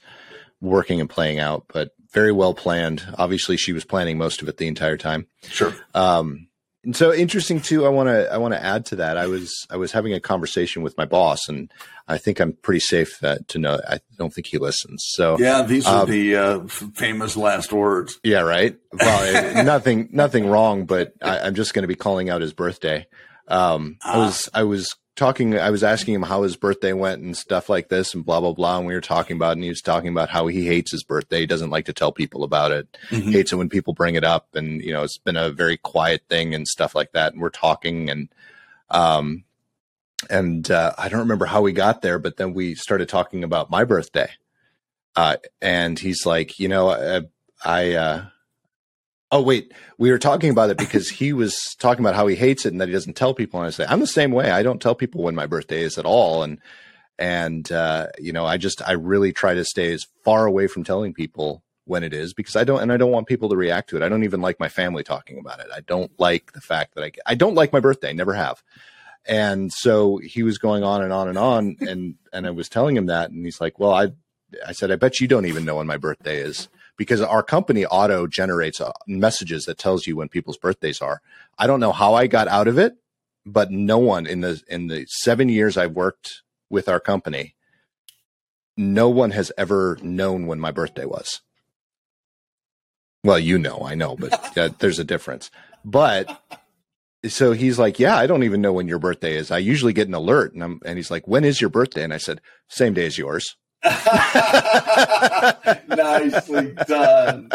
working 0.60 1.00
and 1.00 1.10
playing 1.10 1.40
out. 1.40 1.66
But 1.72 1.92
very 2.12 2.32
well 2.32 2.54
planned. 2.54 3.04
Obviously, 3.18 3.58
she 3.58 3.74
was 3.74 3.86
planning 3.86 4.18
most 4.18 4.42
of 4.42 4.50
it 4.50 4.58
the 4.58 4.68
entire 4.68 4.98
time. 4.98 5.28
Sure. 5.44 5.74
Um, 5.94 6.48
And 6.84 6.96
so 6.96 7.14
interesting 7.14 7.60
too. 7.60 7.86
I 7.86 7.90
want 7.90 8.08
to 8.08 8.32
I 8.32 8.38
want 8.38 8.54
to 8.54 8.64
add 8.64 8.86
to 8.88 8.96
that. 8.98 9.18
I 9.18 9.28
was 9.28 9.54
I 9.70 9.76
was 9.76 9.92
having 9.92 10.14
a 10.14 10.20
conversation 10.22 10.82
with 10.82 10.98
my 10.98 11.04
boss, 11.06 11.50
and 11.50 11.70
I 12.08 12.18
think 12.18 12.40
I'm 12.40 12.54
pretty 12.54 12.80
safe 12.80 13.20
that, 13.20 13.50
to 13.50 13.60
know. 13.60 13.82
I 13.88 14.00
don't 14.18 14.34
think 14.34 14.48
he 14.48 14.58
listens. 14.58 15.04
So 15.10 15.38
yeah, 15.40 15.62
these 15.62 15.86
are 15.86 16.04
um, 16.04 16.10
the 16.10 16.36
uh, 16.38 16.68
famous 16.96 17.36
last 17.36 17.74
words. 17.74 18.18
Yeah, 18.24 18.42
right. 18.42 18.78
Well, 18.94 19.64
nothing 19.66 20.08
nothing 20.14 20.48
wrong, 20.48 20.86
but 20.86 21.14
I, 21.22 21.48
am 21.48 21.54
just 21.54 21.74
going 21.74 21.84
to 21.84 21.88
be 21.88 21.96
calling 21.96 22.30
out 22.30 22.42
his 22.42 22.54
birthday. 22.54 23.08
Um, 23.50 23.98
ah. 24.04 24.14
I 24.14 24.18
was 24.18 24.50
I 24.54 24.64
was 24.64 24.96
talking, 25.20 25.60
I 25.60 25.70
was 25.70 25.84
asking 25.84 26.16
him 26.16 26.24
how 26.24 26.42
his 26.42 26.56
birthday 26.56 26.94
went 26.94 27.22
and 27.22 27.38
stuff 27.38 27.70
like 27.70 27.90
this 27.90 28.16
and 28.16 28.26
blah, 28.26 28.40
blah, 28.40 28.54
blah. 28.54 28.78
And 28.78 28.88
we 28.88 28.94
were 28.94 29.02
talking 29.02 29.36
about, 29.36 29.50
it 29.50 29.58
and 29.58 29.64
he 29.64 29.70
was 29.70 29.82
talking 29.82 30.10
about 30.10 30.30
how 30.30 30.48
he 30.48 30.66
hates 30.66 30.92
his 30.92 31.04
birthday. 31.04 31.42
He 31.42 31.46
doesn't 31.46 31.70
like 31.70 31.86
to 31.86 31.94
tell 31.94 32.12
people 32.12 32.44
about 32.44 32.72
it, 32.72 32.98
mm-hmm. 33.10 33.32
hates 33.32 33.54
it 33.54 33.58
when 33.58 33.70
people 33.70 33.94
bring 33.94 34.16
it 34.16 34.24
up. 34.24 34.56
And, 34.56 34.82
you 34.82 34.92
know, 34.92 35.04
it's 35.04 35.20
been 35.20 35.38
a 35.38 35.52
very 35.52 35.78
quiet 35.78 36.24
thing 36.30 36.56
and 36.56 36.68
stuff 36.68 36.96
like 36.96 37.12
that. 37.12 37.34
And 37.34 37.42
we're 37.42 37.50
talking 37.50 38.10
and, 38.10 38.30
um, 38.90 39.44
and, 40.30 40.70
uh, 40.72 40.94
I 40.98 41.10
don't 41.10 41.20
remember 41.20 41.46
how 41.46 41.62
we 41.62 41.74
got 41.74 42.02
there, 42.02 42.18
but 42.18 42.38
then 42.38 42.54
we 42.54 42.74
started 42.74 43.10
talking 43.10 43.44
about 43.44 43.70
my 43.70 43.84
birthday. 43.84 44.30
Uh, 45.16 45.38
and 45.62 46.00
he's 46.00 46.26
like, 46.26 46.60
you 46.60 46.68
know, 46.68 46.90
I, 46.90 47.22
I 47.64 47.94
uh, 47.94 48.26
Oh 49.32 49.42
wait, 49.42 49.74
we 50.00 50.10
were 50.10 50.18
talking 50.18 50.50
about 50.50 50.72
it 50.72 50.78
because 50.78 51.10
he 51.10 51.34
was 51.34 51.76
talking 51.80 52.04
about 52.04 52.16
how 52.16 52.28
he 52.28 52.36
hates 52.36 52.66
it 52.66 52.72
and 52.72 52.82
that 52.82 52.88
he 52.88 52.94
doesn't 52.94 53.16
tell 53.16 53.34
people. 53.34 53.60
And 53.60 53.68
I 53.68 53.70
say 53.72 53.86
I'm 53.88 54.00
the 54.00 54.08
same 54.08 54.32
way. 54.32 54.52
I 54.52 54.64
don't 54.64 54.82
tell 54.82 54.96
people 54.96 55.24
when 55.24 55.36
my 55.36 55.46
birthday 55.46 55.82
is 55.82 55.98
at 55.98 56.06
all, 56.06 56.44
and 56.44 56.60
and 57.18 57.72
uh, 57.72 58.08
you 58.18 58.34
know 58.34 58.46
I 58.46 58.58
just 58.58 58.82
I 58.88 58.94
really 58.94 59.32
try 59.34 59.54
to 59.54 59.66
stay 59.66 59.94
as 59.94 60.06
far 60.24 60.46
away 60.46 60.68
from 60.68 60.84
telling 60.84 61.14
people 61.14 61.64
when 61.86 62.04
it 62.04 62.14
is 62.14 62.34
because 62.34 62.56
I 62.56 62.64
don't 62.64 62.82
and 62.82 62.92
I 62.92 62.98
don't 62.98 63.12
want 63.12 63.28
people 63.28 63.50
to 63.50 63.56
react 63.58 63.90
to 63.90 63.98
it. 63.98 64.04
I 64.04 64.10
don't 64.10 64.24
even 64.24 64.42
like 64.42 64.60
my 64.60 64.70
family 64.70 65.04
talking 65.04 65.40
about 65.40 65.60
it. 65.60 65.68
I 65.76 65.82
don't 65.82 66.12
like 66.20 66.54
the 66.54 66.62
fact 66.62 66.96
that 66.96 67.04
I 67.04 67.12
I 67.26 67.36
don't 67.36 67.56
like 67.56 67.74
my 67.74 67.80
birthday. 67.80 68.14
Never 68.14 68.34
have. 68.34 68.64
And 69.28 69.72
so 69.72 70.18
he 70.18 70.44
was 70.44 70.58
going 70.58 70.84
on 70.84 71.04
and 71.04 71.14
on 71.14 71.28
and 71.28 71.38
on, 71.38 71.76
and 71.82 72.16
and 72.34 72.48
I 72.48 72.52
was 72.52 72.70
telling 72.70 72.96
him 72.96 73.08
that, 73.08 73.30
and 73.30 73.46
he's 73.46 73.62
like, 73.62 73.78
"Well, 73.78 73.94
I," 73.94 74.14
I 74.66 74.72
said, 74.72 74.92
"I 74.92 74.96
bet 74.96 75.20
you 75.20 75.28
don't 75.28 75.46
even 75.46 75.66
know 75.66 75.76
when 75.76 75.88
my 75.88 75.98
birthday 75.98 76.38
is." 76.38 76.70
Because 77.00 77.22
our 77.22 77.42
company 77.42 77.88
auto 77.88 78.28
generates 78.28 78.80
uh, 78.80 78.92
messages 79.08 79.66
that 79.66 79.80
tells 79.80 80.06
you 80.06 80.16
when 80.16 80.30
people's 80.30 80.58
birthdays 80.58 81.02
are. 81.02 81.22
I 81.58 81.66
don't 81.66 81.80
know 81.80 81.92
how 81.92 82.14
I 82.14 82.28
got 82.28 82.48
out 82.48 82.68
of 82.68 82.78
it, 82.78 82.94
but 83.44 83.72
no 83.72 83.98
one 83.98 84.28
in 84.28 84.42
the 84.42 84.62
in 84.68 84.86
the 84.86 85.08
7 85.08 85.50
years 85.50 85.78
I've 85.78 85.94
worked 85.94 86.44
with 86.70 86.88
our 86.88 87.00
company 87.00 87.56
no 88.80 89.10
one 89.10 89.32
has 89.32 89.52
ever 89.58 89.98
known 90.02 90.48
when 90.48 90.60
my 90.60 90.72
birthday 90.72 91.04
was. 91.04 91.42
Well, 93.26 93.38
you 93.38 93.60
know, 93.60 93.82
I 93.86 93.94
know, 93.94 94.16
but 94.16 94.56
there's 94.80 95.00
a 95.00 95.04
difference. 95.04 95.52
But 95.84 96.42
so 97.28 97.52
he's 97.52 97.78
like, 97.78 98.00
"Yeah, 98.00 98.16
I 98.16 98.26
don't 98.26 98.44
even 98.44 98.62
know 98.62 98.72
when 98.72 98.88
your 98.88 99.00
birthday 99.00 99.36
is. 99.36 99.52
I 99.52 99.58
usually 99.58 99.92
get 99.92 100.08
an 100.08 100.14
alert." 100.14 100.54
And 100.54 100.64
I'm 100.64 100.80
and 100.86 100.98
he's 100.98 101.12
like, 101.12 101.28
"When 101.28 101.44
is 101.44 101.60
your 101.60 101.70
birthday?" 101.70 102.04
And 102.04 102.14
I 102.14 102.18
said, 102.18 102.40
"Same 102.70 102.94
day 102.94 103.06
as 103.06 103.18
yours." 103.18 103.58
Nicely 105.88 106.74
done. 106.88 107.50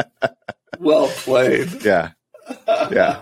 Well 0.79 1.09
played. 1.09 1.85
Yeah. 1.85 2.13
Yeah. 2.91 3.21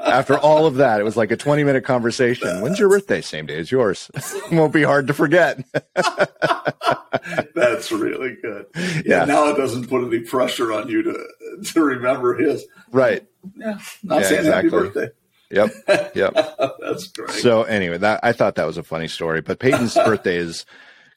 After 0.00 0.38
all 0.38 0.66
of 0.66 0.76
that, 0.76 1.00
it 1.00 1.04
was 1.04 1.16
like 1.16 1.30
a 1.30 1.36
20 1.36 1.64
minute 1.64 1.84
conversation. 1.84 2.60
When's 2.60 2.78
your 2.78 2.88
birthday? 2.88 3.20
Same 3.20 3.46
day 3.46 3.58
as 3.58 3.70
yours. 3.70 4.10
Won't 4.52 4.72
be 4.72 4.82
hard 4.82 5.06
to 5.06 5.14
forget. 5.14 5.64
That's 7.54 7.92
really 7.92 8.36
good. 8.42 8.66
Yeah. 9.04 9.24
Now 9.24 9.50
it 9.50 9.56
doesn't 9.56 9.88
put 9.88 10.04
any 10.04 10.20
pressure 10.20 10.72
on 10.72 10.88
you 10.88 11.02
to 11.02 11.26
to 11.72 11.82
remember 11.82 12.36
his. 12.36 12.64
Right. 12.90 13.26
Yeah. 13.56 13.78
Not 14.02 14.22
yeah, 14.22 14.28
saying 14.28 14.40
exactly. 14.40 14.70
happy 14.70 14.70
birthday. 14.70 15.08
Yep. 15.50 15.70
Yep. 16.14 16.34
That's 16.80 17.08
great. 17.08 17.30
So 17.30 17.62
anyway, 17.64 17.98
that 17.98 18.20
I 18.22 18.32
thought 18.32 18.54
that 18.56 18.66
was 18.66 18.78
a 18.78 18.82
funny 18.82 19.08
story. 19.08 19.42
But 19.42 19.58
Peyton's 19.58 19.94
birthday 19.94 20.36
is 20.36 20.64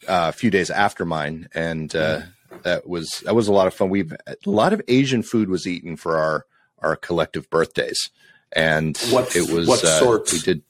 a 0.07 0.31
few 0.31 0.49
days 0.49 0.69
after 0.69 1.05
mine, 1.05 1.49
and 1.53 1.95
uh, 1.95 2.21
that 2.63 2.87
was 2.87 3.21
that 3.25 3.35
was 3.35 3.47
a 3.47 3.53
lot 3.53 3.67
of 3.67 3.73
fun. 3.73 3.89
We've 3.89 4.13
a 4.27 4.35
lot 4.45 4.73
of 4.73 4.81
Asian 4.87 5.23
food 5.23 5.49
was 5.49 5.67
eaten 5.67 5.95
for 5.95 6.17
our 6.17 6.45
our 6.79 6.95
collective 6.95 7.49
birthdays, 7.49 8.09
and 8.51 8.97
what 9.09 9.35
it 9.35 9.49
was 9.51 9.67
what 9.67 9.83
uh, 9.83 9.99
sorts 9.99 10.33
we 10.33 10.39
did. 10.39 10.63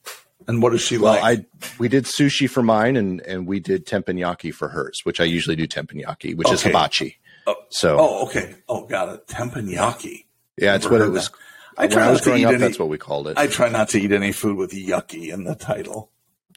And 0.48 0.62
what 0.62 0.76
is 0.76 0.82
she 0.82 0.98
well, 0.98 1.14
like? 1.14 1.40
I 1.40 1.46
we 1.80 1.88
did 1.88 2.06
sushi 2.06 2.50
for 2.50 2.62
mine, 2.62 2.98
and 2.98 3.22
and 3.22 3.48
we 3.48 3.60
did 3.60 3.86
teppanyaki 3.86 4.54
for 4.54 4.70
hers, 4.70 5.02
which 5.04 5.20
I 5.20 5.24
usually 5.24 5.56
do 5.56 5.68
teppanyaki, 5.68 6.36
which 6.36 6.48
okay. 6.48 6.54
is 6.54 6.62
hibachi. 6.62 7.18
Oh, 7.48 7.56
so 7.70 7.98
oh 8.00 8.28
okay 8.28 8.56
oh 8.70 8.86
got 8.86 9.10
it 9.10 9.28
teppanyaki. 9.28 10.26
Yeah, 10.58 10.76
it's 10.76 10.90
what 10.90 11.02
it 11.02 11.10
was. 11.10 11.30
That. 11.30 11.38
I 11.78 11.88
try 11.88 12.02
when 12.04 12.08
I 12.08 12.12
was 12.12 12.22
growing 12.22 12.46
up, 12.46 12.52
any, 12.52 12.60
that's 12.60 12.80
what 12.80 12.90
we 12.90 12.98
called 12.98 13.28
it. 13.28 13.38
I 13.38 13.48
try 13.48 13.70
not 13.70 13.90
to 13.90 14.00
eat 14.00 14.12
any 14.12 14.32
food 14.32 14.56
with 14.58 14.72
yucky 14.72 15.34
in 15.34 15.44
the 15.44 15.56
title. 15.56 16.10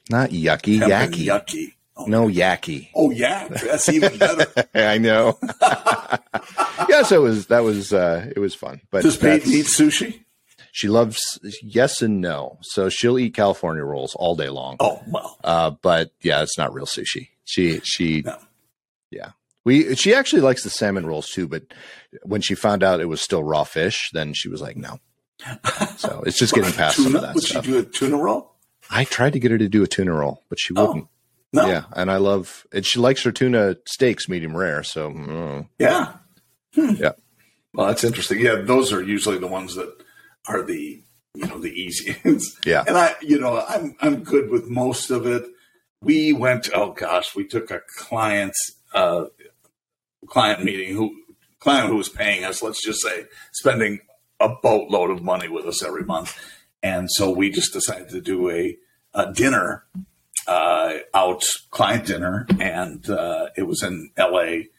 Not 0.09 0.29
yucky, 0.29 0.79
yucky. 0.79 1.25
Yucky. 1.25 1.73
Oh, 1.99 2.05
no 2.05 2.27
yaki. 2.27 2.89
Oh 2.95 3.09
yak. 3.11 3.49
That's 3.49 3.89
even 3.89 4.17
better. 4.17 4.47
I 4.73 4.97
know. 4.97 5.37
yeah, 6.89 7.03
so 7.03 7.17
it 7.17 7.23
was 7.23 7.47
that 7.47 7.63
was 7.63 7.93
uh 7.93 8.31
it 8.35 8.39
was 8.39 8.55
fun. 8.55 8.81
But 8.91 9.03
does 9.03 9.17
Peyton 9.17 9.51
eat 9.51 9.65
sushi? 9.65 10.23
She 10.71 10.87
loves 10.87 11.19
yes 11.63 12.01
and 12.01 12.21
no. 12.21 12.57
So 12.61 12.89
she'll 12.89 13.19
eat 13.19 13.33
California 13.33 13.83
rolls 13.83 14.15
all 14.15 14.35
day 14.35 14.49
long. 14.49 14.77
Oh 14.79 15.01
well. 15.07 15.37
Uh, 15.43 15.71
but 15.71 16.11
yeah, 16.21 16.41
it's 16.41 16.57
not 16.57 16.73
real 16.73 16.85
sushi. 16.85 17.29
She 17.43 17.79
she 17.83 18.21
no. 18.25 18.37
yeah. 19.11 19.31
We 19.65 19.95
she 19.95 20.13
actually 20.13 20.41
likes 20.41 20.63
the 20.63 20.69
salmon 20.69 21.05
rolls 21.05 21.27
too, 21.27 21.47
but 21.47 21.63
when 22.23 22.41
she 22.41 22.55
found 22.55 22.81
out 22.83 23.01
it 23.01 23.05
was 23.09 23.21
still 23.21 23.43
raw 23.43 23.63
fish, 23.65 24.09
then 24.13 24.33
she 24.33 24.47
was 24.47 24.61
like, 24.61 24.77
no. 24.77 24.99
So 25.97 26.23
it's 26.25 26.37
just 26.39 26.53
getting 26.53 26.71
past 26.71 26.95
tuna? 26.95 27.09
some 27.09 27.15
of 27.15 27.21
that 27.23 27.35
Would 27.35 27.43
stuff. 27.43 27.65
she 27.65 27.71
do 27.71 27.79
a 27.79 27.83
tuna 27.83 28.17
roll? 28.17 28.53
I 28.89 29.03
tried 29.03 29.33
to 29.33 29.39
get 29.39 29.51
her 29.51 29.57
to 29.57 29.67
do 29.67 29.83
a 29.83 29.87
tuna 29.87 30.13
roll, 30.13 30.43
but 30.49 30.59
she 30.59 30.71
wouldn't. 30.73 31.07
No. 31.51 31.67
Yeah, 31.67 31.83
and 31.93 32.11
I 32.11 32.17
love 32.17 32.65
and 32.71 32.85
she 32.85 32.99
likes 32.99 33.23
her 33.23 33.31
tuna 33.31 33.77
steaks 33.87 34.29
medium 34.29 34.55
rare. 34.55 34.83
So 34.83 35.11
mm. 35.11 35.67
yeah, 35.79 36.13
hmm. 36.75 36.93
yeah. 36.95 37.13
Well, 37.73 37.87
that's 37.87 38.03
interesting. 38.03 38.39
Yeah, 38.39 38.61
those 38.63 38.93
are 38.93 39.01
usually 39.01 39.39
the 39.39 39.47
ones 39.47 39.75
that 39.75 39.91
are 40.47 40.61
the 40.61 41.03
you 41.33 41.47
know 41.47 41.59
the 41.59 41.71
easiest. 41.71 42.57
Yeah, 42.65 42.83
and 42.87 42.97
I 42.97 43.15
you 43.21 43.39
know 43.39 43.63
I'm 43.67 43.95
I'm 43.99 44.23
good 44.23 44.49
with 44.49 44.69
most 44.69 45.09
of 45.09 45.25
it. 45.25 45.43
We 46.01 46.33
went. 46.33 46.69
Oh 46.73 46.91
gosh, 46.91 47.35
we 47.35 47.47
took 47.47 47.71
a 47.71 47.81
client 47.97 48.53
uh, 48.93 49.25
client 50.27 50.63
meeting 50.63 50.93
who 50.93 51.15
client 51.59 51.89
who 51.89 51.97
was 51.97 52.09
paying 52.09 52.43
us. 52.43 52.61
Let's 52.61 52.83
just 52.83 53.01
say 53.01 53.25
spending 53.53 53.99
a 54.39 54.49
boatload 54.49 55.09
of 55.09 55.23
money 55.23 55.47
with 55.47 55.65
us 55.65 55.83
every 55.83 56.03
month, 56.03 56.37
and 56.83 57.09
so 57.11 57.31
we 57.31 57.49
just 57.49 57.73
decided 57.73 58.09
to 58.09 58.21
do 58.21 58.49
a, 58.51 58.77
a 59.13 59.33
dinner 59.33 59.85
uh, 60.47 60.93
out 61.13 61.43
client 61.71 62.05
dinner, 62.05 62.47
and 62.59 63.07
uh, 63.09 63.47
it 63.57 63.63
was 63.63 63.83
in 63.83 64.11
L.A. 64.17 64.69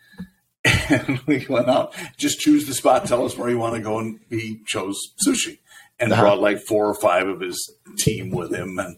And 0.91 1.21
we 1.27 1.47
went 1.49 1.69
out. 1.69 1.95
Just 2.17 2.41
choose 2.41 2.67
the 2.67 2.75
spot. 2.75 3.07
Tell 3.07 3.25
us 3.25 3.37
where 3.37 3.49
you 3.49 3.59
want 3.59 3.77
to 3.77 3.81
go, 3.81 3.99
and 3.99 4.21
he 4.29 4.61
chose 4.67 4.99
sushi, 5.27 5.59
and 5.99 6.13
uh-huh. 6.13 6.23
brought 6.23 6.41
like 6.41 6.61
four 6.61 6.87
or 6.87 6.95
five 6.95 7.29
of 7.29 7.41
his 7.41 7.73
team 7.99 8.31
with 8.31 8.53
him, 8.53 8.79
and 8.79 8.97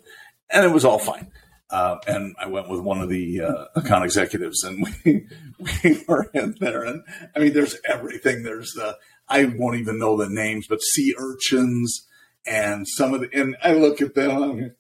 and 0.51 0.64
it 0.64 0.72
was 0.72 0.85
all 0.85 0.98
fine. 0.98 1.31
Uh, 1.70 1.98
and 2.07 2.35
I 2.38 2.48
went 2.48 2.68
with 2.68 2.81
one 2.81 3.01
of 3.01 3.09
the 3.09 3.42
uh, 3.42 3.64
account 3.77 4.05
executives, 4.05 4.64
and 4.64 4.87
we 5.05 5.27
we 5.85 6.05
were 6.09 6.31
in 6.35 6.57
there, 6.61 6.83
and 6.83 7.05
I 7.37 7.38
mean, 7.38 7.53
there's 7.53 7.77
everything. 7.87 8.42
There's 8.42 8.72
the 8.72 8.98
I 9.29 9.44
won't 9.44 9.77
even 9.77 9.98
know 9.98 10.16
the 10.16 10.29
names, 10.29 10.66
but 10.66 10.83
sea 10.83 11.14
urchins 11.18 12.07
and 12.46 12.87
some 12.87 13.14
of 13.14 13.22
the. 13.22 13.31
And 13.33 13.57
I 13.62 13.72
look 13.72 14.03
at 14.03 14.14
them, 14.14 14.42
I'm 14.42 14.77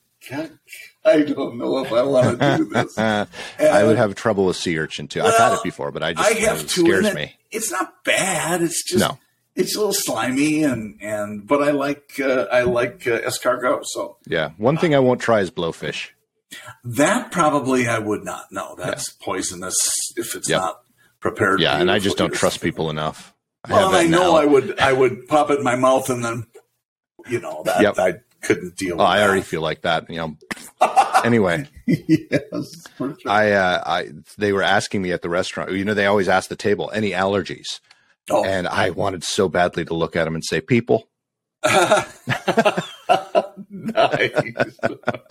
I 1.04 1.22
don't 1.22 1.58
know 1.58 1.78
if 1.78 1.92
I 1.92 2.02
want 2.02 2.40
to 2.40 2.56
do 2.58 2.64
this. 2.66 2.98
I 2.98 3.84
would 3.84 3.96
have 3.96 4.14
trouble 4.14 4.46
with 4.46 4.56
sea 4.56 4.78
urchin 4.78 5.08
too. 5.08 5.20
Well, 5.20 5.32
I've 5.32 5.38
had 5.38 5.52
it 5.54 5.62
before, 5.62 5.90
but 5.90 6.02
I 6.02 6.12
just 6.12 6.30
I 6.30 6.34
have 6.40 6.60
it 6.60 6.70
scares 6.70 7.06
it, 7.06 7.14
me. 7.14 7.34
It's 7.50 7.70
not 7.70 8.04
bad. 8.04 8.62
It's 8.62 8.84
just 8.84 9.00
no. 9.00 9.18
It's 9.54 9.76
a 9.76 9.78
little 9.78 9.92
slimy 9.92 10.62
and 10.62 10.98
and 11.02 11.46
but 11.46 11.62
I 11.62 11.72
like 11.72 12.18
uh, 12.20 12.46
I 12.52 12.62
like 12.62 13.06
uh, 13.06 13.20
escargot. 13.20 13.84
So 13.84 14.16
yeah, 14.26 14.50
one 14.56 14.76
thing 14.76 14.94
I 14.94 15.00
won't 15.00 15.20
try 15.20 15.40
is 15.40 15.50
blowfish. 15.50 16.10
That 16.84 17.32
probably 17.32 17.88
I 17.88 17.98
would 17.98 18.24
not. 18.24 18.52
know. 18.52 18.74
that's 18.76 19.16
yeah. 19.18 19.24
poisonous 19.24 19.76
if 20.16 20.34
it's 20.34 20.48
yep. 20.48 20.60
not 20.60 20.82
prepared. 21.20 21.60
Yeah, 21.60 21.78
and 21.78 21.90
I 21.90 21.98
just 21.98 22.16
don't 22.16 22.32
trust 22.32 22.60
people 22.60 22.90
enough. 22.90 23.34
I 23.64 23.72
well, 23.72 23.94
I 23.94 24.04
know 24.04 24.32
now. 24.32 24.36
I 24.36 24.44
would 24.44 24.78
I 24.78 24.92
would 24.92 25.28
pop 25.28 25.50
it 25.50 25.58
in 25.58 25.64
my 25.64 25.76
mouth 25.76 26.10
and 26.10 26.24
then 26.24 26.46
you 27.28 27.40
know 27.40 27.62
that 27.64 27.82
yep. 27.82 27.98
I 27.98 28.14
couldn't 28.42 28.76
deal. 28.76 29.00
Oh, 29.00 29.04
I 29.04 29.18
that. 29.18 29.26
already 29.26 29.42
feel 29.42 29.62
like 29.62 29.82
that. 29.82 30.10
You 30.10 30.16
know, 30.16 30.36
anyway, 31.24 31.68
yes, 31.86 32.86
sure. 32.98 33.16
I, 33.26 33.52
uh, 33.52 33.82
I, 33.84 34.08
they 34.38 34.52
were 34.52 34.62
asking 34.62 35.02
me 35.02 35.12
at 35.12 35.22
the 35.22 35.28
restaurant. 35.28 35.72
You 35.72 35.84
know, 35.84 35.94
they 35.94 36.06
always 36.06 36.28
ask 36.28 36.48
the 36.48 36.56
table 36.56 36.90
any 36.94 37.10
allergies, 37.10 37.80
oh. 38.30 38.44
and 38.44 38.66
I 38.66 38.90
wanted 38.90 39.24
so 39.24 39.48
badly 39.48 39.84
to 39.86 39.94
look 39.94 40.16
at 40.16 40.24
them 40.24 40.34
and 40.34 40.44
say, 40.44 40.60
"People." 40.60 41.08
nice. 43.70 44.32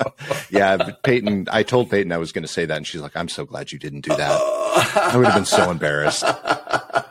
yeah, 0.50 0.92
Peyton. 1.04 1.48
I 1.52 1.64
told 1.64 1.90
Peyton 1.90 2.12
I 2.12 2.18
was 2.18 2.32
going 2.32 2.44
to 2.44 2.48
say 2.48 2.66
that, 2.66 2.78
and 2.78 2.88
she's 2.88 3.02
like, 3.02 3.18
"I'm 3.18 3.30
so 3.30 3.46
glad 3.46 3.72
you 3.72 3.80
didn't 3.80 4.02
do 4.02 4.16
that. 4.16 4.40
I 4.96 5.18
would 5.18 5.26
have 5.26 5.36
been 5.36 5.46
so 5.46 5.70
embarrassed." 5.70 6.24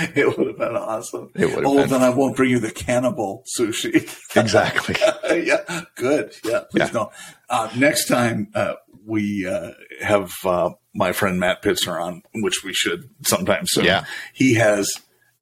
it 0.14 0.38
would 0.38 0.46
have 0.46 0.58
been 0.58 0.76
awesome. 0.76 1.30
It 1.34 1.46
would 1.46 1.64
have 1.64 1.66
oh, 1.66 1.76
been. 1.76 1.88
then 1.88 2.02
I 2.02 2.10
won't 2.10 2.36
bring 2.36 2.50
you 2.50 2.58
the 2.58 2.70
cannibal 2.70 3.44
sushi. 3.58 3.94
exactly. 4.36 4.96
yeah, 5.46 5.82
good. 5.94 6.34
Yeah, 6.44 6.60
please 6.70 6.80
yeah. 6.80 6.90
don't. 6.90 7.12
Uh, 7.48 7.70
next 7.76 8.06
time 8.06 8.48
uh, 8.54 8.74
we 9.04 9.46
uh, 9.46 9.72
have 10.00 10.32
uh, 10.44 10.70
my 10.94 11.12
friend 11.12 11.38
Matt 11.38 11.62
Pitzner 11.62 12.00
on, 12.00 12.22
which 12.34 12.64
we 12.64 12.72
should 12.72 13.10
sometime 13.22 13.64
soon. 13.66 13.84
Yeah, 13.84 14.04
he 14.32 14.54
has 14.54 14.90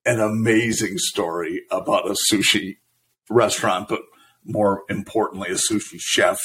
an 0.05 0.21
amazing 0.21 0.99
story 0.99 1.63
about 1.71 2.09
a 2.09 2.17
sushi 2.33 2.79
restaurant, 3.31 3.89
but 3.89 4.01
more 4.45 4.83
importantly, 4.89 5.51
a 5.51 5.55
sushi 5.55 5.99
chef. 6.01 6.39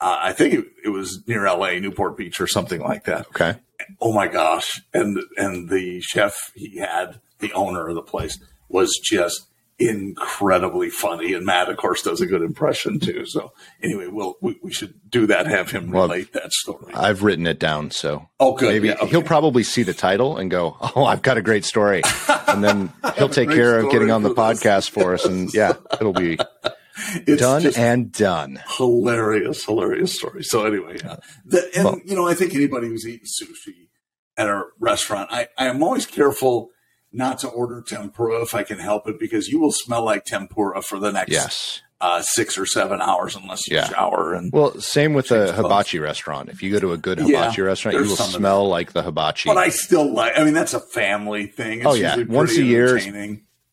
Uh, 0.00 0.18
I 0.20 0.32
think 0.32 0.54
it, 0.54 0.64
it 0.84 0.88
was 0.90 1.26
near 1.26 1.44
LA, 1.44 1.72
Newport 1.78 2.16
Beach, 2.16 2.40
or 2.40 2.46
something 2.46 2.80
like 2.80 3.04
that. 3.04 3.26
Okay 3.28 3.56
oh 4.00 4.12
my 4.12 4.28
gosh. 4.28 4.80
And, 4.92 5.18
and 5.36 5.68
the 5.68 6.00
chef 6.00 6.52
he 6.54 6.78
had, 6.78 7.20
the 7.40 7.52
owner 7.52 7.88
of 7.88 7.94
the 7.94 8.02
place, 8.02 8.38
was 8.68 8.98
just 9.02 9.50
incredibly 9.80 10.90
funny. 10.90 11.32
And 11.32 11.46
Matt, 11.46 11.70
of 11.70 11.76
course, 11.78 12.02
does 12.02 12.20
a 12.20 12.26
good 12.26 12.42
impression 12.42 13.00
too. 13.00 13.24
So 13.24 13.52
anyway, 13.82 14.08
we'll, 14.08 14.36
we, 14.40 14.58
we 14.62 14.72
should 14.72 14.94
do 15.10 15.26
that, 15.26 15.46
have 15.46 15.70
him 15.70 15.90
relate 15.90 16.28
well, 16.34 16.42
that 16.42 16.52
story. 16.52 16.92
I've 16.94 17.22
written 17.22 17.46
it 17.46 17.58
down. 17.58 17.90
So 17.90 18.28
oh, 18.38 18.54
good. 18.54 18.68
Maybe 18.68 18.88
yeah, 18.88 18.94
okay. 18.94 19.08
he'll 19.08 19.22
probably 19.22 19.62
see 19.62 19.82
the 19.82 19.94
title 19.94 20.36
and 20.36 20.50
go, 20.50 20.76
Oh, 20.94 21.04
I've 21.04 21.22
got 21.22 21.38
a 21.38 21.42
great 21.42 21.64
story. 21.64 22.02
and 22.46 22.62
then 22.62 22.92
he'll 23.16 23.30
take 23.30 23.50
care 23.50 23.78
of 23.78 23.90
getting 23.90 24.10
on 24.10 24.22
the 24.22 24.34
podcast 24.34 24.90
for 24.90 25.14
us. 25.14 25.24
And 25.24 25.52
yeah, 25.54 25.72
it'll 25.94 26.12
be 26.12 26.38
it's 27.26 27.40
done 27.40 27.66
and 27.76 28.12
done. 28.12 28.62
Hilarious, 28.76 29.64
hilarious 29.64 30.14
story. 30.14 30.44
So 30.44 30.66
anyway, 30.66 30.98
yeah. 31.02 31.16
The, 31.46 31.70
and 31.74 31.84
well, 31.84 32.00
you 32.04 32.14
know, 32.14 32.28
I 32.28 32.34
think 32.34 32.54
anybody 32.54 32.88
who's 32.88 33.06
eating 33.06 33.26
sushi 33.26 33.88
at 34.36 34.46
a 34.46 34.64
restaurant, 34.78 35.30
I, 35.32 35.48
I 35.56 35.66
am 35.66 35.82
always 35.82 36.06
careful 36.06 36.70
not 37.12 37.38
to 37.40 37.48
order 37.48 37.82
tempura 37.82 38.40
if 38.42 38.54
I 38.54 38.62
can 38.62 38.78
help 38.78 39.08
it 39.08 39.18
because 39.18 39.48
you 39.48 39.58
will 39.58 39.72
smell 39.72 40.04
like 40.04 40.24
tempura 40.24 40.82
for 40.82 40.98
the 40.98 41.10
next 41.10 41.32
yes. 41.32 41.82
Uh, 42.02 42.22
six 42.22 42.56
or 42.56 42.64
seven 42.64 43.02
hours 43.02 43.36
unless 43.36 43.68
you 43.68 43.76
yeah. 43.76 43.86
shower. 43.86 44.32
And 44.32 44.50
well, 44.54 44.80
same 44.80 45.12
with 45.12 45.30
a 45.32 45.52
hibachi 45.52 45.98
clothes. 45.98 46.08
restaurant. 46.08 46.48
If 46.48 46.62
you 46.62 46.72
go 46.72 46.80
to 46.80 46.92
a 46.92 46.96
good 46.96 47.18
hibachi 47.18 47.60
yeah, 47.60 47.66
restaurant, 47.66 47.98
you 47.98 48.04
will 48.04 48.16
smell 48.16 48.66
like 48.68 48.94
the 48.94 49.02
hibachi. 49.02 49.50
But 49.50 49.58
I 49.58 49.68
still 49.68 50.10
like. 50.10 50.32
I 50.34 50.44
mean, 50.44 50.54
that's 50.54 50.72
a 50.72 50.80
family 50.80 51.46
thing. 51.46 51.80
It's 51.80 51.86
oh 51.86 51.92
yeah, 51.92 52.16
once 52.22 52.56
a 52.56 52.62
year, 52.62 52.98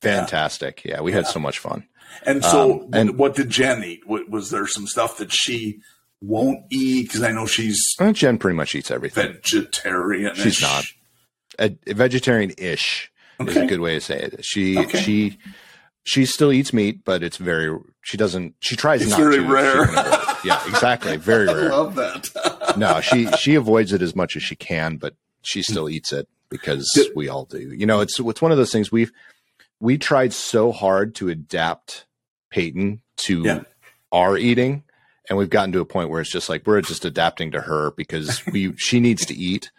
fantastic. 0.02 0.84
Yeah, 0.84 1.00
we 1.00 1.12
yeah. 1.12 1.20
had 1.20 1.28
so 1.28 1.40
much 1.40 1.60
fun. 1.60 1.88
And 2.26 2.44
so, 2.44 2.82
um, 2.82 2.90
and 2.92 3.18
what 3.18 3.34
did 3.34 3.50
Jen 3.50 3.82
eat? 3.86 4.02
Was 4.06 4.52
there 4.52 4.68
some 4.68 4.88
stuff 4.88 5.20
that 5.20 5.32
she 5.32 5.80
won't 6.20 6.66
eat? 6.70 7.04
Because 7.04 7.24
I 7.24 7.32
know 7.32 7.46
she's 7.46 7.82
Jen 8.12 8.38
pretty 8.40 8.58
much 8.58 8.76
eats 8.76 8.92
everything. 8.92 9.34
Vegetarian. 9.34 10.36
She's 10.36 10.62
not 10.62 10.84
a, 11.60 11.78
a 11.88 11.94
vegetarian-ish 11.94 13.10
okay. 13.42 13.52
is 13.52 13.58
a 13.58 13.66
good 13.66 13.80
way 13.80 13.94
to 13.96 14.02
say 14.02 14.20
it. 14.20 14.46
She 14.46 14.78
okay. 14.78 15.02
she 15.02 15.38
she 16.04 16.26
still 16.26 16.52
eats 16.52 16.72
meat, 16.72 17.04
but 17.04 17.24
it's 17.24 17.38
very 17.38 17.78
she 18.04 18.18
doesn't 18.18 18.56
she 18.62 18.76
tries 18.76 19.02
it's 19.02 19.12
not 19.12 19.20
very 19.20 19.38
to. 19.38 19.42
rare. 19.44 19.92
yeah, 20.44 20.62
exactly. 20.68 21.18
Very 21.18 21.48
rare. 21.48 21.72
I 21.72 21.76
love 21.76 21.96
that. 21.96 22.74
no, 22.78 23.02
she 23.02 23.28
she 23.34 23.56
avoids 23.56 23.92
it 23.92 24.02
as 24.02 24.16
much 24.16 24.36
as 24.36 24.44
she 24.44 24.56
can, 24.56 24.98
but 24.98 25.16
she 25.42 25.62
still 25.62 25.90
eats 25.90 26.14
it 26.14 26.28
because 26.50 26.90
we 27.16 27.28
all 27.28 27.46
do. 27.46 27.74
You 27.74 27.86
know, 27.86 28.00
it's 28.00 28.20
it's 28.20 28.42
one 28.42 28.52
of 28.52 28.58
those 28.58 28.72
things 28.72 28.92
we've 28.92 29.12
we 29.80 29.98
tried 29.98 30.34
so 30.34 30.72
hard 30.72 31.16
to 31.16 31.30
adapt 31.30 32.06
Peyton 32.50 33.02
to 33.18 33.42
yeah. 33.44 33.60
our 34.12 34.38
eating, 34.38 34.84
and 35.30 35.38
we've 35.38 35.50
gotten 35.50 35.72
to 35.74 35.82
a 35.82 35.86
point 35.86 36.10
where 36.10 36.22
it's 36.22 36.32
just 36.32 36.50
like 36.50 36.66
we're 36.66 36.82
just 36.82 37.06
adapting 37.06 37.52
to 37.52 37.62
her 37.62 37.92
because 37.92 38.46
we 38.48 38.74
she 38.78 39.00
needs 39.00 39.26
to 39.26 39.36
eat. 39.36 39.72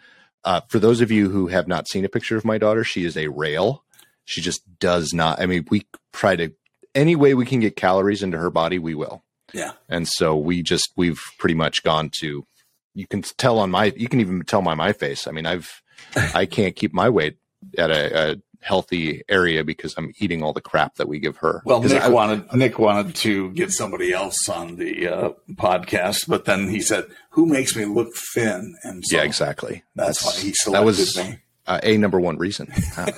Uh, 0.43 0.61
for 0.67 0.79
those 0.79 1.01
of 1.01 1.11
you 1.11 1.29
who 1.29 1.47
have 1.47 1.67
not 1.67 1.87
seen 1.87 2.05
a 2.05 2.09
picture 2.09 2.37
of 2.37 2.45
my 2.45 2.57
daughter, 2.57 2.83
she 2.83 3.05
is 3.05 3.17
a 3.17 3.27
rail. 3.27 3.83
She 4.25 4.41
just 4.41 4.61
does 4.79 5.13
not. 5.13 5.41
I 5.41 5.45
mean, 5.45 5.65
we 5.69 5.85
try 6.13 6.35
to 6.35 6.51
any 6.95 7.15
way 7.15 7.33
we 7.33 7.45
can 7.45 7.59
get 7.59 7.75
calories 7.75 8.23
into 8.23 8.37
her 8.37 8.49
body, 8.49 8.79
we 8.79 8.95
will. 8.95 9.23
Yeah. 9.53 9.73
And 9.87 10.07
so 10.07 10.35
we 10.37 10.61
just 10.61 10.91
we've 10.95 11.21
pretty 11.37 11.55
much 11.55 11.83
gone 11.83 12.11
to. 12.19 12.45
You 12.93 13.07
can 13.07 13.21
tell 13.21 13.59
on 13.59 13.71
my. 13.71 13.93
You 13.95 14.07
can 14.07 14.19
even 14.19 14.43
tell 14.43 14.61
by 14.61 14.75
my 14.75 14.93
face. 14.93 15.27
I 15.27 15.31
mean, 15.31 15.45
I've 15.45 15.81
I 16.33 16.45
can't 16.45 16.75
keep 16.75 16.93
my 16.93 17.09
weight 17.09 17.37
at 17.77 17.91
a, 17.91 18.31
a 18.31 18.35
healthy 18.61 19.23
area 19.29 19.63
because 19.63 19.95
I'm 19.97 20.13
eating 20.19 20.43
all 20.43 20.53
the 20.53 20.61
crap 20.61 20.95
that 20.95 21.07
we 21.07 21.19
give 21.19 21.37
her. 21.37 21.61
Well, 21.65 21.81
Nick 21.81 22.01
I, 22.01 22.09
wanted 22.09 22.53
Nick 22.53 22.79
wanted 22.79 23.15
to 23.15 23.51
get 23.51 23.71
somebody 23.71 24.11
else 24.11 24.49
on 24.49 24.75
the 24.75 25.07
uh, 25.07 25.29
podcast, 25.53 26.27
but 26.27 26.45
then 26.45 26.69
he 26.69 26.81
said, 26.81 27.05
"Who 27.31 27.45
makes 27.45 27.75
me 27.75 27.85
look 27.85 28.15
thin?" 28.33 28.75
And 28.83 29.03
so 29.05 29.17
yeah, 29.17 29.23
exactly. 29.23 29.83
That's, 29.95 30.23
that's 30.23 30.37
why 30.37 30.43
he 30.43 30.53
selected 30.53 30.81
that 30.81 30.85
was, 30.85 31.17
me. 31.17 31.39
Uh, 31.67 31.79
a 31.83 31.97
number 31.97 32.19
one 32.19 32.37
reason, 32.37 32.71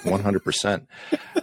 one 0.03 0.21
hundred 0.21 0.43
percent. 0.43 0.87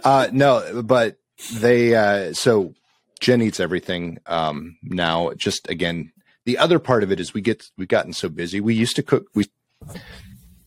Uh, 0.03 0.27
no, 0.31 0.83
but 0.83 1.17
they 1.53 1.95
uh, 1.95 2.33
so 2.33 2.73
Jen 3.19 3.41
eats 3.41 3.59
everything 3.59 4.19
um, 4.27 4.77
now. 4.83 5.31
Just 5.35 5.69
again, 5.69 6.11
the 6.45 6.57
other 6.57 6.79
part 6.79 7.03
of 7.03 7.11
it 7.11 7.19
is 7.19 7.33
we 7.33 7.41
get 7.41 7.63
we've 7.77 7.87
gotten 7.87 8.13
so 8.13 8.29
busy. 8.29 8.61
We 8.61 8.75
used 8.75 8.95
to 8.97 9.03
cook. 9.03 9.25
We 9.33 9.45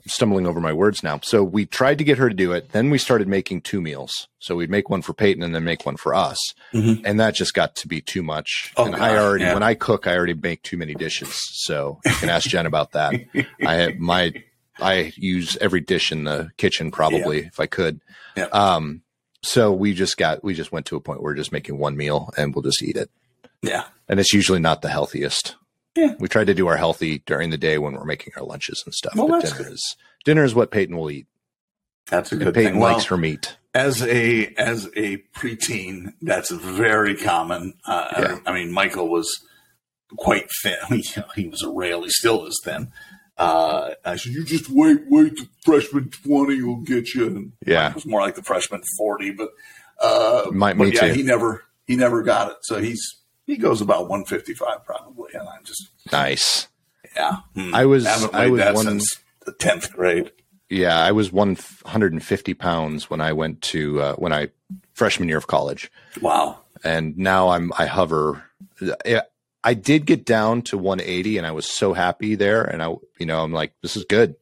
stumbling 0.06 0.46
over 0.46 0.60
my 0.60 0.72
words 0.72 1.02
now. 1.02 1.20
So 1.22 1.42
we 1.42 1.66
tried 1.66 1.98
to 1.98 2.04
get 2.04 2.18
her 2.18 2.28
to 2.28 2.34
do 2.34 2.52
it. 2.52 2.70
Then 2.70 2.90
we 2.90 2.98
started 2.98 3.28
making 3.28 3.62
two 3.62 3.80
meals. 3.80 4.28
So 4.38 4.56
we'd 4.56 4.70
make 4.70 4.90
one 4.90 5.02
for 5.02 5.12
Peyton 5.12 5.42
and 5.42 5.54
then 5.54 5.64
make 5.64 5.86
one 5.86 5.96
for 5.96 6.14
us. 6.14 6.38
Mm-hmm. 6.72 7.04
And 7.04 7.20
that 7.20 7.34
just 7.34 7.54
got 7.54 7.76
to 7.76 7.88
be 7.88 8.00
too 8.00 8.22
much. 8.22 8.72
Oh, 8.76 8.86
and 8.86 8.94
God, 8.94 9.02
I 9.02 9.16
already, 9.16 9.44
yeah. 9.44 9.54
when 9.54 9.62
I 9.62 9.74
cook, 9.74 10.06
I 10.06 10.16
already 10.16 10.34
make 10.34 10.62
too 10.62 10.76
many 10.76 10.94
dishes. 10.94 11.40
So 11.64 12.00
you 12.04 12.12
can 12.12 12.28
ask 12.28 12.48
Jen 12.48 12.66
about 12.66 12.92
that. 12.92 13.14
I 13.66 13.74
have 13.74 13.98
my, 13.98 14.32
I 14.78 15.12
use 15.16 15.56
every 15.60 15.80
dish 15.80 16.10
in 16.10 16.24
the 16.24 16.50
kitchen 16.56 16.90
probably 16.90 17.40
yeah. 17.40 17.46
if 17.46 17.60
I 17.60 17.66
could. 17.66 18.00
Yeah. 18.36 18.46
Um, 18.46 19.02
so 19.44 19.72
we 19.72 19.94
just 19.94 20.16
got, 20.16 20.42
we 20.42 20.54
just 20.54 20.72
went 20.72 20.86
to 20.86 20.96
a 20.96 21.00
point 21.00 21.20
where 21.20 21.32
we're 21.32 21.36
just 21.36 21.52
making 21.52 21.78
one 21.78 21.96
meal 21.96 22.32
and 22.36 22.54
we'll 22.54 22.62
just 22.62 22.82
eat 22.82 22.96
it. 22.96 23.10
Yeah. 23.60 23.84
And 24.08 24.18
it's 24.18 24.32
usually 24.32 24.60
not 24.60 24.82
the 24.82 24.88
healthiest. 24.88 25.56
Yeah. 25.94 26.14
We 26.18 26.28
try 26.28 26.44
to 26.44 26.54
do 26.54 26.68
our 26.68 26.76
healthy 26.76 27.18
during 27.26 27.50
the 27.50 27.58
day 27.58 27.78
when 27.78 27.94
we're 27.94 28.04
making 28.04 28.32
our 28.36 28.44
lunches 28.44 28.82
and 28.86 28.94
stuff. 28.94 29.14
Well, 29.14 29.28
but 29.28 29.44
dinner 29.44 29.56
good. 29.56 29.72
is 29.72 29.96
dinner 30.24 30.44
is 30.44 30.54
what 30.54 30.70
Peyton 30.70 30.96
will 30.96 31.10
eat. 31.10 31.26
That's 32.08 32.32
a 32.32 32.36
good 32.36 32.54
thing. 32.54 32.54
Peyton 32.54 32.72
thing. 32.74 32.80
likes 32.80 33.10
well, 33.10 33.16
her 33.18 33.22
meat. 33.22 33.56
As 33.74 34.02
a 34.02 34.46
as 34.56 34.86
a 34.96 35.18
preteen, 35.34 36.14
that's 36.20 36.50
very 36.50 37.16
common. 37.16 37.74
Uh, 37.86 38.08
yeah. 38.18 38.38
I, 38.46 38.50
I, 38.50 38.54
mean, 38.54 38.72
Michael 38.72 39.08
was 39.08 39.28
quite 40.16 40.48
thin. 40.62 40.76
He, 40.88 41.04
he 41.36 41.48
was 41.48 41.62
a 41.62 41.70
rail. 41.70 42.02
He 42.02 42.10
still 42.10 42.46
is 42.46 42.60
thin. 42.64 42.92
Uh, 43.38 43.94
I 44.04 44.16
said, 44.16 44.32
"You 44.32 44.44
just 44.44 44.68
wait, 44.70 45.00
wait. 45.08 45.36
The 45.36 45.48
freshman 45.64 46.10
twenty 46.10 46.62
will 46.62 46.80
get 46.80 47.14
you." 47.14 47.26
And 47.26 47.52
yeah, 47.66 47.90
it 47.90 47.94
was 47.94 48.06
more 48.06 48.20
like 48.20 48.34
the 48.34 48.42
freshman 48.42 48.82
forty, 48.98 49.32
but 49.32 49.48
uh, 50.00 50.50
Might, 50.52 50.76
but 50.76 50.88
me 50.88 50.92
yeah, 50.92 51.08
too. 51.08 51.14
he 51.14 51.22
never 51.22 51.64
he 51.86 51.96
never 51.96 52.22
got 52.22 52.50
it. 52.50 52.58
So 52.62 52.78
he's 52.78 53.21
he 53.46 53.56
goes 53.56 53.80
about 53.80 54.08
155 54.08 54.84
probably, 54.84 55.32
and 55.34 55.48
I'm 55.48 55.64
just 55.64 55.88
nice. 56.10 56.68
Yeah, 57.16 57.38
hmm. 57.54 57.74
I 57.74 57.86
was 57.86 58.06
I 58.06 58.48
was 58.48 58.60
one 58.74 58.84
since 58.84 59.20
the 59.44 59.52
tenth 59.52 59.92
grade. 59.92 60.32
Yeah, 60.70 60.98
I 60.98 61.12
was 61.12 61.30
150 61.30 62.54
pounds 62.54 63.10
when 63.10 63.20
I 63.20 63.32
went 63.34 63.60
to 63.62 64.00
uh, 64.00 64.14
when 64.14 64.32
I 64.32 64.48
freshman 64.94 65.28
year 65.28 65.38
of 65.38 65.46
college. 65.46 65.90
Wow. 66.20 66.60
And 66.84 67.16
now 67.18 67.50
I'm 67.50 67.72
I 67.78 67.86
hover. 67.86 68.42
I 69.64 69.74
did 69.74 70.06
get 70.06 70.24
down 70.24 70.62
to 70.62 70.78
180, 70.78 71.38
and 71.38 71.46
I 71.46 71.52
was 71.52 71.68
so 71.68 71.92
happy 71.92 72.34
there. 72.34 72.64
And 72.64 72.82
I, 72.82 72.94
you 73.18 73.26
know, 73.26 73.44
I'm 73.44 73.52
like, 73.52 73.74
this 73.80 73.96
is 73.96 74.04
good. 74.04 74.34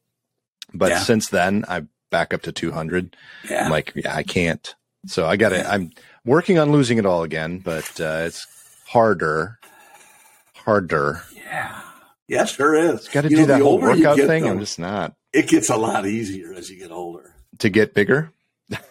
But 0.73 0.91
yeah. 0.91 1.01
since 1.01 1.29
then, 1.29 1.65
I'm 1.69 1.91
back 2.11 2.33
up 2.33 2.43
to 2.43 2.53
200. 2.53 3.17
Yeah. 3.49 3.65
I'm 3.65 3.71
like, 3.71 3.93
yeah, 3.95 4.15
I 4.15 4.23
can't. 4.23 4.75
So 5.07 5.27
I 5.27 5.37
got 5.37 5.51
to. 5.51 5.59
Yeah. 5.59 5.71
I'm 5.71 5.93
working 6.25 6.59
on 6.59 6.73
losing 6.73 6.99
it 6.99 7.07
all 7.07 7.23
again, 7.23 7.59
but 7.59 8.01
uh, 8.01 8.23
it's 8.27 8.47
harder, 8.91 9.59
harder. 10.57 11.23
Yeah. 11.35 11.81
Yeah, 12.27 12.45
sure 12.45 12.75
is. 12.75 13.09
Got 13.09 13.23
to 13.23 13.29
do 13.29 13.37
know, 13.37 13.47
that 13.47 13.61
whole 13.61 13.81
workout 13.81 14.17
get, 14.17 14.27
thing. 14.27 14.45
Though, 14.45 14.51
I'm 14.51 14.61
just 14.61 14.79
not. 14.79 15.15
It 15.33 15.49
gets 15.49 15.69
a 15.69 15.77
lot 15.77 16.07
easier 16.07 16.53
as 16.53 16.71
you 16.71 16.79
get 16.79 16.91
older. 16.91 17.35
To 17.59 17.69
get 17.69 17.95
bigger? 17.95 18.33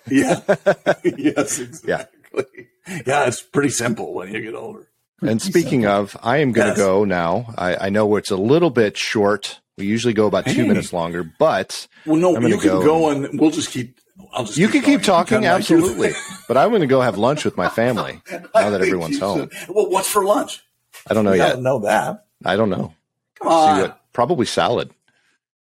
Yeah. 0.09 0.41
yes, 1.03 1.59
exactly. 1.59 2.45
Yeah. 2.87 3.01
yeah, 3.05 3.27
it's 3.27 3.41
pretty 3.41 3.69
simple 3.69 4.13
when 4.13 4.33
you 4.33 4.41
get 4.41 4.55
older. 4.55 4.89
Pretty 5.17 5.31
and 5.31 5.41
speaking 5.41 5.81
simple. 5.81 6.01
of, 6.01 6.17
I 6.21 6.37
am 6.37 6.51
going 6.51 6.67
to 6.67 6.71
yes. 6.71 6.77
go 6.77 7.05
now. 7.05 7.53
I, 7.57 7.87
I 7.87 7.89
know 7.89 8.15
it's 8.15 8.31
a 8.31 8.37
little 8.37 8.69
bit 8.69 8.97
short. 8.97 9.59
We 9.77 9.85
usually 9.85 10.13
go 10.13 10.27
about 10.27 10.45
two 10.45 10.61
hey. 10.61 10.67
minutes 10.67 10.91
longer, 10.91 11.23
but 11.23 11.87
well, 12.05 12.17
no, 12.17 12.39
you 12.39 12.57
can 12.57 12.67
go, 12.67 12.83
go 12.83 13.09
and 13.09 13.39
we'll 13.39 13.51
just 13.51 13.71
keep 13.71 13.98
I'll 14.33 14.45
just 14.45 14.57
you 14.57 14.67
can 14.67 14.81
keep 14.81 15.01
talking, 15.01 15.45
absolutely. 15.45 16.11
but 16.47 16.57
I'm 16.57 16.69
going 16.69 16.81
to 16.81 16.87
go 16.87 17.01
have 17.01 17.17
lunch 17.17 17.45
with 17.45 17.57
my 17.57 17.69
family 17.69 18.21
now 18.31 18.69
that 18.69 18.81
everyone's 18.81 19.19
home. 19.19 19.49
Well, 19.67 19.89
what's 19.89 20.09
for 20.09 20.23
lunch? 20.23 20.63
I 21.09 21.13
don't 21.13 21.25
know 21.25 21.33
yet. 21.33 21.61
Know 21.61 21.79
that? 21.79 22.25
I 22.45 22.55
don't 22.55 22.69
know. 22.69 22.93
Come 23.35 23.47
on. 23.47 23.81
What, 23.81 24.01
probably 24.13 24.45
salad. 24.45 24.91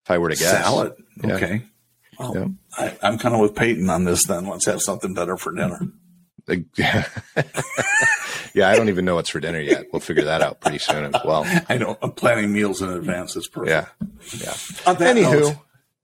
If 0.04 0.10
I 0.10 0.18
were 0.18 0.30
to 0.30 0.36
guess, 0.36 0.50
salad. 0.50 0.94
Yeah. 1.22 1.34
Okay. 1.34 1.62
Well, 2.18 2.34
yeah. 2.34 2.46
I, 2.76 2.96
I'm 3.02 3.18
kind 3.18 3.34
of 3.34 3.40
with 3.40 3.54
Peyton 3.54 3.88
on 3.90 4.04
this. 4.04 4.26
Then 4.26 4.46
let's 4.46 4.66
have 4.66 4.80
something 4.80 5.14
better 5.14 5.36
for 5.36 5.52
dinner. 5.52 5.80
yeah, 6.76 7.04
I 8.70 8.76
don't 8.76 8.88
even 8.88 9.04
know 9.04 9.16
what's 9.16 9.28
for 9.28 9.38
dinner 9.38 9.60
yet. 9.60 9.86
We'll 9.92 10.00
figure 10.00 10.24
that 10.24 10.40
out 10.40 10.60
pretty 10.60 10.78
soon 10.78 11.14
as 11.14 11.22
well. 11.24 11.44
I 11.68 11.76
know. 11.76 11.98
I'm 12.00 12.12
planning 12.12 12.52
meals 12.52 12.80
in 12.80 12.88
advance. 12.88 13.36
It's 13.36 13.48
perfect. 13.48 13.70
Yeah, 13.70 14.06
yeah. 14.38 14.54
On 14.86 14.96
Anywho, 14.96 15.40
note, 15.40 15.56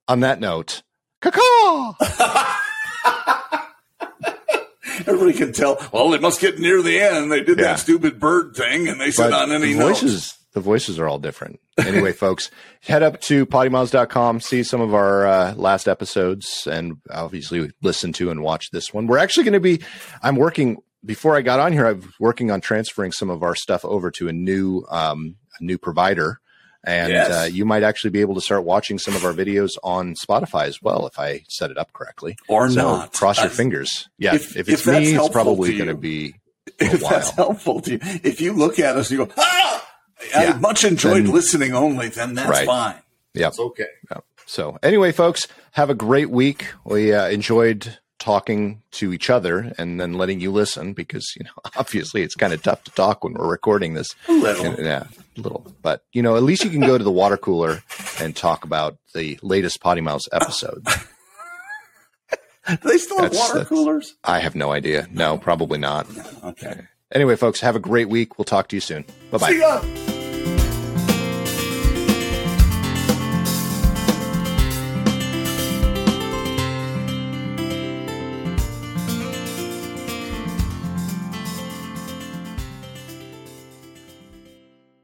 on 0.07 0.20
that 0.20 0.40
note, 0.40 0.82
caw 1.22 1.94
everybody 5.07 5.32
can 5.32 5.52
tell. 5.52 5.78
Well, 5.92 6.11
they 6.11 6.18
must 6.18 6.40
get 6.40 6.59
near 6.59 6.82
the 6.82 7.00
end. 7.00 7.30
They 7.30 7.42
did 7.42 7.59
yeah. 7.59 7.64
that 7.64 7.80
stupid 7.80 8.20
bird 8.20 8.55
thing, 8.55 8.88
and 8.88 9.00
they 9.00 9.11
said 9.11 9.32
on 9.32 9.52
any 9.52 9.72
the 9.72 9.80
voices. 9.80 10.12
Notes. 10.12 10.38
The 10.55 10.61
voices 10.61 11.00
are 11.00 11.09
all 11.09 11.18
different. 11.18 11.59
Anyway, 11.78 12.12
folks, 12.12 12.50
head 12.80 13.02
up 13.02 13.20
to 13.22 13.44
poddimouths.com, 13.44 14.40
see 14.40 14.62
some 14.62 14.80
of 14.80 14.94
our 14.94 15.26
uh, 15.26 15.55
last 15.55 15.88
episodes, 15.88 16.68
and 16.70 16.94
obviously 17.11 17.72
listen 17.82 18.12
to 18.14 18.30
and 18.30 18.40
watch 18.40 18.70
this 18.70 18.94
one. 18.94 19.09
We're 19.09 19.18
actually 19.18 19.44
going 19.44 19.55
to 19.55 19.61
be. 19.61 19.82
I'm 20.22 20.36
working 20.36 20.76
before 21.05 21.36
I 21.36 21.42
got 21.42 21.59
on 21.59 21.72
here. 21.72 21.86
I'm 21.86 22.09
working 22.20 22.52
on 22.52 22.61
transferring 22.61 23.11
some 23.11 23.30
of 23.30 23.42
our 23.42 23.57
stuff 23.57 23.84
over 23.84 24.12
to 24.12 24.28
a 24.28 24.32
new 24.32 24.84
um, 24.90 25.36
a 25.61 25.64
new 25.64 25.76
provider 25.76 26.40
and 26.87 27.12
yes. 27.12 27.30
uh, 27.30 27.49
you 27.51 27.64
might 27.64 27.82
actually 27.82 28.11
be 28.11 28.20
able 28.20 28.35
to 28.35 28.41
start 28.41 28.64
watching 28.64 28.99
some 28.99 29.14
of 29.16 29.24
our 29.24 29.32
videos 29.32 29.70
on 29.82 30.14
Spotify 30.14 30.66
as 30.66 30.82
well 30.82 31.07
if 31.07 31.18
I 31.18 31.43
set 31.49 31.70
it 31.70 31.78
up 31.78 31.93
correctly. 31.93 32.37
Or 32.49 32.68
so 32.70 32.82
not. 32.82 33.12
Cross 33.12 33.41
your 33.41 33.51
fingers. 33.51 34.09
Yeah, 34.18 34.35
if, 34.35 34.57
if 34.57 34.68
it's 34.68 34.87
if 34.87 34.93
me, 34.95 35.14
it's 35.14 35.28
probably 35.28 35.76
going 35.76 35.89
to 35.89 35.95
be. 35.95 36.37
if 36.78 37.03
while. 37.03 37.12
that's 37.12 37.30
helpful 37.30 37.80
to 37.82 37.93
you, 37.93 37.99
if 38.03 38.41
you 38.41 38.53
look 38.53 38.78
at 38.78 38.97
us, 38.97 39.11
and 39.11 39.18
you 39.18 39.26
go, 39.26 39.32
ah, 39.37 39.89
I 40.35 40.45
yeah. 40.45 40.57
much 40.57 40.85
enjoyed 40.85 41.24
then, 41.24 41.32
listening 41.32 41.74
only. 41.74 42.09
Then 42.09 42.35
that's 42.35 42.49
right. 42.49 42.66
fine. 42.66 42.97
Yeah, 43.35 43.49
it's 43.49 43.59
okay. 43.59 43.87
Yep. 44.11 44.24
So 44.47 44.78
anyway, 44.82 45.12
folks, 45.12 45.49
have 45.72 45.91
a 45.91 45.95
great 45.95 46.30
week. 46.30 46.66
We 46.85 47.12
uh, 47.12 47.28
enjoyed 47.28 47.99
talking 48.24 48.80
to 48.90 49.12
each 49.12 49.28
other 49.28 49.70
and 49.76 50.00
then 50.00 50.14
letting 50.14 50.40
you 50.40 50.50
listen 50.50 50.94
because 50.94 51.34
you 51.38 51.44
know 51.44 51.50
obviously 51.76 52.22
it's 52.22 52.34
kind 52.34 52.54
of 52.54 52.62
tough 52.62 52.82
to 52.84 52.90
talk 52.92 53.22
when 53.22 53.34
we're 53.34 53.50
recording 53.50 53.92
this. 53.92 54.14
A 54.28 54.32
little, 54.32 54.82
yeah, 54.82 55.04
a 55.36 55.40
little. 55.40 55.66
But 55.82 56.04
you 56.12 56.22
know, 56.22 56.34
at 56.36 56.42
least 56.42 56.64
you 56.64 56.70
can 56.70 56.80
go 56.80 56.96
to 56.96 57.04
the 57.04 57.12
water 57.12 57.36
cooler 57.36 57.82
and 58.18 58.34
talk 58.34 58.64
about 58.64 58.96
the 59.14 59.38
latest 59.42 59.82
PoddiMouths 59.82 60.28
episode. 60.32 60.86
Do 62.66 62.76
they 62.88 62.96
still 62.96 63.18
have 63.18 63.34
water 63.34 63.66
coolers? 63.66 64.14
I 64.24 64.38
have 64.38 64.54
no 64.54 64.72
idea. 64.72 65.06
No, 65.12 65.36
probably 65.36 65.78
not. 65.78 66.06
Okay. 66.42 66.86
Anyway, 67.12 67.36
folks, 67.36 67.60
have 67.60 67.76
a 67.76 67.80
great 67.80 68.08
week. 68.08 68.38
We'll 68.38 68.46
talk 68.46 68.68
to 68.68 68.76
you 68.76 68.80
soon. 68.80 69.04
Bye 69.30 69.38
bye. 69.38 70.20